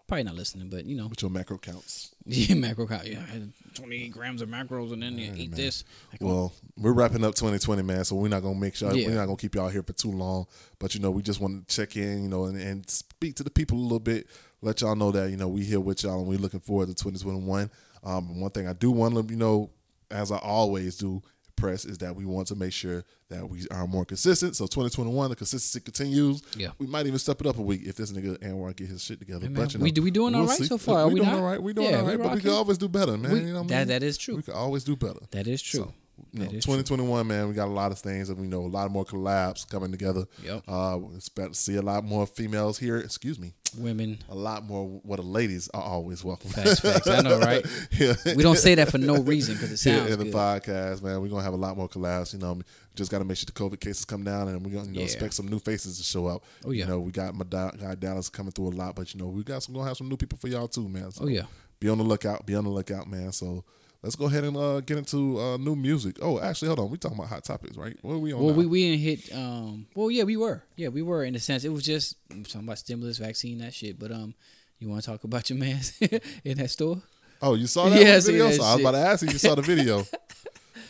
[0.08, 2.14] Probably not listening, but you know, With your macro counts.
[2.26, 3.08] yeah, macro count.
[3.08, 5.86] Yeah, I had 28 grams of macros, and then you eat this.
[6.12, 8.04] Like, Well, we're wrapping up 2020, man.
[8.04, 9.08] So we're not gonna make sure Yeah.
[9.08, 10.46] we're not gonna keep y'all here for too long.
[10.78, 13.44] But you know, we just want to check in, you know, and, and speak to
[13.44, 14.28] the people a little bit.
[14.62, 16.94] Let y'all know that you know we here with y'all and we're looking forward to
[16.96, 17.70] 2021.
[18.04, 19.70] Um, one thing I do want to, you know,
[20.12, 21.22] as I always do,
[21.56, 24.56] press is that we want to make sure that we are more consistent.
[24.56, 26.42] So 2021, the consistency continues.
[26.58, 26.70] Yeah.
[26.80, 29.20] we might even step it up a week if this nigga Anwar get his shit
[29.20, 29.46] together.
[29.50, 30.66] man, but you know, we- we doing all right see.
[30.66, 31.40] so far, are We, we doing not?
[31.40, 31.62] all right.
[31.62, 33.32] We doing Yeah, all we right, but we can always do better, man.
[33.32, 33.88] We- you know what I mean?
[33.88, 34.36] that is true.
[34.36, 35.20] We can always do better.
[35.32, 35.82] that is true.
[35.82, 35.94] You
[36.34, 36.76] know, That is true.
[36.76, 39.68] 2021, man, we got a lot of things, and we know a lot more collabs
[39.70, 40.26] coming together.
[40.44, 40.64] Yep.
[40.68, 42.98] Uh, we expect to see a lot more females here.
[42.98, 44.20] Excuse me, Women.
[44.30, 44.86] a lot more.
[45.04, 46.50] What the ladies are always welcome.
[46.52, 47.08] Facts, facts.
[47.08, 47.66] I know, right?
[48.00, 48.14] yeah.
[48.36, 50.34] We don't say that for no reason because it sounds in the good.
[50.34, 52.34] podcast, man, we're gonna have a lot more collabs.
[52.34, 52.62] You know,
[52.96, 55.00] just got to make sure the COVID cases come down, and we're gonna you know,
[55.00, 55.06] Yeah.
[55.06, 56.44] expect some new faces to show up.
[56.66, 56.86] Oh, yeah.
[56.86, 59.44] You know, we got my guy Dallas coming through a lot, but you know, we
[59.44, 61.12] got some gonna have some new people for y'all too, man.
[61.12, 61.44] So Oh, yeah.
[61.80, 62.46] be on the lookout.
[62.46, 63.32] Be on the lookout, man.
[63.32, 63.64] So.
[64.04, 66.18] Let's go ahead and uh, get into uh, new music.
[66.22, 66.90] Oh, actually, hold on.
[66.90, 67.98] We talking about hot topics, right?
[68.02, 68.42] What are we on?
[68.42, 68.60] Well, now?
[68.60, 69.34] we, we didn't hit.
[69.34, 70.62] Um, well, yeah, we were.
[70.76, 71.64] Yeah, we were in a sense.
[71.64, 73.98] It was just talking about stimulus, vaccine, that shit.
[73.98, 74.36] But um,
[74.80, 75.80] you want to talk about your man
[76.44, 77.02] in that store?
[77.42, 78.48] Oh, you saw that Yeah, video?
[78.48, 79.30] that So I was about to ask you.
[79.32, 80.04] You saw the video.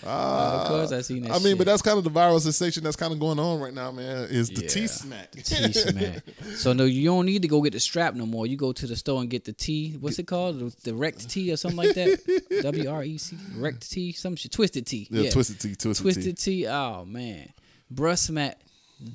[0.05, 1.31] Uh, of course, I seen that.
[1.31, 1.57] I mean, shit.
[1.57, 4.27] but that's kind of the viral sensation that's kind of going on right now, man.
[4.29, 4.67] Is the Yeah.
[4.67, 5.31] T smack?
[5.31, 6.23] The T smack.
[6.57, 8.45] So no, you don't need to go get the strap no more.
[8.45, 9.97] You go to the store and get the T.
[9.99, 10.59] What's it called?
[10.83, 12.43] The, rect T or something like that.
[12.63, 14.11] W R E C rect T.
[14.11, 14.51] Some shit.
[14.51, 15.07] Twisted T.
[15.09, 16.37] Yeah, twisted T, twisted.
[16.37, 16.67] T.
[16.67, 17.49] Oh man,
[17.93, 18.59] bruh smack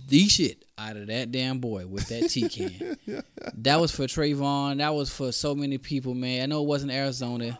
[0.08, 2.96] the shit out of that damn boy with that T can.
[3.54, 4.78] that was for Trayvon.
[4.78, 6.42] That was for so many people, man.
[6.42, 7.58] I know it wasn't Arizona,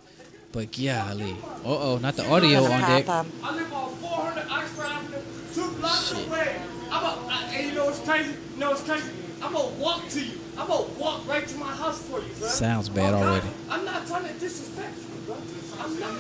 [0.53, 1.33] but golly.
[1.33, 3.09] Uh oh, not the audio on deck.
[3.09, 5.19] I live on 400 Oxford Avenue,
[5.55, 6.57] two blocks away.
[6.91, 8.33] I'm a, I, and you know what's crazy?
[8.55, 9.11] You know what's crazy?
[9.43, 10.33] I'm gonna walk to you.
[10.57, 12.49] I'm gonna walk right to my house for you, bro.
[12.49, 13.49] Sounds bad Oh, already.
[13.69, 15.37] I'm not trying to disrespect you, bro.
[15.81, 16.11] I'm not.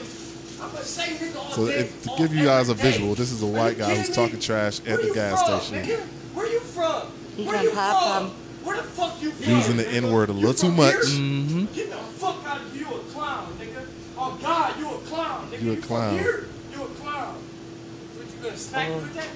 [0.60, 1.78] I'm a same nigga all So day.
[1.80, 2.90] if, to give you guys a every day.
[2.92, 4.40] visual, this is a white guy who's talking me?
[4.40, 6.00] trash Where at the gas from, station, nigga?
[6.34, 7.02] Where you from?
[7.36, 8.24] He Where can you pop from?
[8.26, 8.30] 'em.
[8.64, 9.50] Where the fuck you from?
[9.54, 9.88] Using the?
[9.88, 10.94] N-word a little too much.
[10.96, 11.66] Mm-hmm.
[11.74, 12.86] Get the fuck out of here.
[12.88, 13.77] You a clown, nigga.
[14.20, 15.62] Oh God, you a clown, nigga.
[15.62, 16.18] You a clown.
[16.18, 16.46] here?
[16.74, 17.34] You a clown.
[17.34, 19.28] What you gonna smack me with that?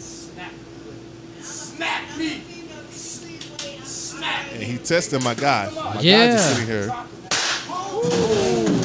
[0.00, 0.52] Snap.
[1.42, 2.42] Snap me.
[3.84, 5.70] Snap and he testing my guy.
[5.74, 6.32] My guy Yeah.
[6.36, 6.90] just sitting here.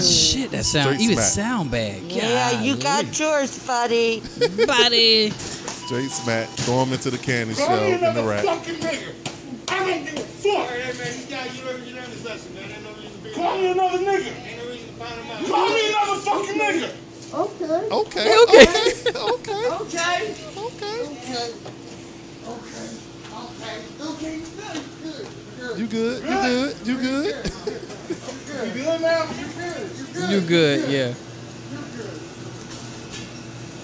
[0.02, 1.28] Shit, that sound Straight even smack.
[1.30, 2.02] sound bad.
[2.04, 4.22] Yeah, you got yours, buddy.
[4.68, 5.30] buddy.
[5.30, 6.50] Straight smack.
[6.50, 8.44] Throw him into the candy Call shell in the rack.
[8.44, 9.14] fucking nigga.
[9.70, 10.70] I don't give a fuck.
[10.70, 11.96] Hey, man, you got you learned, you
[12.28, 12.72] lesson, man.
[12.72, 14.55] Ain't no reason to be Call me another nigga.
[15.06, 15.40] Ain't no reason to find him out.
[15.50, 16.90] Call me another fucking nigga.
[17.34, 17.90] Okay.
[17.92, 18.28] Okay.
[18.44, 18.66] Okay.
[19.16, 19.64] Okay.
[19.76, 20.22] Okay.
[20.58, 20.80] Okay.
[22.46, 23.78] Okay.
[24.02, 24.36] Okay.
[24.64, 25.28] Good.
[25.58, 25.80] Good.
[25.80, 26.22] You good?
[26.24, 26.88] You good?
[26.88, 27.36] You good?
[28.66, 29.24] You good now?
[29.26, 29.84] You good.
[29.98, 30.30] You good.
[30.32, 31.14] You good, yeah.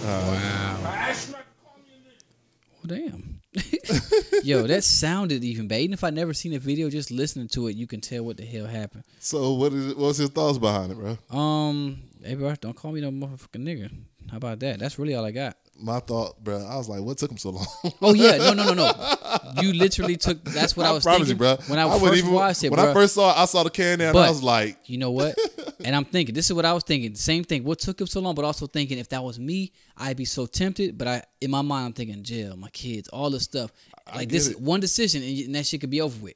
[0.04, 0.80] Uh, Wow.
[0.86, 3.10] I asked you not to call me a nigga.
[3.10, 3.31] Well, damn.
[4.44, 5.82] Yo, that sounded even bad.
[5.82, 8.38] Even if I never seen a video, just listening to it, you can tell what
[8.38, 9.04] the hell happened.
[9.20, 11.18] So what is what's his thoughts behind it, bro?
[11.38, 13.92] Um, hey bro, don't call me no motherfucking nigga.
[14.30, 14.80] How about that?
[14.80, 15.58] That's really all I got.
[15.78, 16.64] My thought, bro.
[16.66, 17.66] I was like, what took him so long?
[18.02, 19.18] Oh yeah, no, no, no, no.
[19.62, 20.42] You literally took.
[20.46, 21.58] That's what I, was promise thinking, you, bro.
[21.68, 22.92] When I, wouldn't first even- watched it, when bro.
[22.92, 24.98] I first saw it, I saw the can there, and But- I was like, You
[24.98, 25.36] know what?
[25.84, 27.16] and I'm thinking, this is what I was thinking.
[27.16, 27.64] Same thing.
[27.64, 28.36] What took him so long?
[28.36, 30.98] But also thinking, if that was me, I'd be so tempted.
[30.98, 33.72] But I, in my mind, I'm thinking jail, my kids, all this stuff.
[34.16, 34.60] Like this it.
[34.60, 36.36] one decision, and that shit could be over with.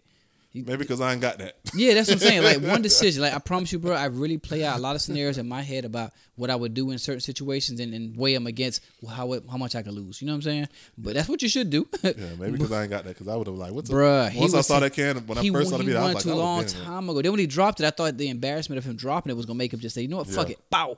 [0.64, 1.58] Maybe because I ain't got that.
[1.74, 2.43] Yeah, that's what I'm saying.
[2.43, 3.22] Like one decision.
[3.22, 5.62] Like I promise you, bro, I really play out a lot of scenarios in my
[5.62, 9.34] head about what I would do in certain situations and, and weigh them against how
[9.34, 10.22] it, how much I could lose.
[10.22, 10.68] You know what I'm saying?
[10.97, 11.88] But that's what you should do.
[12.03, 13.10] Yeah, maybe because I ain't got that.
[13.14, 14.32] Because I would have like, what's Bruh, up?
[14.32, 16.16] he Once I saw that can, when I first saw the he video, I was
[16.16, 17.22] like, too long time ago.
[17.22, 19.58] Then when he dropped it, I thought the embarrassment of him dropping it was gonna
[19.58, 20.53] make him just say, you know what, fuck Yeah.
[20.53, 20.97] it, bow.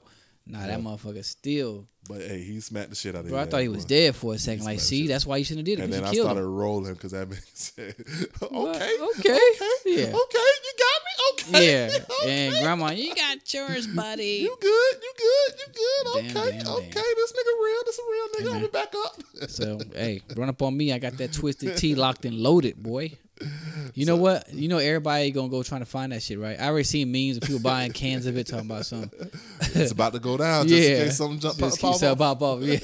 [0.49, 1.87] Nah, that motherfucker still.
[2.07, 3.31] But hey, he smacked the shit out of him.
[3.31, 4.61] Bro, I thought he was dead for a second.
[4.61, 5.83] He Like, see, that's why you shouldn't have did it.
[5.83, 6.55] And then I started him.
[6.55, 7.95] rolling because that man said,
[8.41, 9.39] "Okay, okay, okay,
[9.85, 10.15] yeah.
[10.15, 12.47] okay, you got me, okay, Yeah, okay.
[12.47, 14.39] and grandma, you got yours, buddy.
[14.47, 16.73] You good, you good, you good, Damn, okay, damn, damn.
[16.75, 20.47] okay, this nigga real, this a real nigga, I'll be back up." So hey, run
[20.47, 20.93] up on me.
[20.93, 23.17] I got that twisted T locked and loaded, boy.
[23.93, 24.53] You know what?
[24.53, 26.59] You know everybody gonna go trying to find that shit, right?
[26.59, 29.29] I already seen memes of people buying cans of it, talking about something.
[29.61, 30.67] it's about to go down.
[30.67, 32.59] Just yeah, in case something jump Just pop, keep pop pop.
[32.61, 32.77] Yeah,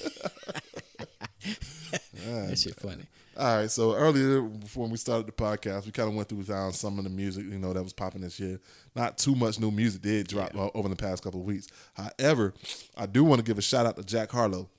[2.47, 3.03] that shit funny.
[3.35, 6.71] All right, so earlier before we started the podcast, we kind of went through down
[6.71, 8.59] some of the music you know that was popping this year.
[8.95, 11.67] Not too much new music did drop uh, over the past couple of weeks.
[11.95, 12.53] However,
[12.95, 14.69] I do want to give a shout out to Jack Harlow.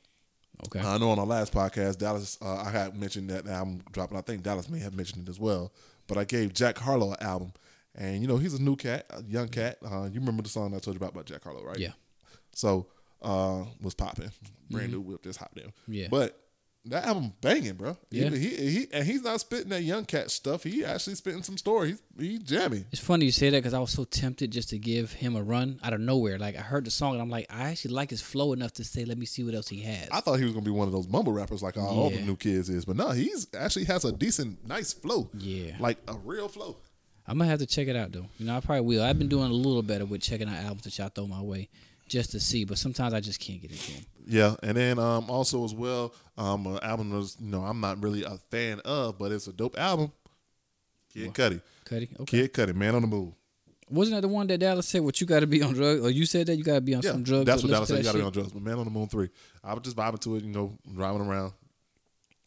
[0.67, 0.81] Okay.
[0.81, 4.17] I know on our last podcast, Dallas, uh, I had mentioned that album dropping.
[4.17, 5.73] I think Dallas may have mentioned it as well.
[6.07, 7.53] But I gave Jack Harlow an album,
[7.95, 9.79] and you know he's a new cat, a young cat.
[9.85, 11.79] Uh, you remember the song I told you about about Jack Harlow, right?
[11.79, 11.93] Yeah.
[12.55, 12.87] So
[13.23, 14.31] uh, was popping,
[14.71, 15.65] brand new whip, just hopped in.
[15.69, 15.93] Mm-hmm.
[15.93, 16.09] Yeah.
[16.11, 16.39] But
[16.87, 17.97] that album banging, bro.
[18.11, 18.29] Yeah.
[18.31, 20.65] He, he, he and he's not spitting that young cat stuff.
[20.65, 21.89] He actually spitting some story.
[21.89, 22.85] He's he jammy.
[22.93, 25.43] It's funny you say that because I was so tempted just to give him a
[25.43, 26.39] run out of nowhere.
[26.39, 28.85] Like I heard the song and I'm like, I actually like his flow enough to
[28.85, 30.09] say, let me see what else he has.
[30.13, 32.21] I thought he was gonna be one of those mumble rappers like all, all the
[32.21, 35.31] new kids is, but no, he's actually has a decent, nice flow.
[35.39, 35.77] Yeah.
[35.81, 36.77] like a real flow.
[37.27, 38.27] I'm gonna have to check it out though.
[38.39, 39.03] You know, I probably will.
[39.03, 41.71] I've been doing a little better with checking out albums that y'all throw my way
[42.09, 44.03] just to see, but sometimes I just can't get into them.
[44.27, 48.03] Yeah, and then um, also as well, um, an album was you know I'm not
[48.03, 50.13] really a fan of, but it's a dope album.
[51.13, 52.49] Kid Cudi, Cuddy, okay.
[52.49, 53.35] Kid Cudi, Man on the Move.
[53.91, 55.03] Wasn't that the one that Dallas said?
[55.03, 56.95] What you got to be on drugs, or you said that you got to be
[56.95, 57.45] on Yeah, some drugs?
[57.45, 57.99] that's what Dallas said.
[57.99, 58.53] You got to be on drugs.
[58.53, 59.29] But Man on the Moon three,
[59.63, 60.45] I was just vibing to it.
[60.45, 61.53] You know, driving around.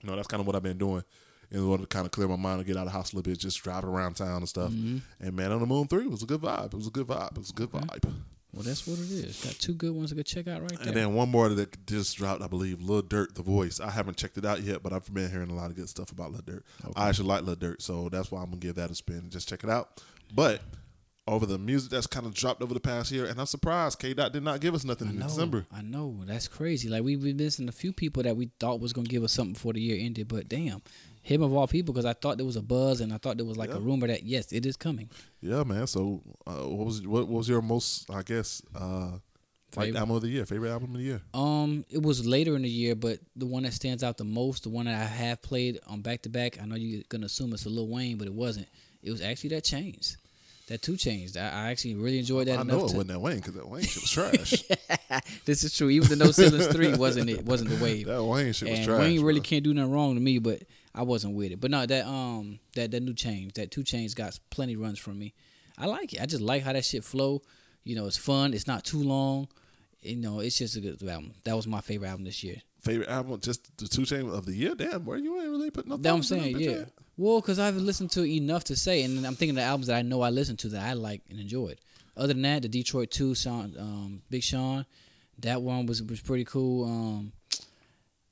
[0.02, 1.04] You know, that's kind of what I've been doing
[1.52, 3.16] in order to kind of clear my mind and get out of the house a
[3.16, 4.72] little bit, just driving around town and stuff.
[4.72, 4.98] Mm-hmm.
[5.26, 6.66] And Man on the Moon three was a good vibe.
[6.66, 7.32] It was a good vibe.
[7.32, 8.14] It was a good vibe.
[8.58, 9.44] Well, that's what it is.
[9.44, 10.88] Got two good ones to go check out right there.
[10.88, 13.80] And then one more that just dropped, I believe, Lil Durk, The Voice.
[13.80, 16.12] I haven't checked it out yet, but I've been hearing a lot of good stuff
[16.12, 16.64] about Lil Durk.
[16.96, 19.32] I actually like Lil Durk, so that's why I'm gonna give that a spin and
[19.32, 20.02] just check it out.
[20.34, 20.62] But
[21.28, 24.16] over the music that's kind of dropped over the past year, and I'm surprised K
[24.16, 25.68] Dot did not give us nothing in December.
[25.72, 26.90] I know that's crazy.
[26.90, 29.54] Like we've been missing a few people that we thought was gonna give us something
[29.54, 30.82] before the year ended, but damn,
[31.28, 33.46] him of all people, because I thought there was a buzz and I thought there
[33.46, 35.10] was like a rumor that yes, it is coming.
[35.42, 35.86] Yeah, man.
[35.88, 39.12] So uh, what was what, what was your most, I guess, uh,
[39.76, 40.00] like Favorite?
[40.00, 41.22] album of the year, favorite album of the year?
[41.34, 44.64] Um, it was later in the year, but the one that stands out the most,
[44.64, 46.62] the one that I have played on back to back.
[46.62, 48.68] I know you're gonna assume it's a Lil Wayne, but it wasn't.
[49.04, 50.16] It was actually that Chainz,
[50.70, 51.36] that 2 Chainz.
[51.36, 53.68] I, I actually really enjoyed that I know it to, wasn't that Wayne because that
[53.68, 54.64] Wayne shit was trash.
[55.46, 55.90] this is true.
[55.90, 57.44] Even the No Ceilings three wasn't it?
[57.46, 58.08] Wasn't the wave.
[58.08, 59.00] that Wayne shit was trash.
[59.00, 59.50] Wayne really bro.
[59.50, 60.64] can't do nothing wrong to me, but
[60.98, 61.62] I wasn't with it.
[61.62, 65.20] But no, that um that that new change, that 2 Chainz got plenty runs from
[65.20, 65.34] me.
[65.78, 66.22] I like it.
[66.22, 67.44] I just like how that shit flow.
[67.84, 68.54] You know, it's fun.
[68.54, 69.48] It's not too long.
[70.02, 71.34] You know, it's just a good album.
[71.44, 72.58] That was my favorite album this year.
[72.82, 74.74] favorite album, just the two chain of the year.
[74.76, 75.98] Damn, boy, you ain't really put no.
[75.98, 76.70] That I'm saying, yeah.
[76.70, 76.90] yet.
[77.16, 79.98] Well, because I've listened to enough to say, and I'm thinking of the albums that
[79.98, 81.80] I know I listened to that I like and enjoyed.
[82.16, 84.86] Other than that, the Detroit Two, Sean, um, Big Sean,
[85.40, 86.86] that one was was pretty cool.
[86.86, 87.34] Um,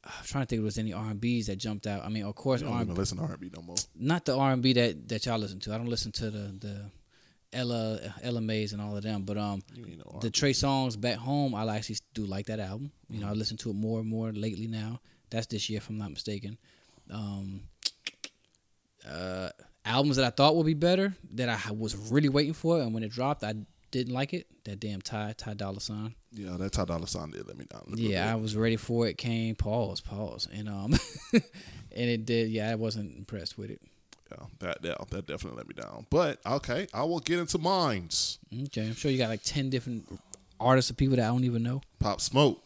[0.05, 2.05] I'm trying to think if there was any R and B's that jumped out.
[2.05, 3.75] I mean, of course, You don't R- even listen to R&B no more.
[3.95, 5.73] not the R and B that that y'all listen to.
[5.73, 6.81] I don't listen to the the
[7.53, 11.55] Ella Ella Mais and all of them, but um, no the Trey Songz back home,
[11.55, 12.91] I actually do like that album.
[13.09, 14.99] You know, I listen to it more and more lately now.
[15.29, 16.57] That's this year, if I'm not mistaken.
[17.09, 17.61] Um,
[19.09, 19.49] uh,
[19.85, 23.03] albums that I thought would be better that I was really waiting for, and when
[23.03, 23.53] it dropped, I
[23.91, 24.47] didn't like it.
[24.65, 26.15] That damn Ty Ty Dolla Sign.
[26.31, 27.83] Yeah, that Ty Dolla Sign did let me down.
[27.95, 29.17] Yeah, I was ready for it.
[29.17, 30.93] Came pause, pause, and um,
[31.33, 31.41] and
[31.91, 32.49] it did.
[32.49, 33.81] Yeah, I wasn't impressed with it.
[34.31, 36.05] yeah, that yeah, that definitely let me down.
[36.09, 38.39] But okay, I will get into mines.
[38.65, 40.07] Okay, I'm sure you got like ten different
[40.59, 41.81] artists of people that I don't even know.
[41.99, 42.61] Pop Smoke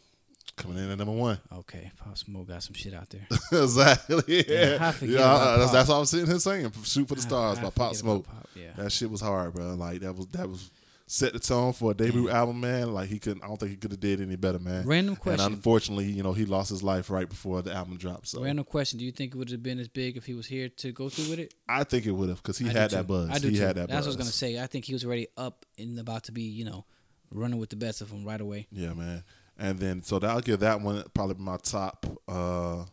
[0.55, 1.39] coming in at number one.
[1.59, 3.27] Okay, Pop Smoke got some shit out there.
[3.51, 4.45] exactly.
[4.47, 5.55] Yeah, I yeah.
[5.57, 6.71] that's, that's what I was sitting here saying.
[6.83, 8.25] Shoot for the stars how I by Pop Smoke.
[8.25, 8.71] Pop, yeah.
[8.77, 9.75] That shit was hard, bro.
[9.75, 10.71] Like that was that was
[11.11, 12.93] set the tone for a debut album, man.
[12.93, 13.43] Like he couldn't.
[13.43, 14.85] I don't think he could have did any better, man.
[14.85, 15.43] Random question.
[15.43, 18.27] And unfortunately, you know, he lost his life right before the album dropped.
[18.27, 20.45] So Random question: Do you think it would have been as big if he was
[20.45, 21.55] here to go through with it?
[21.67, 23.29] I think it would have because he I had that buzz.
[23.31, 23.61] I do he too.
[23.61, 24.05] had that That's buzz.
[24.05, 24.61] what I was gonna say.
[24.61, 26.85] I think he was already up and about to be, you know,
[27.31, 28.67] running with the best of them right away.
[28.71, 29.23] Yeah, man.
[29.57, 32.85] And then so that I'll give that one probably my top uh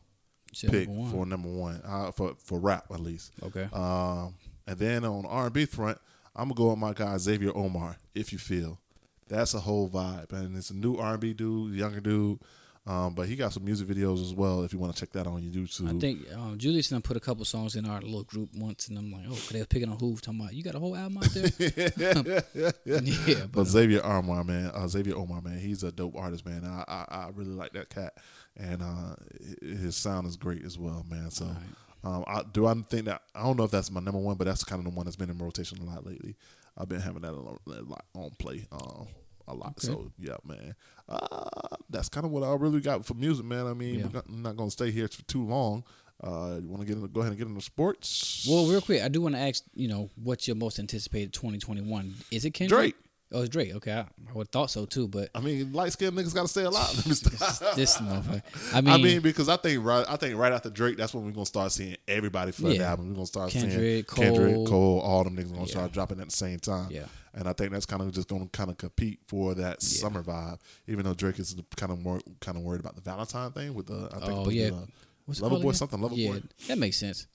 [0.55, 3.33] pick number for number one uh, for for rap at least.
[3.43, 3.69] Okay.
[3.75, 4.35] Um,
[4.67, 5.99] and then on R and B front,
[6.37, 7.97] I'm gonna go with my guy Xavier Omar.
[8.15, 8.79] If you feel,
[9.29, 12.39] that's a whole vibe, and it's a new R and B dude, younger dude.
[12.89, 14.63] Um, but he got some music videos as well.
[14.63, 17.17] If you want to check that on YouTube, I think um, Julius and I put
[17.17, 19.67] a couple songs in our little group once, and I'm like, oh, 'cause they was
[19.67, 21.51] picking on Hoove, talking about you got a whole album out there.
[22.85, 26.65] yeah, But but Xavier Omar, man, uh, Xavier Omar, man, he's a dope artist, man.
[26.65, 28.15] I I, I really like that cat,
[28.57, 29.17] and uh,
[29.61, 31.33] his sound is great as well, man.
[31.33, 31.49] So,
[32.07, 34.45] um, I, do I think that I don't know if that's my number one, but
[34.47, 36.37] that's kind of the one that's been in rotation a lot lately.
[36.79, 39.09] I've been having that a lot, a lot on play, um,
[39.49, 39.81] a lot.
[39.81, 40.75] So yeah, man,
[41.09, 41.49] uh,
[41.91, 43.67] that's kind of what I really got for music, man.
[43.67, 44.21] I mean, Yeah.
[44.29, 45.85] we're not, to stay here for too long.
[46.23, 48.47] Uh, you want to get into, go ahead and get into sports?
[48.49, 52.15] well, real quick, I do want to ask, you know, what's your most anticipated 2021?
[52.31, 52.79] Is it Kendrick?
[52.79, 52.95] Drake.
[53.33, 53.75] Oh, it's Drake.
[53.75, 56.43] Okay, I, I would have thought so too, but I mean, light skinned niggas got
[56.43, 56.95] to stay alive.
[56.97, 57.75] Let me stop.
[57.75, 58.43] this motherfucker.
[58.73, 61.25] I mean, I mean, because I think right, I think right after Drake, that's when
[61.25, 63.09] we're gonna start seeing everybody for the album.
[63.09, 64.67] We're gonna start seeing Kendrick, Kendrick, Cole.
[64.67, 65.67] Cole, all them niggas gonna Yeah.
[65.67, 66.89] start dropping at the same time.
[66.91, 67.07] Yeah.
[67.35, 70.59] and I think that's kind of just gonna kind of compete for that summer vibe.
[70.87, 73.87] Even though Drake is kind of more kind of worried about the Valentine thing with
[73.89, 74.87] the I think oh yeah, the,
[75.27, 75.75] What's Lover Boy again?
[75.75, 76.43] something Lover yeah, Boy.
[76.69, 77.27] that makes sense.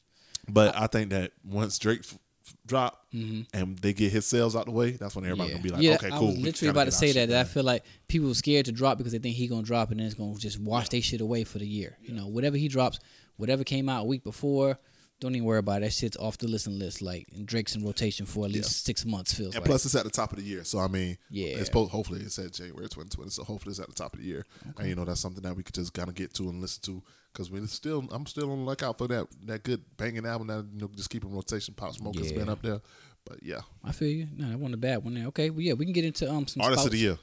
[0.48, 2.04] But I think that once Drake
[2.52, 5.66] f- f- drop and they get his sales out the way, that's when everybody Mm-hmm.
[5.66, 6.08] yeah, gonna be like, yeah.
[6.08, 6.28] okay, I cool.
[6.28, 7.30] was we literally kinda about to say that.
[7.30, 9.92] that I feel like people are scared to drop because they think he gonna drop
[9.92, 11.98] and then it's gonna just wash their shit away for the year.
[12.02, 13.00] You know, whatever he drops,
[13.38, 14.78] whatever came out a week before,
[15.22, 15.86] don't even worry about it.
[15.86, 17.02] That shit's off the listen list.
[17.02, 19.34] Like and Drake's in rotation for at least six months.
[19.34, 19.70] Feels And like.
[19.70, 20.66] plus, it's at the top of the year.
[20.66, 21.56] So I mean, Yeah.
[21.58, 23.30] it's hopefully it said January 2020.
[23.30, 24.46] So hopefully it's at the top of the year,
[24.78, 26.82] and you know that's something that we could just kind of get to and listen
[26.84, 30.48] to because we still, I'm still on the lookout for that that good banging album
[30.48, 31.74] that you know just keep in rotation.
[31.76, 32.82] Pop Smoke has been up there,
[33.24, 34.28] but yeah, I feel you.
[34.36, 35.28] No, that wasn't a bad one there.
[35.28, 37.18] Okay, well, yeah, we can get into um some artist of the year.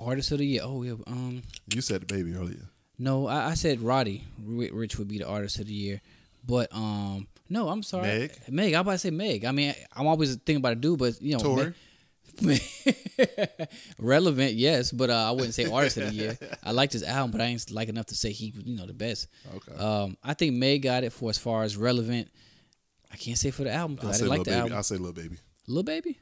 [0.00, 0.62] Artist of the year.
[0.64, 0.94] Oh yeah.
[1.06, 1.42] Um,
[1.72, 2.68] You said DaBaby earlier.
[2.98, 6.00] no, I, I said Roddy Ricch would be the artist of the year,
[6.44, 8.32] but um, no, I'm sorry, Meg?
[8.48, 8.74] Meg.
[8.74, 9.44] I about to say Meg.
[9.44, 11.74] I mean, I'm always thinking about a dude, but you know, Tory?
[13.98, 16.38] Relevant, yes, but uh, I wouldn't say artist of the year.
[16.64, 18.94] I liked his album, but I ain't like enough to say he, you know, the
[18.94, 19.28] best.
[19.54, 19.74] Okay.
[19.78, 22.28] Um, I think Meg got it for as far as relevant.
[23.12, 24.60] I can't say for the album I because I, say didn't like DaBaby.
[24.60, 24.78] album.
[24.78, 25.36] I say Lil Baby
[25.66, 26.18] Lil Baby.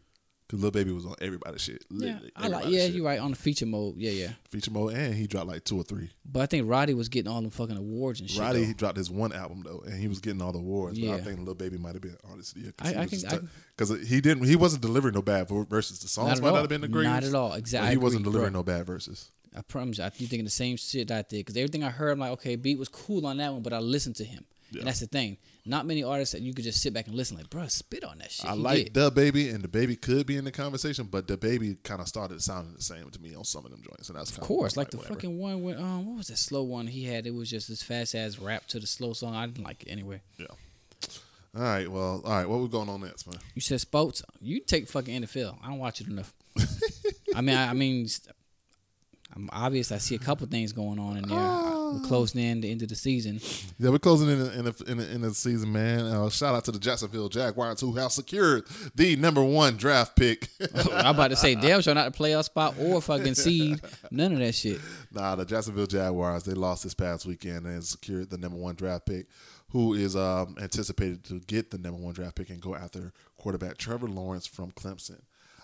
[0.50, 1.84] Because Lil Baby was on everybody's shit.
[1.90, 2.66] Yeah, I like.
[2.66, 3.94] Yeah, you're right on the feature mode.
[3.98, 4.30] Yeah, yeah.
[4.50, 6.10] Feature mode, and he dropped like two or three.
[6.24, 8.40] But I think Roddy was getting all them fucking awards and shit.
[8.40, 8.66] Roddy though.
[8.66, 10.98] he dropped his one album though, and he was getting all the awards.
[10.98, 11.14] But Yeah.
[11.14, 13.30] I think Lil Baby might have been artist of the year I- I can- I
[13.36, 14.44] can- because he didn't.
[14.44, 16.00] He wasn't delivering no bad verses.
[16.00, 16.54] The songs Not might all.
[16.54, 17.12] not have been the greatest.
[17.12, 17.50] Not at all.
[17.50, 17.92] but Exactly.
[17.92, 18.60] He wasn't delivering bro.
[18.60, 19.30] no bad verses.
[19.56, 21.90] I promise you, I, you thinking the same shit that I did because everything I
[21.90, 24.44] heard, I'm like, okay, beat was cool on that one, but I listened to him,
[24.72, 24.80] Yeah.
[24.80, 25.38] and that's the thing.
[25.66, 28.18] Not many artists that you could just sit back and listen, like, bro, spit on
[28.18, 28.48] that shit.
[28.48, 32.08] I He like DaBaby, and DaBaby could be in the conversation, but DaBaby kind of
[32.08, 34.76] started sounding the same to me on some of them joints, and that's Of course,
[34.76, 35.14] like the whatever.
[35.14, 37.26] fucking one with um, what was that slow one he had?
[37.26, 39.34] It was just this fast ass rap to the slow song.
[39.34, 40.22] I didn't like it anyway.
[40.38, 40.46] Yeah.
[41.54, 41.90] All right.
[41.90, 42.22] Well.
[42.24, 42.48] All right.
[42.48, 43.38] What we going on next, man?
[43.54, 44.22] You said sports.
[44.40, 45.58] You take fucking NFL.
[45.62, 46.32] I don't watch it enough.
[47.34, 48.06] I mean, I, I mean,
[49.34, 49.92] I'm obvious.
[49.92, 51.38] I see a couple things going on in there.
[51.38, 53.40] We're closing in the end of the season.
[53.78, 56.00] Yeah, we're closing in the, in the, in the, in the season, man.
[56.00, 60.48] Uh, shout out to the Jacksonville Jaguars who have secured the number one draft pick.
[60.92, 63.80] I'm about to say, damn sure not a playoff spot or fucking seed.
[64.10, 64.80] None of that shit.
[65.12, 69.06] Nah, the Jacksonville Jaguars they lost this past weekend and secured the number one draft
[69.06, 69.26] pick,
[69.70, 73.78] who is um, anticipated to get the number one draft pick and go after quarterback
[73.78, 75.20] Trevor Lawrence from Clemson.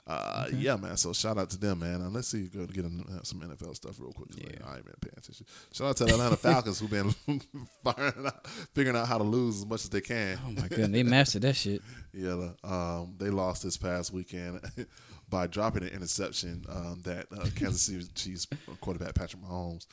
[0.07, 0.97] Uh, Yeah, man.
[0.97, 2.01] So shout out to them, man.
[2.01, 4.29] And let's see, go get uh, some NFL stuff real quick.
[4.37, 4.65] Yeah.
[4.67, 5.47] I ain't been paying attention.
[5.73, 7.13] Shout out to the Atlanta Falcons who've been
[7.85, 10.39] firing out, figuring out how to lose as much as they can.
[10.47, 11.83] Oh my goodness, they mastered that shit.
[12.13, 14.61] Yeah, um, they lost this past weekend
[15.29, 18.47] by dropping an interception um, that uh, Kansas City Chiefs
[18.81, 19.87] quarterback Patrick Mahomes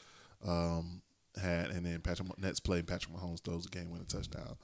[0.47, 1.01] um,
[1.35, 2.87] had, and then Patrick Nets played.
[2.87, 4.55] Patrick Mahomes throws a game-winning touchdown.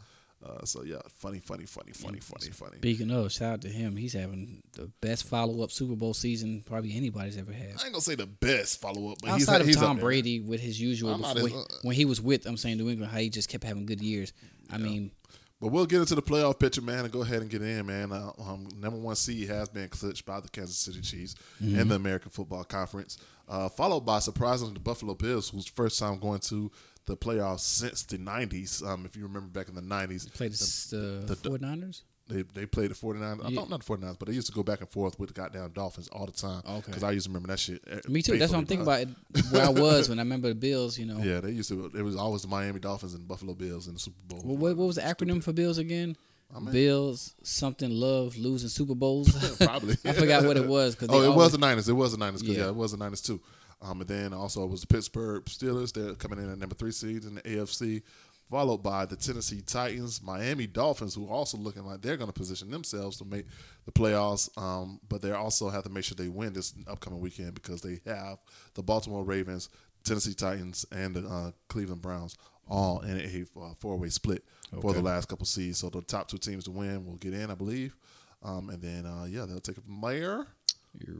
[0.45, 2.77] Uh, so yeah, funny, funny, funny, funny, funny, funny.
[2.77, 3.97] Speaking of, shout out to him.
[3.97, 7.67] He's having the best follow up Super Bowl season probably anybody's ever had.
[7.79, 9.97] I ain't gonna say the best follow-up, but he's, Outside of he's up Tom.
[9.99, 13.11] Brady with his usual not when, uh, when he was with I'm saying New England,
[13.11, 14.31] how he just kept having good years.
[14.71, 15.11] I mean,
[15.59, 18.13] But we'll get into the playoff picture, man, and go ahead and get in, man.
[18.13, 21.79] Uh, um, number one seed has been clinched by the Kansas City Chiefs Mm-hmm.
[21.79, 23.17] in the American Football Conference,
[23.49, 26.71] uh, followed by surprisingly the Buffalo Bills, whose first time going to
[27.09, 28.85] the playoffs since the '90s.
[28.85, 32.01] Um, if you remember back in the '90s, they played the, the- the, 49ers.
[32.29, 33.43] they they played the 49ers.
[33.43, 33.55] I Yeah.
[33.59, 35.71] thought not the 49ers, but they used to go back and forth with the goddamn
[35.71, 36.61] Dolphins all the time.
[36.67, 36.83] Okay.
[36.85, 37.83] Because I used to remember that shit.
[37.89, 38.37] eh, Me too.
[38.37, 39.09] That's what I'm thinking about it,
[39.51, 41.17] where I was when I remember the Bills, you know.
[41.23, 41.91] Yeah, they used to.
[41.95, 44.41] It was always the Miami Dolphins and Buffalo Bills in the Super Bowl.
[44.45, 46.15] Well, what, what was the acronym for Bills again?
[46.59, 49.29] mean- Bills something love losing Super Bowls.
[49.57, 49.95] Probably.
[50.05, 51.87] I forgot what it was because Oh, it was the Niners.
[51.89, 52.41] It was the Niners.
[52.41, 52.63] 'cause, Yeah.
[52.63, 52.69] Yeah.
[52.69, 53.39] it was the Niners too.
[53.81, 55.93] Um, and then also it was the Pittsburgh Steelers.
[55.93, 58.01] They're coming in at number three seeds in the AFC,
[58.49, 62.37] followed by the Tennessee Titans, Miami Dolphins, who are also looking like they're going to
[62.37, 63.45] position themselves to make
[63.85, 64.49] the playoffs.
[64.61, 67.99] Um, but they also have to make sure they win this upcoming weekend because they
[68.05, 68.39] have
[68.73, 69.69] the Baltimore Ravens,
[70.03, 72.37] Tennessee Titans, and the uh, Cleveland Browns
[72.67, 74.43] all in a uh, four-way split
[74.81, 75.79] for the last couple seeds.
[75.79, 77.95] So the top two teams to win will get in, I believe.
[78.43, 80.47] Um, and then uh, yeah, they'll take it from there.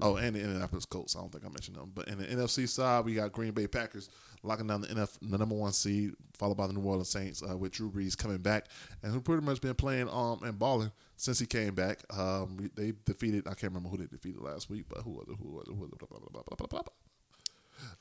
[0.01, 1.15] Oh, and the Indianapolis Colts.
[1.15, 1.91] I don't think I mentioned them.
[1.93, 4.09] But in the NFC side, we got Green Bay Packers
[4.43, 7.55] locking down the, NF, the number one seed, followed by the New Orleans Saints uh,
[7.57, 8.67] with Drew Brees coming back
[9.03, 11.99] and who pretty much been playing um and balling since he came back.
[12.15, 13.47] Um, they defeated.
[13.47, 15.35] I can't remember who they defeated last week, but who was it?
[15.41, 15.71] Who was it?
[15.71, 15.99] Who was it?
[15.99, 16.81] Blah, blah, blah, blah, blah, blah.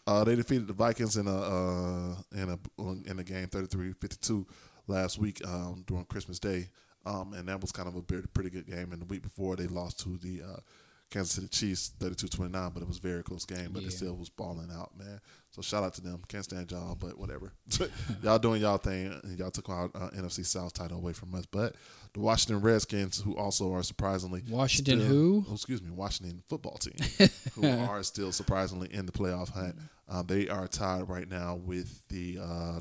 [0.06, 4.46] Uh, they defeated the Vikings in a uh, in a in a game 33-52
[4.86, 6.68] last week um, during Christmas Day,
[7.06, 8.92] um, and that was kind of a pretty, pretty good game.
[8.92, 10.60] And the week before, they lost to the uh,
[11.10, 13.70] Kansas City Chiefs 32-29, but it was a very close game.
[13.72, 13.88] But Yeah.
[13.88, 15.20] it still was balling out, man.
[15.50, 16.20] So shout out to them.
[16.28, 17.52] Can't stand y'all, but whatever.
[18.22, 19.18] y'all doing y'all thing.
[19.24, 21.46] and Y'all took our uh, NFC South title away from us.
[21.46, 21.76] But
[22.12, 25.44] the Washington Redskins, who also are surprisingly Washington still- who?
[25.48, 29.76] oh, excuse me, Washington football team, who are still surprisingly in the playoff hunt.
[30.10, 32.38] Uh, they are tied right now with the.
[32.42, 32.80] Uh,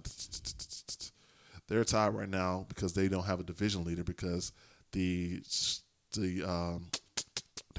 [1.68, 4.52] they're tied right now because they don't have a division leader because
[4.94, 5.42] the
[6.14, 6.88] the um,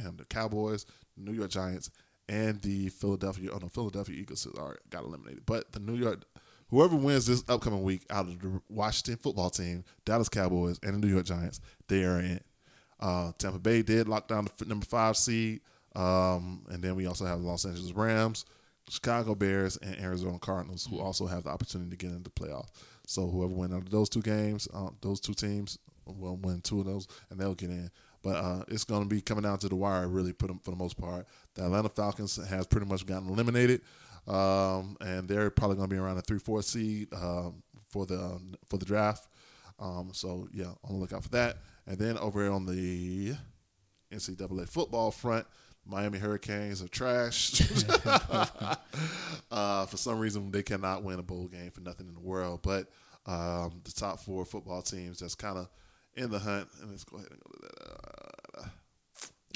[0.02, 1.90] damn the Cowboys, New York Giants,
[2.28, 5.44] and the Philadelphia oh no Philadelphia Eagles are got eliminated.
[5.46, 6.24] But the New York
[6.70, 11.06] whoever wins this upcoming week out of the Washington football team, Dallas Cowboys, and the
[11.06, 12.40] New York Giants, they are in.
[13.00, 15.60] Uh, Tampa Bay did lock down the number five seed,
[15.94, 18.44] um, and then we also have the Los Angeles Rams,
[18.88, 22.70] Chicago Bears, and Arizona Cardinals, who also have the opportunity to get into the playoffs.
[23.06, 26.80] So whoever wins out of those two games, uh, those two teams will win two
[26.80, 27.90] of those, and they'll get in.
[28.28, 30.70] But uh, it's going to be coming down to the wire, really, for the, for
[30.70, 31.26] the most part.
[31.54, 33.80] The Atlanta Falcons has pretty much gotten eliminated,
[34.26, 38.38] um, and they're probably going to be around a three, four seed um, for the
[38.68, 39.28] for the draft.
[39.78, 41.56] Um, so yeah, on the lookout for that.
[41.86, 43.34] And then over on the
[44.12, 45.46] NCAA football front,
[45.86, 47.62] Miami Hurricanes are trash.
[49.50, 52.60] uh, for some reason, they cannot win a bowl game for nothing in the world.
[52.62, 52.88] But
[53.24, 55.68] um, the top four football teams that's kind of
[56.18, 58.62] in the hunt, and let's go ahead and go to that.
[58.62, 58.66] Uh,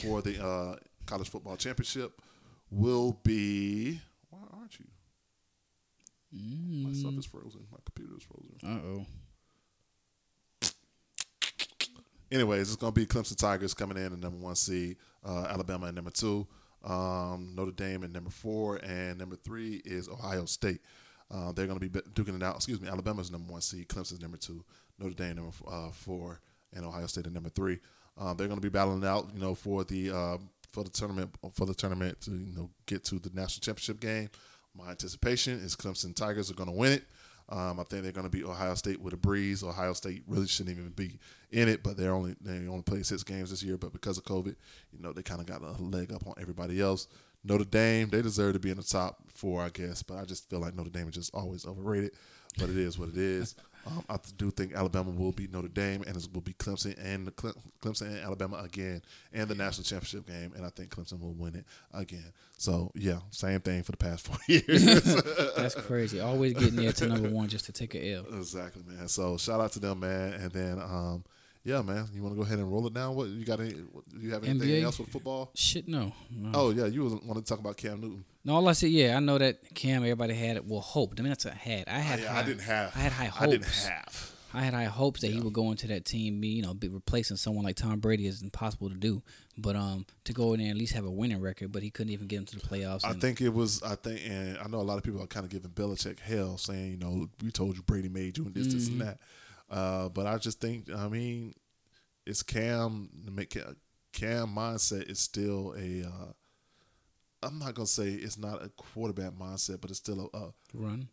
[0.03, 0.77] for the uh,
[1.07, 2.21] college football championship
[2.71, 4.01] will be.
[4.31, 4.87] Why aren't you?
[6.87, 7.61] My stuff is frozen.
[7.71, 8.57] My computer is frozen.
[8.65, 9.07] Uh oh.
[12.33, 15.89] anyways, it's going to be Clemson Tigers coming in at number one seed, uh, Alabama
[15.89, 16.47] at number two,
[16.85, 20.81] um, Notre Dame at number four, and number three is Ohio State.
[21.31, 22.57] Uh, they're going to be be- duking it out.
[22.57, 24.65] Excuse me, Alabama's number one seed, Clemson's number two,
[24.99, 26.41] Notre Dame number f- uh, four,
[26.75, 27.79] and Ohio State at number three.
[28.19, 30.39] Uh, they're going to be battling out, you know, for the uh,
[30.71, 34.31] for the tournament for the tournament to you know get to the national championship game.
[34.75, 37.05] My anticipation is Clemson Tigers are going to win it.
[37.49, 39.63] Um, I think they're going to beat Ohio State with a breeze.
[39.63, 41.19] Ohio State really shouldn't even be
[41.51, 43.77] in it, but they're only they only played six games this year.
[43.77, 44.55] But because of COVID,
[44.93, 47.09] you know they kind of got a leg up on everybody else.
[47.45, 50.03] Notre Dame, they deserve to be in the top four, I guess.
[50.03, 52.13] But I just feel like Notre Dame is just always overrated.
[52.59, 53.55] But it is what it is.
[53.87, 57.35] Um, I do think Alabama will beat Notre Dame, and it will be Clemson and
[57.37, 59.03] Cle- Clemson and Alabama again,
[59.33, 60.53] and the national championship game.
[60.57, 62.33] And I think Clemson will win it again.
[62.59, 65.15] So yeah, same thing for the past four years.
[65.57, 66.21] That's crazy.
[66.21, 68.25] Always getting there to number one just to take a L.
[68.33, 69.09] Exactly, man.
[69.09, 70.35] So shout out to them, man.
[70.35, 71.25] And then, um,
[71.65, 72.09] yeah, man.
[72.15, 73.15] You want to go ahead and roll it down?
[73.15, 73.61] What you got?
[73.61, 73.73] Any?
[73.73, 74.83] what- You have anything NBA?
[74.83, 75.51] else with football?
[75.55, 76.13] Shit, no.
[76.31, 76.51] no.
[76.55, 78.25] Oh yeah, you want to talk about Cam Newton?
[78.45, 80.03] No, all I said, yeah, I know that Cam.
[80.03, 80.65] Everybody had it.
[80.67, 81.15] Well, hope.
[81.19, 81.89] I mean, that's a had.
[81.89, 82.21] I had.
[82.21, 82.93] Yeah, high, I didn't have.
[82.97, 83.43] I had high hopes.
[83.43, 84.29] I didn't have.
[84.55, 86.89] I had high hopes that he would go into that team, be you know, be
[86.89, 89.23] replacing someone like Tom Brady is impossible to do.
[89.57, 91.89] But um, to go in there and at least have a winning record, but he
[91.91, 93.03] couldn't even get into the playoffs.
[93.05, 93.83] I think it was.
[93.83, 96.59] I think, and I know a lot of people are kind of giving Belichick hell,
[96.59, 99.07] saying, you know, we told you Brady made you and this, this, and Mm-hmm.
[99.07, 99.19] that.
[99.73, 101.55] Uh, but I just think, I mean,
[102.27, 103.09] it's Cam.
[104.13, 106.07] Cam mindset is still a.
[106.07, 106.33] Uh,
[107.43, 111.09] I'm not gonna say it's not a quarterback mindset, but it's still a, a run.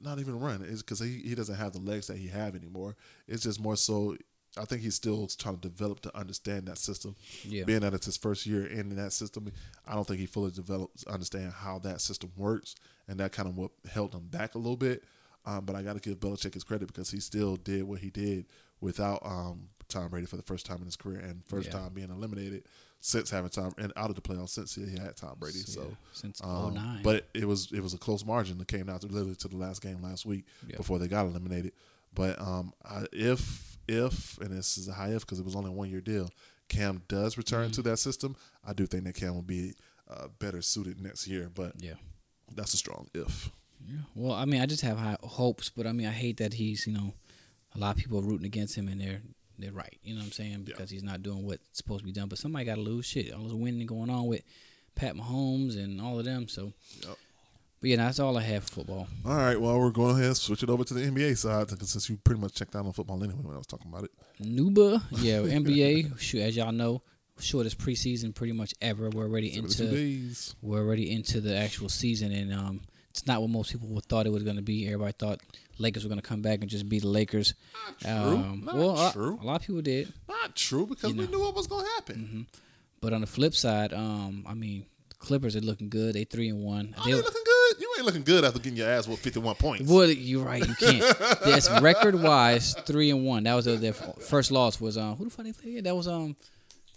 [0.00, 0.64] not even run.
[0.66, 2.96] It's because he, he doesn't have the legs that he have anymore.
[3.28, 4.16] It's just more so.
[4.58, 7.14] I think he's still trying to develop to understand that system.
[7.44, 7.64] Yeah.
[7.64, 9.50] Being that it's his first year in that system,
[9.86, 12.74] I don't think he fully developed understand how that system works,
[13.06, 15.04] and that kind of what held him back a little bit.
[15.44, 18.10] Um, but I got to give Belichick his credit because he still did what he
[18.10, 18.46] did
[18.80, 21.80] without um, Tom Brady for the first time in his career and first Yeah.
[21.80, 22.64] time being eliminated
[23.00, 25.58] since having Tom and out of the playoffs since he had Tom Brady.
[25.58, 27.00] Yeah, So since um, 09.
[27.02, 29.56] but it was it was a close margin that came down to literally to the
[29.56, 30.44] last game last week
[30.76, 31.72] before they got eliminated.
[32.14, 35.70] But um, I, if if and this is a high if because it was only
[35.70, 36.30] a one year deal,
[36.68, 37.72] Cam does return Mm-hmm.
[37.72, 38.36] to that system.
[38.64, 39.74] I do think that Cam will be
[40.08, 41.50] uh, better suited next year.
[41.52, 41.94] But Yeah.
[42.54, 43.50] that's a strong if.
[43.88, 43.96] Yeah.
[44.14, 46.86] Well, I mean, I just have high hopes, but I mean, I hate that he's
[46.86, 47.12] you know
[47.74, 49.20] a lot of people are rooting against him, and they're
[49.58, 49.98] they're right.
[50.02, 50.62] You know what I'm saying?
[50.64, 52.28] Because he's not doing what's supposed to be done.
[52.28, 53.32] But somebody got to lose shit.
[53.32, 54.42] All this winning going on with
[54.94, 56.48] Pat Mahomes and all of them.
[56.48, 56.72] So,
[57.06, 57.16] Yep.
[57.80, 59.06] but yeah, that's all I have for football.
[59.24, 62.08] All right, well, we're going ahead and switch it over to the NBA side since
[62.10, 64.10] you pretty much checked out on football anyway when I was talking about it.
[64.42, 66.18] Nuba, yeah, NBA.
[66.18, 67.02] shoot, as y'all know,
[67.38, 69.08] shortest preseason pretty much ever.
[69.10, 70.30] We're already into
[70.60, 72.80] we're already into the actual season, and um,
[73.12, 74.86] it's not what most people would thought it was going to be.
[74.86, 75.40] Everybody thought
[75.78, 77.52] Lakers were going to come back and just beat the Lakers.
[78.06, 79.38] Um, Not well, a- true.
[79.40, 82.46] A, lot of people did, Not true because we knew what was going to happen.
[83.02, 84.86] but on the flip side, um, I mean,
[85.18, 86.14] Clippers are looking good.
[86.16, 86.94] They three and one.
[86.98, 87.80] Oh, They- you looking good?
[87.80, 89.90] You ain't looking good after getting your ass with 51 points.
[89.90, 90.66] Well, you're right.
[90.66, 91.18] You can't.
[91.44, 93.44] That's record wise, three and one.
[93.44, 94.80] That was their, their first loss.
[94.80, 95.84] Was um who the fuck they played?
[95.84, 96.34] That was um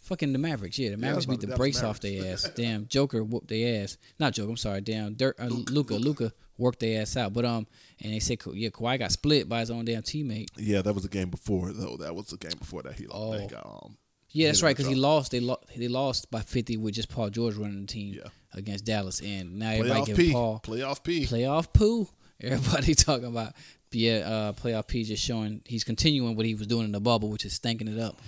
[0.06, 0.80] fucking the Mavericks.
[0.80, 2.49] Yeah, the Mavericks about beat the brakes off their ass.
[2.56, 3.98] Damn, Joker whooped their ass.
[4.19, 4.49] Not Joker.
[4.52, 4.82] I'm sorry.
[4.82, 5.36] Damn, Dirt.
[5.40, 5.95] Uh, Luka.
[5.95, 7.34] Luka worked their ass out.
[7.34, 7.68] But um,
[8.02, 10.48] and they said yeah, Kawhi got split by his own damn teammate.
[10.57, 11.98] Yeah, that was the game before though.
[11.98, 13.38] That was the game before that he, Oh.
[13.38, 13.98] they got um.
[14.30, 14.76] Yeah, that's right.
[14.76, 15.32] Because he lost.
[15.32, 15.64] They lost.
[15.76, 18.30] They lost by 50 with just Paul George running the team Yeah.
[18.53, 20.32] against Dallas, and now everybody Playoff giving P.
[20.34, 21.26] Paul Playoff P.
[21.26, 22.07] playoff poo.
[22.41, 23.53] Everybody talking about
[23.91, 27.30] yeah, uh, playoff P just showing he's continuing what he was doing in the bubble,
[27.30, 28.19] which is stinking it up.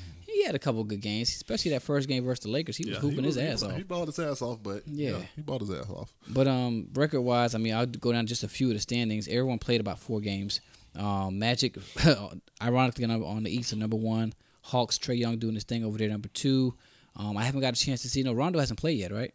[0.48, 2.78] Had a couple good games, especially that first game versus the Lakers.
[2.78, 3.76] He was Yeah, hooping he his ass he, off.
[3.76, 5.12] He balled his ass off, but yeah.
[5.12, 5.22] Yeah.
[5.36, 6.14] he balled his ass off.
[6.30, 9.28] But um, record wise, I mean, I'll go down just a few of the standings.
[9.28, 10.62] Everyone played about four games.
[10.96, 11.76] Um, Magic,
[12.62, 14.34] ironically, on on the East are number one.
[14.62, 16.74] Hawks, Trae Young doing his thing over there, number two.
[17.16, 18.24] Um, I haven't got a chance to see.
[18.24, 19.34] No, Rondo hasn't played yet, right?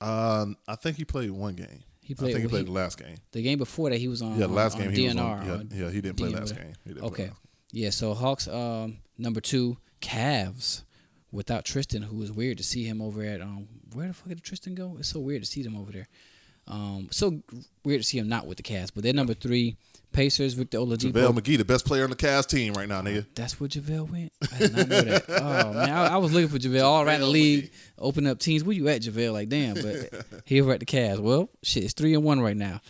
[0.00, 1.84] Um, I think he played one game.
[2.00, 2.30] He played.
[2.30, 3.16] I think he played he- the last game.
[3.32, 4.32] The game before that, he was on.
[4.32, 5.08] Yeah, the last on, game on he DNR.
[5.08, 5.46] was on.
[5.46, 6.40] Yeah, on yeah, he didn't play DNR.
[6.40, 6.72] last game.
[6.84, 7.26] He didn't play okay.
[7.28, 7.36] last.
[7.72, 10.82] Yeah, so Hawks um, number two, Cavs
[11.32, 14.42] without Tristan, who was weird to see him over at um where the fuck did
[14.42, 14.96] Tristan go?
[14.98, 16.08] It's so weird to see them over there.
[16.68, 17.42] Um, so
[17.84, 19.76] weird to see him not with the Cavs, but they're number three.
[20.12, 21.12] Pacers, Victor Oladipo.
[21.12, 23.26] JaVale McGee, the best player on the Cavs team right now, nigga.
[23.34, 24.32] That's where JaVale went.
[24.52, 25.24] I did not know that.
[25.28, 28.64] Oh man, I, I was looking for JaVale all around the league, open up teams.
[28.64, 29.32] Where you at, JaVale?
[29.32, 31.20] Like damn, but he over at the Cavs.
[31.20, 32.80] Well, shit, it's three and one right now.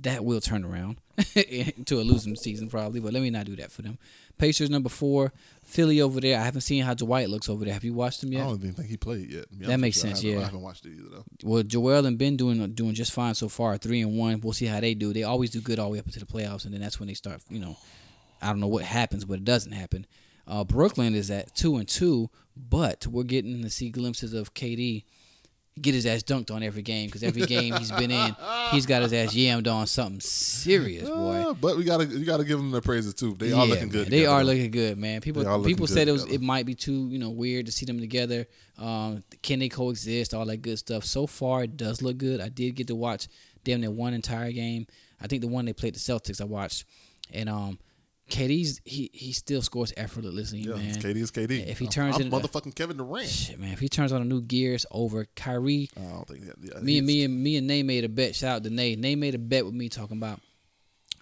[0.00, 0.96] That will turn around
[1.34, 3.98] to a losing season probably, but let me not do that for them.
[4.38, 5.32] Pacers number four,
[5.72, 6.38] Philly over there.
[6.38, 7.72] I haven't seen how Dwight looks over there.
[7.74, 8.42] Have you watched him yet?
[8.42, 9.46] I don't even think he played yet.
[9.60, 10.10] That makes with you.
[10.10, 10.40] I sense, yeah.
[10.40, 11.24] I haven't watched it either though.
[11.42, 14.40] Well, Joel and Ben doing doing just fine so far, three and one.
[14.40, 15.12] We'll see how they do.
[15.12, 17.06] They always do good all the way up into the playoffs, and then that's when
[17.06, 17.40] they start.
[17.48, 17.76] You know,
[18.40, 20.06] I don't know what happens, but it doesn't happen.
[20.46, 25.04] Uh, Brooklyn is at two and two, but we're getting to see glimpses of KD
[25.80, 28.36] get his ass dunked on every game because every game he's been in,
[28.72, 31.50] he's got his ass yammed on something serious, boy.
[31.50, 33.34] Uh, but we gotta you gotta give them their praises too.
[33.38, 34.02] They are looking good.
[34.02, 35.20] man, They are looking good, man.
[35.20, 36.42] People They are looking people said it was together.
[36.42, 38.46] it might be too you know weird to see them together.
[38.78, 40.34] Um, can they coexist?
[40.34, 41.04] All that good stuff.
[41.04, 42.40] So far, it does look good.
[42.40, 43.28] I did get to watch
[43.64, 44.86] damn near one entire game.
[45.20, 46.84] I think the one they played the Celtics I watched,
[47.32, 47.78] and um,
[48.32, 50.86] KD's he he still scores effortlessly, Yeah, man.
[50.86, 51.66] it's KD is KD.
[51.68, 53.28] If he I'm- turns I'm motherfucking Kevin Durant.
[53.28, 56.56] shit, man, if he turns on a new gears over Kyrie, I don't think that.
[56.62, 58.34] Yeah, me and me and me and Nay made a bet.
[58.34, 58.96] Shout out to Nay.
[58.96, 60.40] Nay made a bet with me talking about.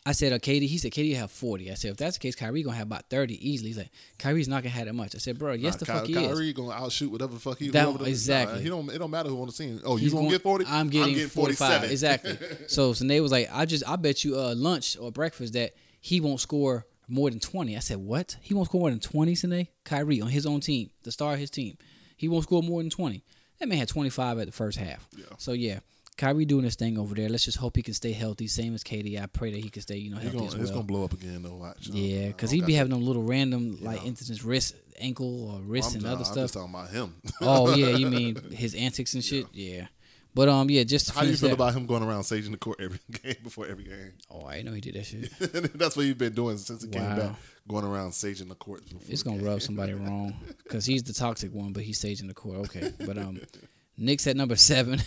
[0.07, 0.67] I said, uh, KD.
[0.67, 1.71] He said, KD have forty.
[1.71, 3.69] I said, if that's the case, Kyrie gonna have about thirty easily.
[3.71, 5.15] He's like, Kyrie's not gonna have that much.
[5.15, 6.27] I said, bro, yes, Nah, the Ky- fuck he is.
[6.33, 8.57] Kyrie gonna outshoot whatever the fuck he That- whoever exactly.
[8.59, 8.91] Nah, he don't.
[8.91, 9.79] It don't matter who on the scene.
[9.85, 10.65] Oh, you going- get forty?
[10.67, 11.91] I'm getting, 45.
[11.91, 12.39] Exactly.
[12.67, 15.73] so so Nate was like, I just I bet you uh lunch or breakfast that
[16.01, 17.77] he won't score more than twenty.
[17.77, 18.37] I said, What?
[18.41, 19.69] He won't score more than twenty, Sine?
[19.85, 21.77] Kyrie on his own team, the star of his team.
[22.17, 23.25] He won't score more than twenty.
[23.59, 25.07] That man had twenty five at the first half.
[25.17, 25.25] Yeah.
[25.39, 25.81] So yeah.
[26.17, 27.31] Kyrie doing his thing over there.
[27.31, 29.23] Let's just hope he can stay healthy, same as KD.
[29.23, 31.03] I pray that he can stay, you know, He healthy gonna, as It's gonna blow
[31.05, 31.55] up again though.
[31.57, 31.89] Watch.
[31.89, 34.09] Yeah, because he'd be having them little random like Yeah.
[34.09, 36.37] instances, wrist, ankle, or wrist, I'm, and other I'm stuff.
[36.37, 37.15] just talking about him.
[37.41, 39.47] oh yeah, you mean his antics and shit?
[39.55, 39.87] Yeah.
[40.35, 42.53] But um, yeah, just to How do you feel that- about him going around saging
[42.53, 44.13] the court every game before every game?
[44.31, 45.31] Oh, I know he did that shit.
[45.79, 47.33] That's what he's been doing since he came back,
[47.69, 48.85] going around saging the court.
[48.85, 52.35] before It's gonna rub somebody wrong because he's the toxic one, but he's staging the
[52.35, 52.59] court.
[52.59, 53.41] Okay, but um,
[53.97, 55.01] Knicks at number seven.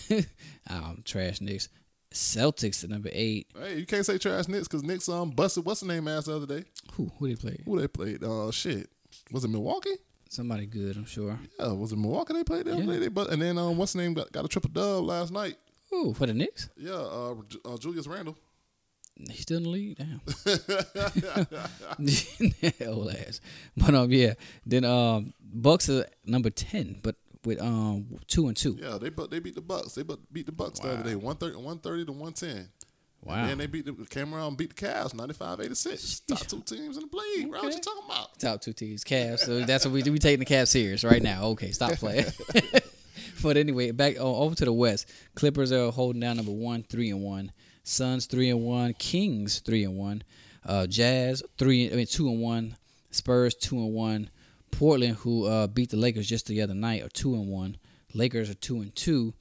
[0.70, 1.70] um, trash Knicks.
[2.14, 3.48] Celtics at number eight.
[3.60, 6.36] Hey, you can't say trash Knicks because Knicks um busted what's the name ass the
[6.36, 6.64] other day.
[6.94, 7.64] Who who they played?
[7.66, 8.24] Who they played?
[8.24, 8.88] Uh, shit.
[9.32, 9.96] Was it Milwaukee?
[10.34, 11.38] Somebody good, I'm sure.
[11.60, 12.92] Yeah, was it Milwaukee they played the other Yeah.
[12.94, 12.98] day?
[13.00, 15.58] They, but and then um, what's the name got, got a triple dub last night?
[15.92, 16.70] Who for the Knicks?
[16.76, 17.36] Yeah, uh,
[17.66, 18.36] uh, Julius Randle.
[19.30, 19.96] He's still in the league.
[20.00, 20.22] Damn.
[22.88, 23.42] Old ass.
[23.78, 24.34] But um, yeah.
[24.66, 27.16] Then um, Bucks are number ten, but
[27.46, 28.78] with um two and two.
[28.82, 29.94] Yeah, they bu- they beat the Bucks.
[29.94, 32.70] They beat the Bucks the other day, 130, 130 to one ten.
[33.26, 33.36] Wow.
[33.36, 36.26] And then they beat the came around and beat the Cavs 95-86.
[36.28, 37.50] Top two teams in the league.
[37.50, 37.76] Bro, what Okay.
[37.76, 38.40] you talking about?
[38.40, 39.40] Top two teams, Cavs.
[39.40, 40.12] So that's what we do.
[40.12, 41.46] We taking the Cavs serious right now.
[41.46, 42.26] Okay, stop playing.
[43.44, 45.10] but anyway, back oh, over to the West.
[45.36, 47.52] Clippers are holding down number one, three and one.
[47.84, 48.94] Suns three and one.
[48.94, 50.24] Kings three and one.
[50.66, 52.76] Uh, Jazz three, I mean two and one.
[53.12, 54.30] Spurs two and one.
[54.72, 57.78] Portland, who uh, beat the Lakers just the other night, are two and one.
[58.14, 59.34] Lakers are two and two.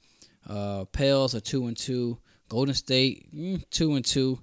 [0.47, 2.17] Uh, Pels are two and two.
[2.53, 4.39] Golden State mm, two and two.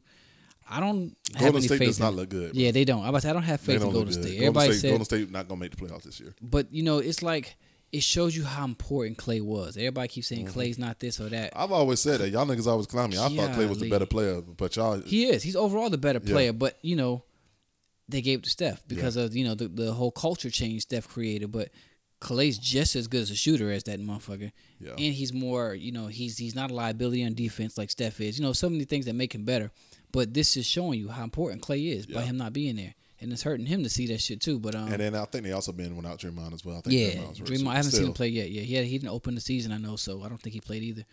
[0.68, 2.54] I don't have Golden any State faith does in not look good.
[2.54, 3.02] Yeah, they don't.
[3.04, 4.12] I, about to I don't have faith don't in Golden.
[4.12, 4.22] State.
[4.24, 6.34] Golden Everybody State, said, Golden State not gonna make the playoffs this year.
[6.42, 7.56] but you know, it's like
[7.92, 9.76] it shows you how important Clay was.
[9.76, 10.52] Everybody keeps saying Mm-hmm.
[10.52, 11.52] Clay's not this or that.
[11.56, 13.18] I've always said that y'all niggas always clown me.
[13.18, 15.42] I thought Clay was the better player, but y'all He is.
[15.42, 16.32] He's overall the better Yeah.
[16.32, 17.24] player, but you know,
[18.08, 21.08] they gave it to Steph because of you know the the whole culture change Steph
[21.08, 21.50] created.
[21.50, 21.70] But
[22.20, 24.90] Clay's just as good as a shooter as that motherfucker, Yeah.
[24.92, 28.38] and he's more you know he's he's not a liability on defense like Steph is.
[28.38, 29.70] You know, so many things that make him better.
[30.12, 33.32] But this is showing you how important Clay is by him not being there, and
[33.32, 34.58] it's hurting him to see that shit too.
[34.58, 36.78] But um, and then I think they also been without Draymond as well.
[36.78, 37.60] I think yeah, Draymond.
[37.64, 38.50] so I haven't seen him play yet.
[38.50, 39.72] Yeah, he had, he didn't open the season.
[39.72, 41.04] I know, so I don't think he played either.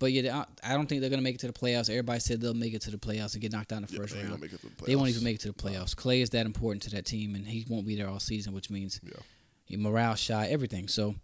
[0.00, 1.90] But yeah, I don't think they're gonna make it to the playoffs.
[1.90, 3.98] Everybody said they'll make it to the playoffs and get knocked out in the Yeah,
[4.00, 4.40] first they round.
[4.40, 5.94] make it to the They won't even make it to the playoffs.
[5.94, 8.70] Clay is that important to that team, and he won't be there all season, which
[8.70, 9.12] means Yeah.
[9.68, 10.88] Your morale shy, everything.
[10.88, 11.14] So,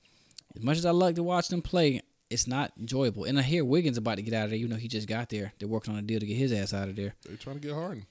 [0.56, 2.00] as much as I like to watch them play,
[2.30, 3.24] it's not enjoyable.
[3.24, 5.28] And I hear Wiggins about to get out of there, even though he just got
[5.30, 5.52] there.
[5.58, 7.14] They're working on a deal to get his ass out of there.
[7.26, 8.06] They're trying to get Harden.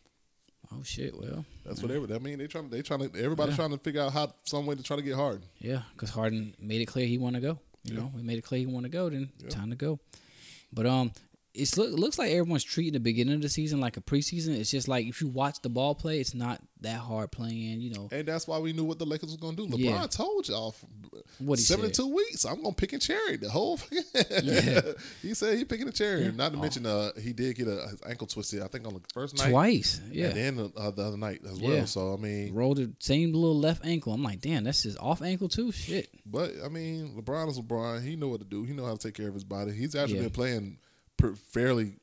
[0.71, 1.15] Oh shit!
[1.19, 2.15] Well, That's what they.
[2.15, 2.69] I mean, they trying.
[2.69, 3.19] They trying to.
[3.23, 3.57] Everybody's Yeah.
[3.65, 5.43] trying to figure out how some way to try to get Harden.
[5.59, 7.59] Yeah, because Harden made it clear he want to go.
[7.83, 7.99] You Yeah.
[7.99, 9.09] know, he made it clear he want to go.
[9.09, 9.49] Then Yeah.
[9.49, 9.99] time to go.
[10.71, 11.11] But um,
[11.53, 14.57] it's look looks like everyone's treating the beginning of the season like a preseason.
[14.57, 17.79] It's just like if you watch the ball play, it's not that hard playing.
[17.81, 19.75] You know, And that's why we knew what the Lakers was going to do.
[19.77, 20.07] LeBron Yeah.
[20.07, 20.75] told y'all
[21.39, 22.43] What he 72 weeks.
[22.45, 23.79] I'm going to pick and cherry the whole
[24.43, 24.81] Yeah.
[25.21, 26.23] he said he picking a cherry.
[26.25, 26.31] Yeah.
[26.31, 26.61] Not to Oh.
[26.61, 29.49] mention uh, he did get a, his ankle twisted, I think, on the first night.
[29.51, 30.01] twice.
[30.11, 31.69] Yeah, And then uh, the other night as Yeah.
[31.69, 31.87] well.
[31.87, 34.11] So, I mean, rolled the same little left ankle.
[34.13, 35.71] I'm like, damn, that's his off ankle too.
[35.71, 36.09] Shit.
[36.25, 38.03] but, I mean, LeBron is LeBron.
[38.03, 38.63] He know what to do.
[38.63, 39.71] He know how to take care of his body.
[39.71, 40.77] He's actually been playing
[41.33, 41.95] fairly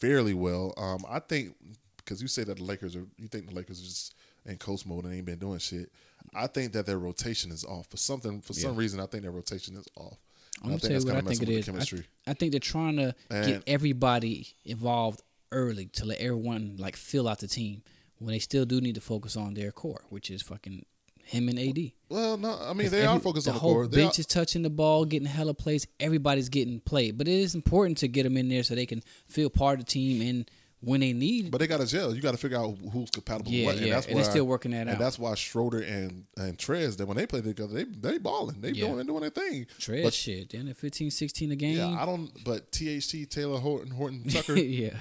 [0.00, 0.74] fairly well.
[0.76, 1.54] Um, I think,
[1.96, 4.14] because you say that the Lakers are, you think the Lakers are just
[4.46, 5.90] in coast mode and ain't been doing shit.
[6.34, 8.40] I think that their rotation is off for something.
[8.40, 10.18] For some reason, I think their rotation is off.
[10.62, 11.68] I'm gonna tell you what I think it is.
[11.68, 12.04] I, chemistry.
[12.26, 15.22] I think they're trying to And- get everybody involved
[15.52, 17.82] early to let everyone like fill out the team
[18.18, 20.84] when they still do need to focus on their core, which is fucking
[21.28, 21.92] him and AD.
[22.08, 23.88] Well, no, I mean they are every- focused the on the whole core.
[23.88, 25.86] Bench are- is touching the ball, getting hella plays.
[26.00, 29.02] Everybody's getting played, but it is important to get them in there so they can
[29.28, 30.50] feel part of the team and
[30.80, 31.50] when they need.
[31.50, 32.14] But they got to gel.
[32.14, 33.50] You got to figure out who's compatible.
[33.50, 33.82] Yeah, with what.
[33.82, 34.92] And that's and why, they're still working that and out.
[34.94, 38.60] And that's why Schroeder and and Trez, that when they play together, they they balling.
[38.60, 38.86] They Yeah.
[38.86, 39.66] doing doing their thing.
[39.80, 41.76] Trez But- shit, then at 15, 16 a game.
[41.78, 42.30] Yeah, I don't.
[42.44, 44.98] But THT Taylor Horton Horton Tucker, yeah,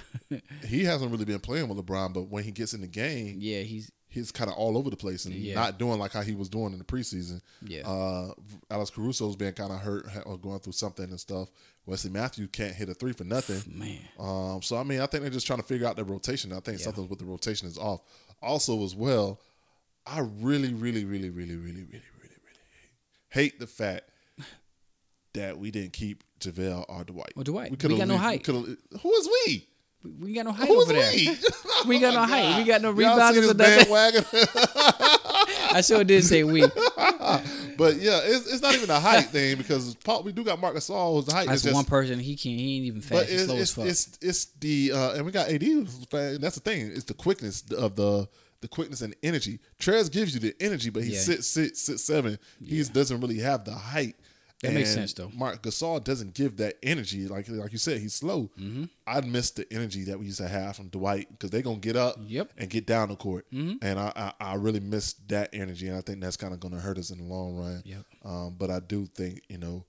[0.65, 2.11] he hasn't really been playing with LeBron.
[2.11, 4.95] But when he gets in the game, yeah, he's he's kind of all over the
[4.95, 5.55] place and Yeah.
[5.55, 7.41] not doing like how he was doing in the preseason.
[7.65, 7.81] Yeah.
[7.87, 8.33] Uh,
[8.71, 11.49] Alex Caruso's been kind of hurt or going through something and stuff.
[11.85, 13.61] Wesley Matthews can't hit a three for nothing.
[13.77, 13.99] man.
[14.19, 16.51] Um, so I mean, I think they're just trying to figure out their rotation.
[16.53, 16.85] I think Yeah.
[16.85, 18.01] something with the rotation is off.
[18.41, 19.39] Also, as well,
[20.05, 22.65] I really, really, really, really, really, really, really, really
[23.29, 24.09] hate the fact
[25.33, 27.33] that we didn't keep JaVale or Dwight.
[27.35, 28.45] Well, Dwight, we could've got no height.
[28.45, 28.65] Who
[29.13, 29.67] is we?
[30.19, 31.11] We got no height Who is over there.
[31.87, 31.99] we?
[31.99, 32.57] got no height.
[32.57, 34.47] We got no see rebounders or nothing.
[35.73, 36.61] I sure did say we.
[37.77, 40.89] but yeah, it's, it's not even a height thing because Paul, we do got Marcus
[40.89, 41.15] Gasol.
[41.15, 42.19] who's The height That's just one person.
[42.19, 42.59] He can't.
[42.59, 43.11] He ain't even fast.
[43.11, 45.61] But it's slow as it's, it's it's the uh, and we got AD.
[45.63, 45.87] and
[46.41, 46.87] That's the thing.
[46.87, 48.27] It's the quickness of the
[48.61, 49.59] the quickness and energy.
[49.79, 51.35] Trez gives you the energy, but he's Yeah.
[51.35, 52.39] six six six seven.
[52.65, 54.15] He doesn't really have the height.
[54.63, 55.29] That makes sense, though.
[55.35, 57.27] Marc Gasol doesn't give that energy.
[57.27, 58.49] Like like you said, he's slow.
[58.59, 58.85] Mm-hmm.
[59.05, 61.95] I miss the energy that we used to have from Dwight because they're gonna get
[61.95, 62.53] up Yep.
[62.57, 63.45] and get down the court.
[63.53, 63.85] Mm-hmm.
[63.85, 66.79] And I, I I really miss that energy, and I think that's kind of gonna
[66.79, 67.83] hurt us in the long run.
[67.85, 68.03] Yep.
[68.25, 69.85] Um, but I do think you know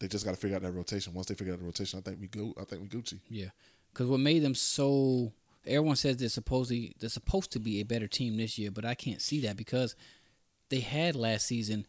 [0.00, 1.14] they just got to figure out that rotation.
[1.14, 2.52] Once they figure out the rotation, I think we go.
[2.60, 3.20] I think we Gucci.
[3.30, 3.48] Yeah,
[3.92, 5.32] because what made them so
[5.66, 8.94] everyone says they're supposedly they're supposed to be a better team this year, but I
[8.94, 9.96] can't see that because
[10.68, 11.86] they had last season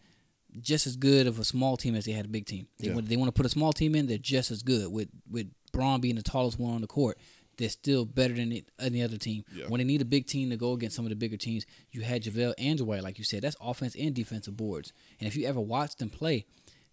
[0.62, 2.68] just as good of a small team as they had a big team.
[2.80, 2.96] They Yeah.
[2.96, 5.48] want they want to put a small team in, they're just as good with with
[5.72, 7.18] Bron being the tallest one on the court.
[7.58, 9.46] They're still better than any other team.
[9.56, 9.68] Yeah.
[9.68, 12.02] When they need a big team to go against some of the bigger teams, you
[12.02, 13.44] had JaVale and Dwight, like you said.
[13.44, 14.92] That's offense and defensive boards.
[15.20, 16.46] And if you ever watch them play,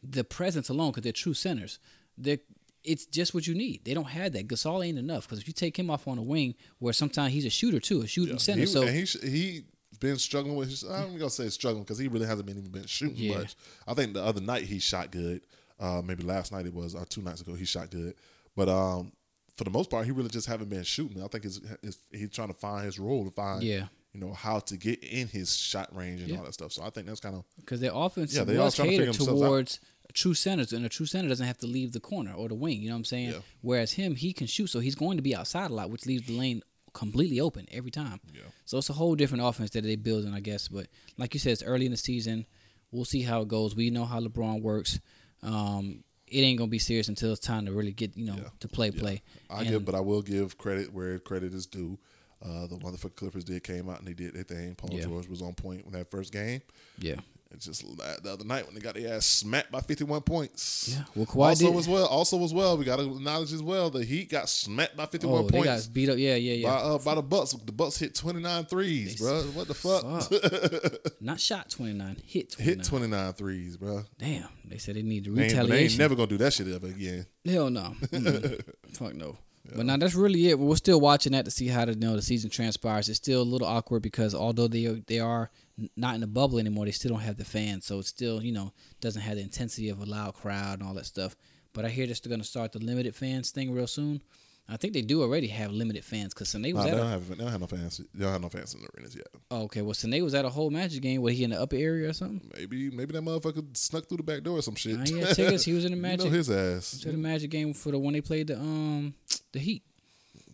[0.05, 1.79] the presence alone, because they're true centers,
[2.17, 2.39] they're
[2.85, 3.85] it's just what you need.
[3.85, 4.49] They don't have that.
[4.49, 7.45] Gasol ain't enough because if you take him off on a wing, where sometimes he's
[7.45, 8.61] a shooter too, a shooting center.
[8.61, 9.63] He, so he he
[10.03, 10.69] been struggling with.
[10.69, 13.39] His, I'm gonna say struggling because he really hasn't been even been shooting Yeah.
[13.39, 13.55] much.
[13.87, 15.41] I think the other night he shot good.
[15.81, 18.15] Uh, maybe last night it was, or two nights ago he shot good.
[18.55, 19.13] But um,
[19.57, 21.23] for the most part, he really just haven't been shooting.
[21.23, 23.87] I think it's, it's, he's trying to find his role to find, Yeah.
[24.13, 26.39] you know, how to get in his shot range and Yeah.
[26.39, 26.73] all that stuff.
[26.73, 29.09] So I think that's kind of because their offense Yeah, they was trying to catered
[29.21, 29.27] out.
[29.27, 29.81] towards
[30.13, 32.83] true centers, and a true center doesn't have to leave the corner or the wing.
[32.83, 33.31] You know what I'm saying?
[33.31, 33.39] Yeah.
[33.63, 36.27] Whereas him, he can shoot, so he's going to be outside a lot, which leaves
[36.27, 36.63] the lane
[36.93, 38.21] completely open every time.
[38.35, 38.43] Yeah.
[38.65, 40.69] So it's a whole different offense that they're building, I guess.
[40.69, 40.87] But
[41.19, 42.47] like you said, it's early in the season.
[42.91, 43.75] We'll see how it goes.
[43.75, 45.01] We know how LeBron works.
[45.43, 48.49] Um, it ain't gonna be serious until it's time to really get you know Yeah.
[48.61, 49.23] to play play.
[49.51, 51.99] I And- give, but I will give credit where credit is due.
[52.41, 54.75] Uh, the motherfucking Clippers did came out and they did their thing.
[54.75, 55.05] Paul Yeah.
[55.05, 56.61] George was on point in that first game.
[56.99, 57.21] yeah.
[57.55, 60.89] It's just the other night when they got their ass smacked by fifty one points.
[60.97, 62.07] Yeah, well, Kawhi also did- as well.
[62.07, 65.27] Also as well, we got to acknowledge as well the Heat got smacked by fifty
[65.27, 66.19] one Oh, they points got beat up.
[66.19, 66.85] Yeah, yeah, by yeah.
[66.95, 67.53] uh, by the Bucks.
[67.53, 69.43] The Bucks hit 29 threes, bro.
[69.55, 71.13] What the fuck?
[71.21, 72.79] Not shot twenty nine, hit twenty nine.
[72.79, 74.05] hit 29 threes, bro.
[74.19, 76.87] Damn, they said they need They ain't, they ain't never gonna do that shit ever
[76.87, 77.27] again.
[77.45, 77.95] Hell no.
[78.03, 78.63] Mm-mm.
[78.95, 79.37] Fuck no.
[79.75, 80.59] But now that's really it.
[80.59, 83.09] We're still watching that to see how the you know the season transpires.
[83.09, 85.51] It's still a little awkward because although they are, they are
[85.97, 88.53] not in the bubble anymore, they still don't have the fans, so it still you
[88.53, 91.37] know doesn't have the intensity of a loud crowd and all that stuff.
[91.73, 94.23] But I hear they're still going to start the limited fans thing real soon.
[94.69, 97.11] I think they do already have limited fans because Sine was at they a, don't
[97.11, 98.01] have they don't have no fans.
[98.15, 99.27] They don't have no fans in the arenas yet.
[99.51, 99.83] oh, okay.
[99.83, 101.21] Well, Sine was at a whole Magic game.
[101.21, 102.49] Was he in the upper area or something?
[102.57, 104.99] Maybe maybe that motherfucker snuck through the back door or some shit.
[104.99, 105.65] Nah, he had tickets.
[105.65, 106.27] He was in the You Magic.
[106.27, 106.93] know his ass.
[107.01, 109.15] to the Magic game for the one they played the um
[109.53, 109.83] the Heat.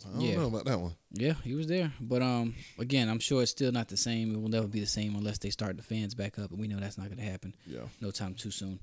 [0.07, 0.37] I don't Yeah.
[0.37, 0.95] know about that one.
[1.13, 1.93] Yeah, he was there.
[2.01, 4.35] But um, again, I'm sure it's still not the same.
[4.35, 6.69] It will never be the same unless they start the fans back up, and we
[6.69, 7.55] know that's not going to happen.
[7.67, 7.81] Yeah.
[8.01, 8.81] No time too soon.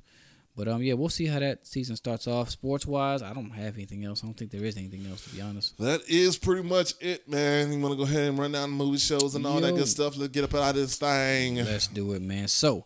[0.57, 2.49] But um, yeah, we'll see how that season starts off.
[2.49, 4.23] Sports wise, I don't have anything else.
[4.23, 5.77] I don't think there is anything else to be honest.
[5.79, 7.73] That is pretty much it, man.
[7.73, 9.87] You want to go ahead and run down the movie shows and all that good
[9.89, 10.15] stuff.
[10.15, 11.55] Let's get up out of this thing.
[11.57, 12.47] Let's do it, man.
[12.47, 12.85] So,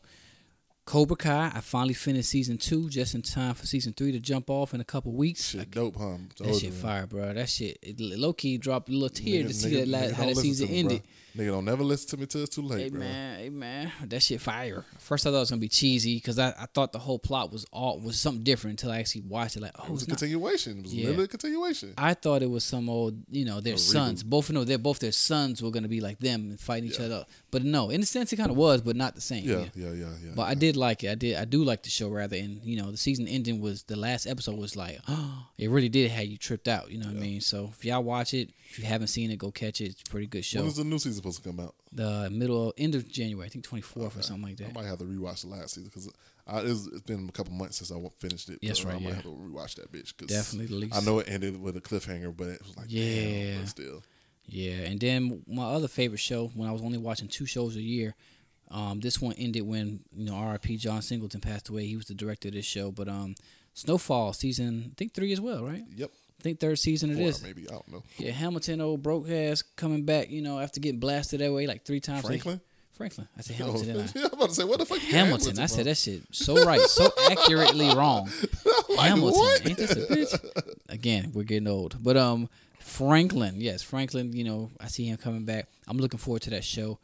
[0.90, 4.50] Cobra Kai, I finally finished season two just in time for season three to jump
[4.50, 5.50] off in a couple weeks.
[5.50, 6.18] Shit, dope, huh?
[6.40, 7.32] That shit fire, bro.
[7.32, 10.26] That shit, it, low key dropped a little tear to see that la- nigga how
[10.26, 11.04] the season ended.
[11.04, 11.10] bro.
[11.40, 12.90] Nigga don't never listen to me till it's too late, Hey
[13.50, 13.60] bro.
[13.60, 14.84] man, that shit fire.
[14.98, 17.52] First I thought it was gonna be cheesy because I, I thought the whole plot
[17.52, 19.62] was all was something different until I actually watched it.
[19.62, 20.20] Like, oh, It was a it's not.
[20.20, 20.80] continuation.
[20.80, 21.06] It was Yeah.
[21.06, 21.94] literally a continuation.
[21.98, 24.24] I thought it was some old, you know, their A sons.
[24.24, 24.30] reboot.
[24.30, 27.26] Both know they're both their sons were gonna be like them and fighting each other.
[27.52, 29.44] But no, in a sense it kind of was, but not the same.
[29.48, 30.32] Yeah, yeah, yeah, yeah.
[30.36, 31.10] But I did like it.
[31.10, 31.36] I did.
[31.38, 32.36] I do like the show rather.
[32.36, 35.90] And you know, the season ending was the last episode was like, oh, it really
[35.90, 36.92] did have you tripped out.
[36.92, 37.40] You know what I mean?
[37.42, 39.86] So if y'all watch it, if you haven't seen it, go catch it.
[39.92, 40.60] It's a pretty good show.
[40.60, 41.76] When is the new season supposed to come out?
[41.92, 44.70] the middle end of January, I think twenty fourth or something like that.
[44.70, 47.78] I might have to rewatch the last season because it's, it's been a couple months
[47.78, 48.60] since I finished it.
[48.62, 49.14] Yes, right, I might yeah.
[49.16, 50.16] have to rewatch that bitch.
[50.18, 50.90] Cause Definitely.
[50.94, 53.58] I know it ended with a cliffhanger, but it was like, yeah, Yeah.
[53.60, 54.04] but still.
[54.46, 57.82] Yeah, and then my other favorite show when I was only watching two shows a
[57.82, 58.16] year.
[58.72, 60.78] Um, this one ended when you know R.I.P.
[60.78, 61.86] John Singleton passed away.
[61.86, 63.36] He was the director of this show, but um,
[63.74, 65.84] Snowfall season I think three as well, right?
[65.96, 66.12] Yep.
[66.40, 67.44] I think third season it Four, is.
[67.44, 68.04] maybe I don't know.
[68.18, 70.30] Yeah, Hamilton, old broke ass, coming back.
[70.32, 72.26] You know, after getting blasted that way like three times.
[72.26, 72.62] Franklin?
[72.94, 73.28] Franklin.
[73.38, 73.88] I said Oh, Hamilton.
[73.88, 74.20] didn't I?
[74.20, 75.00] yeah, I'm about to say, what the fuck?
[75.00, 75.60] Hamilton.
[75.60, 78.30] I said that shit so right, so accurately wrong.
[78.90, 79.40] Like, Hamilton.
[79.40, 79.68] what?
[79.68, 80.76] Ain't this a bitch?
[80.90, 81.98] Again, we're getting old.
[82.02, 82.50] But um
[82.80, 85.68] Franklin, yes, Franklin, you know, I see him coming back.
[85.88, 86.98] I'm looking forward to that show.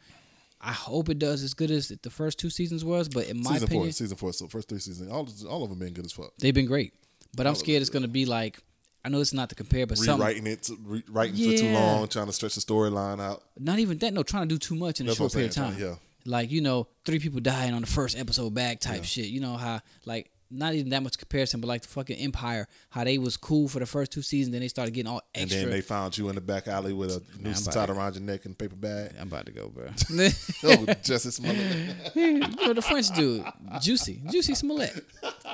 [0.60, 3.52] I hope it does as good as the first two seasons was, but in my
[3.52, 6.06] season opinion, four, season four, so first three seasons, all all of them been good
[6.06, 6.32] as fuck.
[6.40, 6.94] they've been great.
[7.36, 8.60] But I'm scared it's going to be like
[9.06, 12.26] I know it's not to compare, but Rewriting it, re- writing for too long, trying
[12.26, 13.44] to stretch the storyline out.
[13.60, 14.14] not even that.
[14.14, 15.76] No, trying to do too much in a short period of time.
[15.78, 15.96] yeah.
[16.26, 19.28] Like you know, three people dying on the first episode back type shit.
[19.28, 23.04] You know how like not even that much comparison, but like the fucking Empire, how
[23.04, 25.70] they was cool for the first two seasons, then they started getting all And then
[25.70, 28.58] they found you in the back alley with a noose tied around your neck and
[28.58, 29.12] paper bag.
[29.20, 29.88] I'm about to go, bro.
[30.64, 31.96] oh, Justice Smollett.
[32.16, 33.46] you know the French dude,
[33.82, 35.06] Juicy, Juicy Smollett.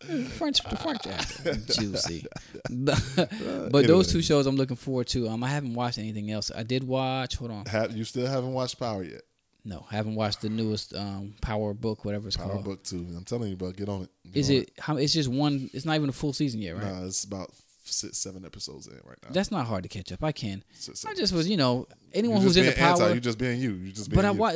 [0.00, 2.24] French, the French actor, Juicy.
[2.70, 3.30] But,
[3.70, 5.28] but those two shows I'm looking forward to.
[5.28, 6.50] Um, I haven't watched anything else.
[6.54, 7.36] I did watch.
[7.36, 7.66] Hold on.
[7.66, 9.22] Have, you still haven't watched Power yet?
[9.64, 12.64] No, haven't watched the newest um Power book, whatever it's Power called.
[12.64, 13.06] Power Book Two.
[13.16, 14.10] I'm telling you, bro, get on it.
[14.32, 14.72] Get Is on it?
[14.78, 14.96] How?
[14.96, 15.68] It's just one.
[15.74, 16.84] It's not even a full season yet, right?
[16.84, 17.50] Nah, it's about
[17.84, 19.30] six, seven episodes in right now.
[19.32, 20.24] That's not hard to catch up.
[20.24, 20.64] I can.
[20.72, 23.02] Six, I just was, you know, anyone who's in the power.
[23.02, 23.14] anti.
[23.14, 23.72] You just being you.
[23.72, 24.38] You're just being but I you.
[24.38, 24.54] watch.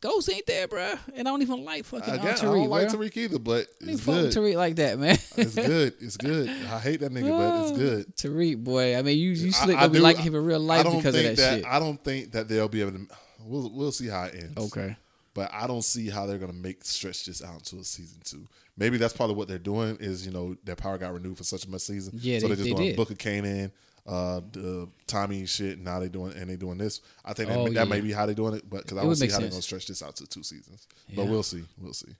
[0.00, 0.98] Ghost ain't there, bruh.
[1.14, 2.88] And I don't even like fucking I, Tariq, I don't like.
[2.88, 4.32] Tariq either, but I it's fucking good.
[4.34, 5.18] Tariq like that, man.
[5.36, 5.94] It's good.
[6.00, 6.48] It's good.
[6.50, 8.16] I hate that nigga, but it's good.
[8.16, 8.98] Tariq, boy.
[8.98, 10.90] I mean, you you I- slick I be do- liking him in real life I
[10.96, 11.64] because of think that, shit.
[11.66, 13.06] I don't think that they'll be able to.
[13.46, 14.58] We'll we'll see how it ends.
[14.76, 14.96] Okay.
[15.32, 18.46] But I don't see how they're gonna make stretch this out into a season two.
[18.76, 19.96] Maybe that's probably what they're doing.
[20.00, 22.18] Is you know their power got renewed for such a much season.
[22.22, 22.96] Yeah, so they- are just they doing did.
[22.96, 23.70] Book of Kanan,
[24.06, 25.76] uh, the Tommy shit.
[25.76, 27.00] And now they doing and they doing this.
[27.24, 27.84] I think that, Oh, that yeah.
[27.84, 28.68] may be how they doing it.
[28.68, 30.86] But because I don't would see how they're gonna stretch this out to two seasons.
[31.14, 31.64] But we'll see.
[31.80, 32.14] We'll see.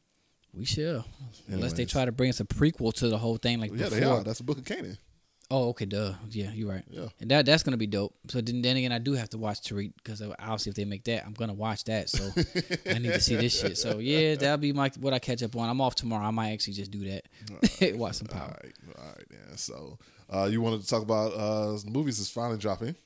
[0.52, 1.04] We shall.
[1.48, 3.98] Unless they try to bring us a prequel to the whole thing like Yeah, before.
[4.00, 4.22] they are.
[4.22, 4.96] That's the Book of Kanan.
[5.50, 6.14] Oh, okay, duh.
[6.30, 6.84] Yeah, you're right.
[6.88, 7.08] Yeah.
[7.20, 8.14] and that that's gonna be dope.
[8.28, 11.04] So then, then again, I do have to watch Tariq because obviously, if they make
[11.04, 12.08] that, I'm gonna watch that.
[12.08, 12.24] So
[12.90, 13.76] I need to see this shit.
[13.76, 15.68] So yeah, that'll be my what I catch up on.
[15.68, 16.24] I'm off tomorrow.
[16.24, 17.94] I might actually just do that.
[17.98, 18.56] watch some power.
[18.64, 19.56] right, all right, then.
[19.58, 19.98] So,
[20.30, 22.94] uh, you wanted to talk about uh, the movies is finally dropping.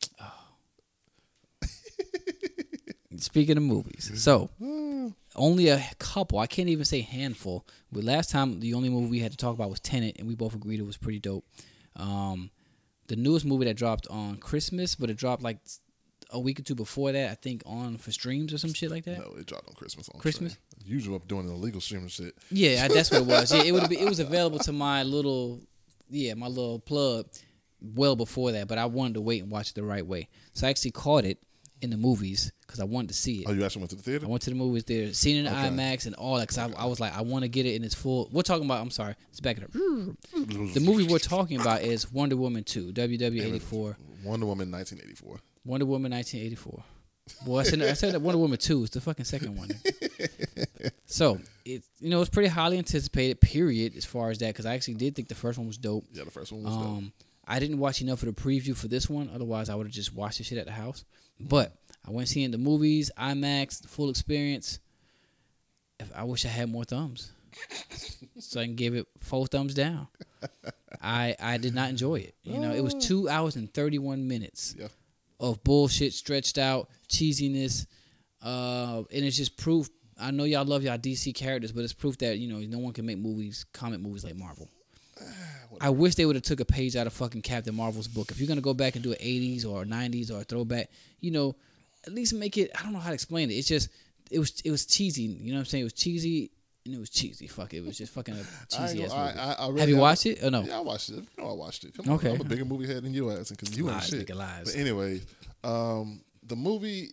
[3.16, 4.50] Speaking of movies, so
[5.34, 6.38] only a couple.
[6.38, 7.66] I can't even say handful.
[7.90, 10.34] But last time, the only movie we had to talk about was Tenet, and we
[10.34, 11.44] both agreed it was pretty dope.
[11.96, 12.50] Um,
[13.08, 15.58] the newest movie that dropped on Christmas, but it dropped like
[16.30, 17.30] a week or two before that.
[17.30, 19.18] I think on for streams or some shit like that.
[19.18, 20.08] No, it dropped on Christmas.
[20.10, 20.52] On Christmas?
[20.52, 20.64] stream.
[20.94, 22.34] Usually I'm doing illegal streaming shit.
[22.50, 23.52] Yeah, that's what it was.
[23.52, 23.98] Yeah, it would be.
[23.98, 25.60] It was available to my little,
[26.10, 27.26] yeah, my little plug,
[27.80, 28.68] well before that.
[28.68, 31.24] But I wanted to wait and watch it the right way, so I actually caught
[31.24, 31.38] it
[31.80, 33.46] in the movies because I wanted to see it.
[33.48, 34.26] Oh, you actually went to the theater?
[34.26, 35.68] I went to the movies there, seen it in Okay.
[35.68, 36.48] IMAX and all that.
[36.48, 38.28] Cause I, I was like, I want to get it in its full.
[38.32, 38.80] We're talking about.
[38.82, 39.72] I'm sorry, let's back it up.
[39.72, 43.96] The movie we're talking about is Wonder Woman 2, WW84.
[44.24, 45.38] Wonder Woman 1984.
[45.64, 46.82] Wonder Woman 1984.
[47.46, 49.68] Well, I said, I said that Wonder Woman 2 is the fucking second one.
[51.10, 54.74] so, it you know, it's pretty highly anticipated, period, as far as that, because I
[54.74, 56.04] actually did think the first one was dope.
[56.12, 56.84] Yeah, the first one was dope.
[56.86, 57.12] Um,
[57.46, 59.30] I didn't watch enough of the preview for this one.
[59.34, 61.04] Otherwise, I would have just watched the shit at the house.
[61.40, 61.72] But
[62.06, 64.78] I went seeing the movies, IMAX, the full experience.
[65.98, 67.32] If- I wish I had more thumbs,
[68.38, 70.08] so I can give it four thumbs down.
[71.02, 72.34] I I did not enjoy it.
[72.44, 74.88] You know, it was two hours and thirty one minutes Yeah.
[75.40, 77.86] of bullshit stretched out cheesiness,
[78.42, 79.88] uh, and it's just proof.
[80.18, 82.92] I know y'all love y'all DC characters, but it's proof that you know no one
[82.92, 84.68] can make movies, comic movies like Marvel.
[85.80, 88.30] I wish they would have took a page out of fucking Captain Marvel's book.
[88.30, 90.90] If you're gonna go back and do an '80s or '90s or a throwback,
[91.20, 91.56] you know,
[92.06, 92.70] at least make it.
[92.78, 93.54] I don't know how to explain it.
[93.54, 93.88] It's just
[94.30, 95.22] it was it was cheesy.
[95.22, 95.82] You know what I'm saying?
[95.82, 96.50] It was cheesy
[96.88, 97.46] and it was cheesy.
[97.46, 97.78] Fuck it.
[97.78, 98.38] It was just fucking a
[98.78, 99.38] I, cheesy ass movie.
[99.38, 100.62] I, I, really Have you watched it or no?
[100.62, 101.24] Yeah, I watched it.
[101.36, 101.94] No, I watched it.
[101.94, 102.34] Come on, Okay.
[102.34, 104.34] I'm a bigger movie head than you ass, because you ain't Lies, shit.
[104.34, 104.72] lies.
[104.72, 105.20] But anyway,
[105.62, 107.10] um, the movie,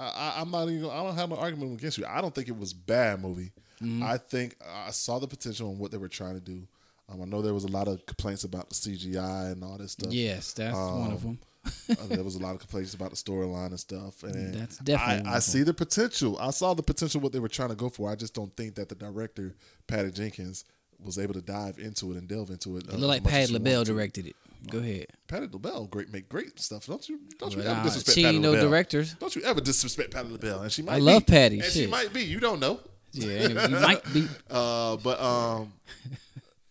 [0.00, 0.90] I, I'm not even.
[0.90, 2.06] I don't have an argument against you.
[2.06, 3.52] I don't think it was bad movie.
[3.82, 4.02] Mm-hmm.
[4.02, 4.56] I think
[4.86, 6.66] I saw the potential in what they were trying to do.
[7.08, 9.92] Um, I know there was a lot of complaints about the CGI and all this
[9.92, 10.12] stuff.
[10.12, 11.38] Yes, that's one of Um, them.
[11.90, 14.22] Uh, there was a lot of complaints about the storyline and stuff.
[14.22, 16.38] And That's definitely I, I see the potential.
[16.40, 18.10] I saw the potential what they were trying to go for.
[18.10, 19.54] I just don't think that the director
[19.86, 20.64] Patty Jenkins
[21.04, 22.84] was able to dive into it and delve into it.
[22.88, 24.36] uh, It looked like Patty LaBelle directed it.
[24.68, 25.06] Go ahead.
[25.28, 26.86] Patty LaBelle, great, make great stuff.
[26.86, 27.20] Don't you?
[27.38, 28.68] Don't you ever uh, disrespect she Patty ain't no LaBelle.
[28.68, 29.14] directors.
[29.14, 30.62] Don't you ever disrespect Patty LaBelle?
[30.62, 30.94] And she might.
[30.94, 31.26] I love.
[31.26, 31.90] Patty, And she shit.
[31.90, 32.22] might be.
[32.24, 32.80] You don't know.
[33.12, 34.26] Yeah, you might be.
[34.50, 35.72] Uh, but um,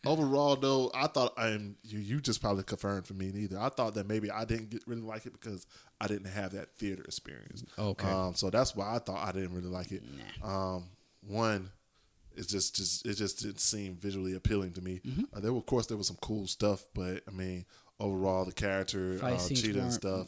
[0.06, 2.00] overall though, I thought I'm you.
[2.00, 3.60] You just probably confirmed for me neither.
[3.60, 5.66] I thought that maybe I didn't get, really like it because
[6.00, 7.64] I didn't have that theater experience.
[7.78, 8.08] Okay.
[8.08, 10.04] Um, so that's why I thought I didn't really like it.
[10.44, 10.86] Um,
[11.28, 11.70] one.
[12.36, 15.02] It's just, just it just didn't seem visually appealing to me.
[15.06, 15.24] Mm-hmm.
[15.36, 17.66] Uh, there, were, of course, there was some cool stuff, but I mean,
[18.00, 20.28] overall, the character, uh, cheetah and stuff,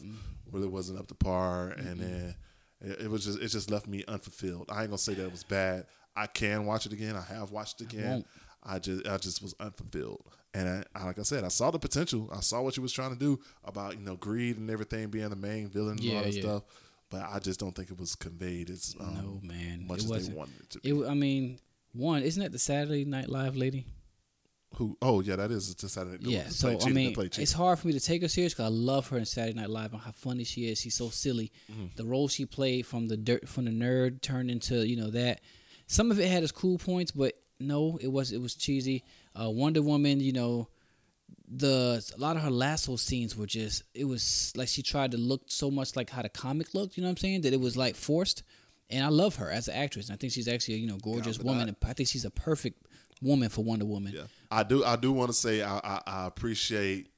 [0.50, 1.70] really wasn't up to par.
[1.70, 2.34] And then
[2.80, 4.70] it, it was just, it just left me unfulfilled.
[4.70, 5.86] I ain't gonna say that it was bad.
[6.14, 7.16] I can watch it again.
[7.16, 8.10] I have watched it again.
[8.10, 8.26] won't.
[8.64, 10.24] I just I just was unfulfilled.
[10.54, 12.28] And I, I- like I said, I saw the potential.
[12.32, 15.30] I saw what you was trying to do about you know greed and everything being
[15.30, 16.42] the main villain and all that yeah.
[16.42, 16.62] stuff.
[17.10, 20.28] But I just don't think it was conveyed as um, No man, much it as
[20.28, 20.90] they wanted it to be.
[20.90, 21.58] It, I mean,
[21.92, 23.86] one isn't that the Saturday Night Live lady?
[24.76, 24.96] Who?
[25.02, 26.16] Oh yeah, that is the Saturday.
[26.22, 26.48] the- Yeah.
[26.48, 29.18] So I mean, it's hard for me to take her serious because I love her
[29.18, 30.80] in Saturday Night Live and how funny she is.
[30.80, 31.52] She's so silly.
[31.70, 31.86] Mm-hmm.
[31.96, 35.40] The role she played from the dirt from the nerd turned into you know that.
[35.88, 39.04] Some of it had its cool points, but no, it was it was cheesy.
[39.38, 40.68] Uh, Wonder Woman, you know,
[41.48, 45.18] the a lot of her lasso scenes were just it was like she tried to
[45.18, 46.96] look so much like how the comic looked.
[46.96, 47.42] You know what I'm saying?
[47.42, 48.42] That it was like forced.
[48.92, 50.10] And I love her as an actress.
[50.10, 51.74] I think she's actually a you know gorgeous but woman.
[51.84, 52.86] I think she's a perfect
[53.22, 54.12] woman for Wonder Woman.
[54.14, 54.84] Yeah, I do.
[54.84, 57.08] I do want to say I, I, I appreciate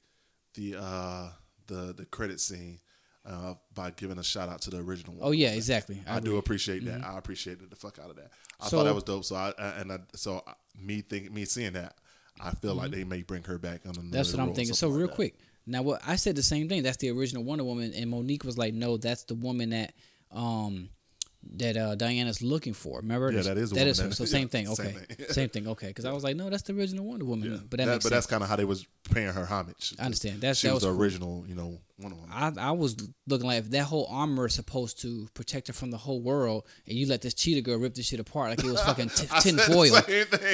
[0.54, 1.28] the uh,
[1.66, 2.80] the the credit scene
[3.26, 5.16] uh, by giving a shout out to the original.
[5.20, 6.00] Oh yeah, exactly.
[6.06, 7.04] I, do appreciate that.
[7.04, 8.30] I appreciated the fuck out of that.
[8.60, 9.24] I So- thought that was dope.
[9.24, 10.44] So I I- and I, so
[10.78, 11.96] me thinking me seeing that,
[12.40, 14.00] I feel like they may bring her back on another.
[14.02, 14.10] Mm-hmm.
[14.12, 14.74] That's what I'm thinking.
[14.74, 15.14] So real that.
[15.14, 16.82] quick, now what I said the same thing.
[16.82, 19.94] That's the original Wonder Woman, and Monique was like, "No, that's the woman that
[20.30, 20.90] um
[21.56, 23.30] that uh Diana's looking for." Remember?
[23.32, 24.10] Yeah, that is that woman is her.
[24.12, 24.66] So yeah, same thing.
[24.66, 25.26] same Okay, thing.
[25.30, 25.68] same thing.
[25.68, 27.58] Okay, because I was like, "No, that's the original Wonder Woman." Yeah.
[27.68, 28.10] But that, That- but sense.
[28.10, 29.94] that's kind of how they was paying her homage.
[29.98, 30.40] I understand.
[30.40, 31.44] That's- she that was, the original.
[31.46, 32.30] You know, Wonder Woman.
[32.32, 32.96] I, I was
[33.26, 36.64] looking like if that whole armor is supposed to protect her from the whole world,
[36.88, 39.26] and you let this cheetah girl rip this shit apart like it was fucking t-
[39.40, 39.94] tin foil.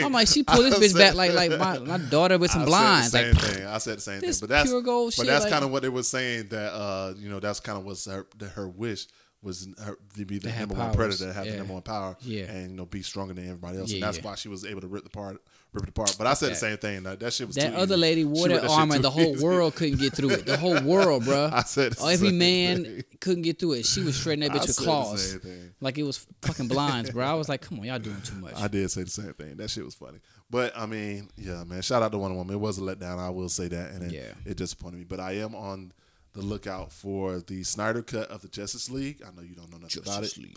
[0.02, 2.66] I'm like, she pulled this bitch back like like my, my daughter with some I
[2.66, 3.10] blinds.
[3.12, 3.66] Said Like, same thing.
[3.66, 4.32] I said the same thing.
[4.40, 6.48] But that's pure gold But shit, that's like- kind of what they were saying.
[6.48, 9.06] That uh, you know, that's kind of what's her her wish
[9.42, 11.52] was her, to be the number one predator, have yeah.
[11.52, 12.44] the number one power, Yeah.
[12.44, 13.90] and you know, be stronger than everybody else.
[13.90, 14.24] Yeah, and that's yeah.
[14.24, 15.40] why she was able to rip the part,
[15.72, 16.14] rip it apart.
[16.18, 17.04] But I said the same thing.
[17.04, 18.00] That, that shit was That other easy.
[18.02, 19.42] lady wore ripped that armor, and the whole easy.
[19.44, 20.44] world couldn't get through it.
[20.44, 21.48] The whole world, bro.
[21.50, 23.04] I said the every man thing.
[23.20, 23.86] couldn't get through it.
[23.86, 25.38] She was shredding that I bitch with claws,
[25.80, 27.24] like it was fucking blinds, bro.
[27.24, 28.54] I was like, come on, y'all doing too much.
[28.56, 29.56] I did say the same thing.
[29.56, 30.18] That shit was funny.
[30.50, 31.80] But I mean, yeah, man.
[31.80, 32.54] Shout out to Wonder Woman.
[32.56, 33.18] It was a letdown.
[33.18, 35.04] I will say that, and it, it disappointed me.
[35.04, 35.92] But I am on
[36.32, 39.22] the lookout for the Snyder cut of the Justice League.
[39.26, 40.36] I know you don't know nothing about it.
[40.36, 40.56] League.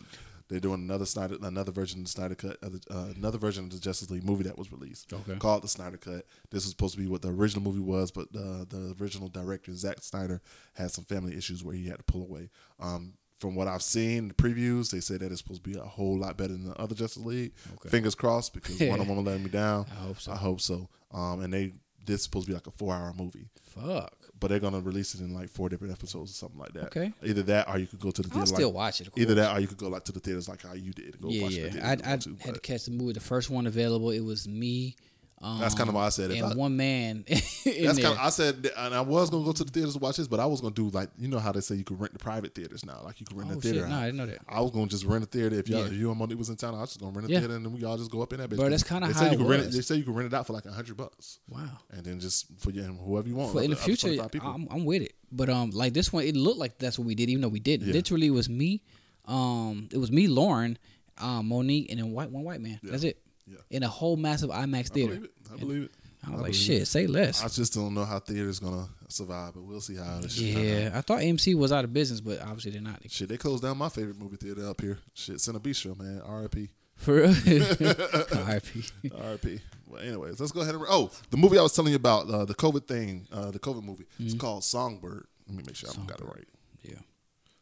[0.49, 3.63] They're doing another Snyder, another version of the Snyder cut, of the, uh, another version
[3.63, 5.35] of the Justice League movie that was released, Okay.
[5.37, 6.25] called the Snyder cut.
[6.51, 9.73] This was supposed to be what the original movie was, but uh, the original director
[9.73, 10.41] Zack Snyder
[10.73, 12.49] had some family issues where he had to pull away.
[12.79, 15.83] Um, from what I've seen, the previews, they said that it's supposed to be a
[15.83, 17.53] whole lot better than the other Justice League.
[17.75, 17.89] Okay.
[17.89, 19.85] Fingers crossed, because Wonder Woman letting me down.
[19.91, 20.31] I hope so.
[20.33, 20.87] I hope so.
[21.11, 21.71] Um, and they
[22.05, 24.13] this is supposed to be like a four hour movie Fuck.
[24.43, 26.87] But they're gonna release it in like four different episodes or something like that.
[26.87, 27.13] Okay.
[27.23, 28.39] Either that, or you could go to the theater.
[28.41, 29.07] I'll still like, watch it.
[29.07, 31.21] Of Either that, or you could go like to the theaters like how you did.
[31.21, 31.69] Go Yeah, watch yeah.
[31.69, 33.13] the I, theater I if had to catch the movie.
[33.13, 34.11] The first one available.
[34.11, 34.97] It was me.
[35.45, 37.25] Um, That's kinda why I said if and I- one man.
[37.27, 38.17] in That's kind of.
[38.17, 40.45] I said, and I was gonna go to the theaters to watch this, but I
[40.45, 42.85] was gonna do like you know how they say you can rent the private theaters
[42.85, 43.79] now, like you can rent Oh, a theater.
[43.81, 43.89] shit.
[43.89, 43.95] No.
[43.95, 44.37] I didn't know that.
[44.47, 45.87] I was gonna just rent a theater if y'all, Yeah.
[45.87, 46.75] if you and Monique was in town.
[46.75, 47.39] I was just gonna rent a Yeah.
[47.39, 48.55] theater and then we all just go up in that bitch.
[48.55, 49.71] Bro, that's kinda They how say you it can rent it.
[49.73, 51.77] They say you can rent it out for like a hundred bucks, wow.
[51.91, 53.51] and then just for you and whoever you want.
[53.51, 55.13] For in the up to- up to future, I'm, I'm with it.
[55.29, 57.59] But um, like this one, it looked like that's what we did, even though we
[57.59, 57.87] didn't.
[57.87, 57.93] Yeah.
[57.93, 58.81] Literally, it was me.
[59.25, 60.77] Um, it was me, Lauren,
[61.17, 62.79] um, Monique, and then white one white man.
[62.83, 63.17] That's it.
[63.47, 63.57] Yeah.
[63.69, 65.13] In a whole massive IMAX I theater.
[65.15, 65.31] believe it.
[65.53, 65.91] I believe it.
[66.25, 66.85] I was I like, shit, it.
[66.85, 67.43] say less.
[67.43, 70.61] I just don't know how theaters gonna survive, but we'll see how this shit turn
[70.61, 70.67] out.
[70.67, 73.01] yeah, I thought AMC was out of business, but obviously they're not.
[73.09, 74.99] Shit, they closed down my favorite movie theater up here.
[75.13, 76.21] Shit, Cine Bistro, man.
[76.25, 76.69] R.I.P.
[76.95, 77.33] For real.
[77.45, 78.65] RIP.
[79.13, 79.59] R.I.P.
[79.87, 80.85] Well, anyways, let's go ahead and.
[80.87, 83.83] Oh, the movie I was telling you about, uh, the COVID thing, uh, the COVID
[83.83, 84.05] movie.
[84.13, 84.25] Mm-hmm.
[84.25, 85.25] It's called Songbird.
[85.47, 86.47] Let me make sure I got it right.
[86.83, 86.95] Yeah.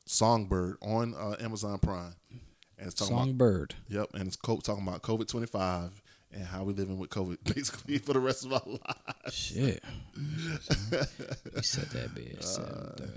[0.05, 2.13] Songbird on uh, Amazon Prime.
[2.81, 3.75] And it's talking about Songbird.
[3.89, 6.01] Yep, and it's talking about COVID twenty five
[6.33, 9.33] and how we living with COVID basically for the rest of our lives.
[9.33, 9.83] Shit.
[10.15, 12.43] we set that bitch.
[12.43, 13.09] 7:30.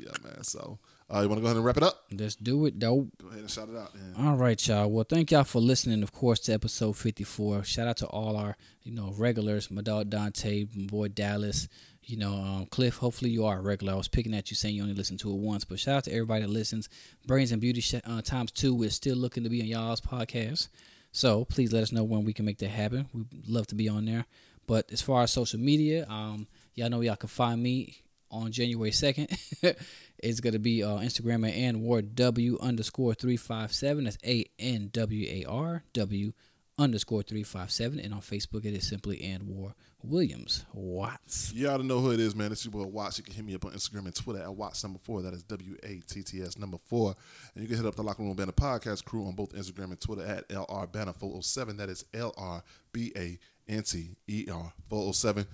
[0.00, 0.42] Yeah, man.
[0.44, 0.78] So
[1.12, 2.04] uh, you want to go ahead and wrap it up?
[2.12, 3.08] Let's do it, dope.
[3.20, 3.90] Go ahead and shout it out.
[3.94, 4.26] Yeah.
[4.26, 4.90] All right, y'all.
[4.90, 7.64] Well, thank y'all for listening, of course, to episode 54.
[7.64, 11.68] Shout out to all our, you know, regulars, my dog Dante, my boy Dallas,
[12.06, 12.96] you know, um, Cliff.
[12.96, 13.94] Hopefully you are a regular.
[13.94, 16.04] I was picking at you saying you only listen to it once, but shout out
[16.04, 16.88] to everybody that listens.
[17.26, 18.74] Brains and Beauty sh- uh, times two.
[18.74, 20.68] We're still looking to be on y'all's podcast.
[21.12, 23.08] So please let us know when we can make that happen.
[23.14, 24.26] We'd love to be on there.
[24.66, 28.90] But as far as social media, um, y'all know y'all can find me on January
[28.90, 29.36] 2nd.
[30.18, 34.04] it's going to be uh, Instagram at Anwar W underscore 357.
[34.04, 36.32] That's A N W A R W
[36.78, 38.00] underscore 357.
[38.00, 41.52] And on Facebook, it is simply Anwar Williams Watts.
[41.54, 42.52] You ought to know who it is, man.
[42.52, 43.18] It's your boy Watts.
[43.18, 45.22] You can hit me up on Instagram and Twitter at Watts number four.
[45.22, 47.14] That is W A T T S number four.
[47.54, 50.00] And you can hit up the Locker Room Banter podcast crew on both Instagram and
[50.00, 51.76] Twitter at LR Banter 407.
[51.78, 53.38] That is L R B A
[53.68, 55.46] N T E R 407.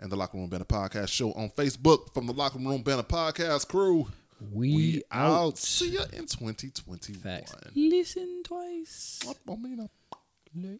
[0.00, 3.68] And the Locker Room Banter podcast show on Facebook from the Locker Room Banter podcast
[3.68, 4.08] crew.
[4.52, 5.32] We, We out.
[5.46, 5.58] out.
[5.58, 7.20] See ya in 2021.
[7.20, 7.54] Facts.
[7.74, 9.20] Listen twice.
[9.28, 9.76] Up on me
[10.54, 10.78] now.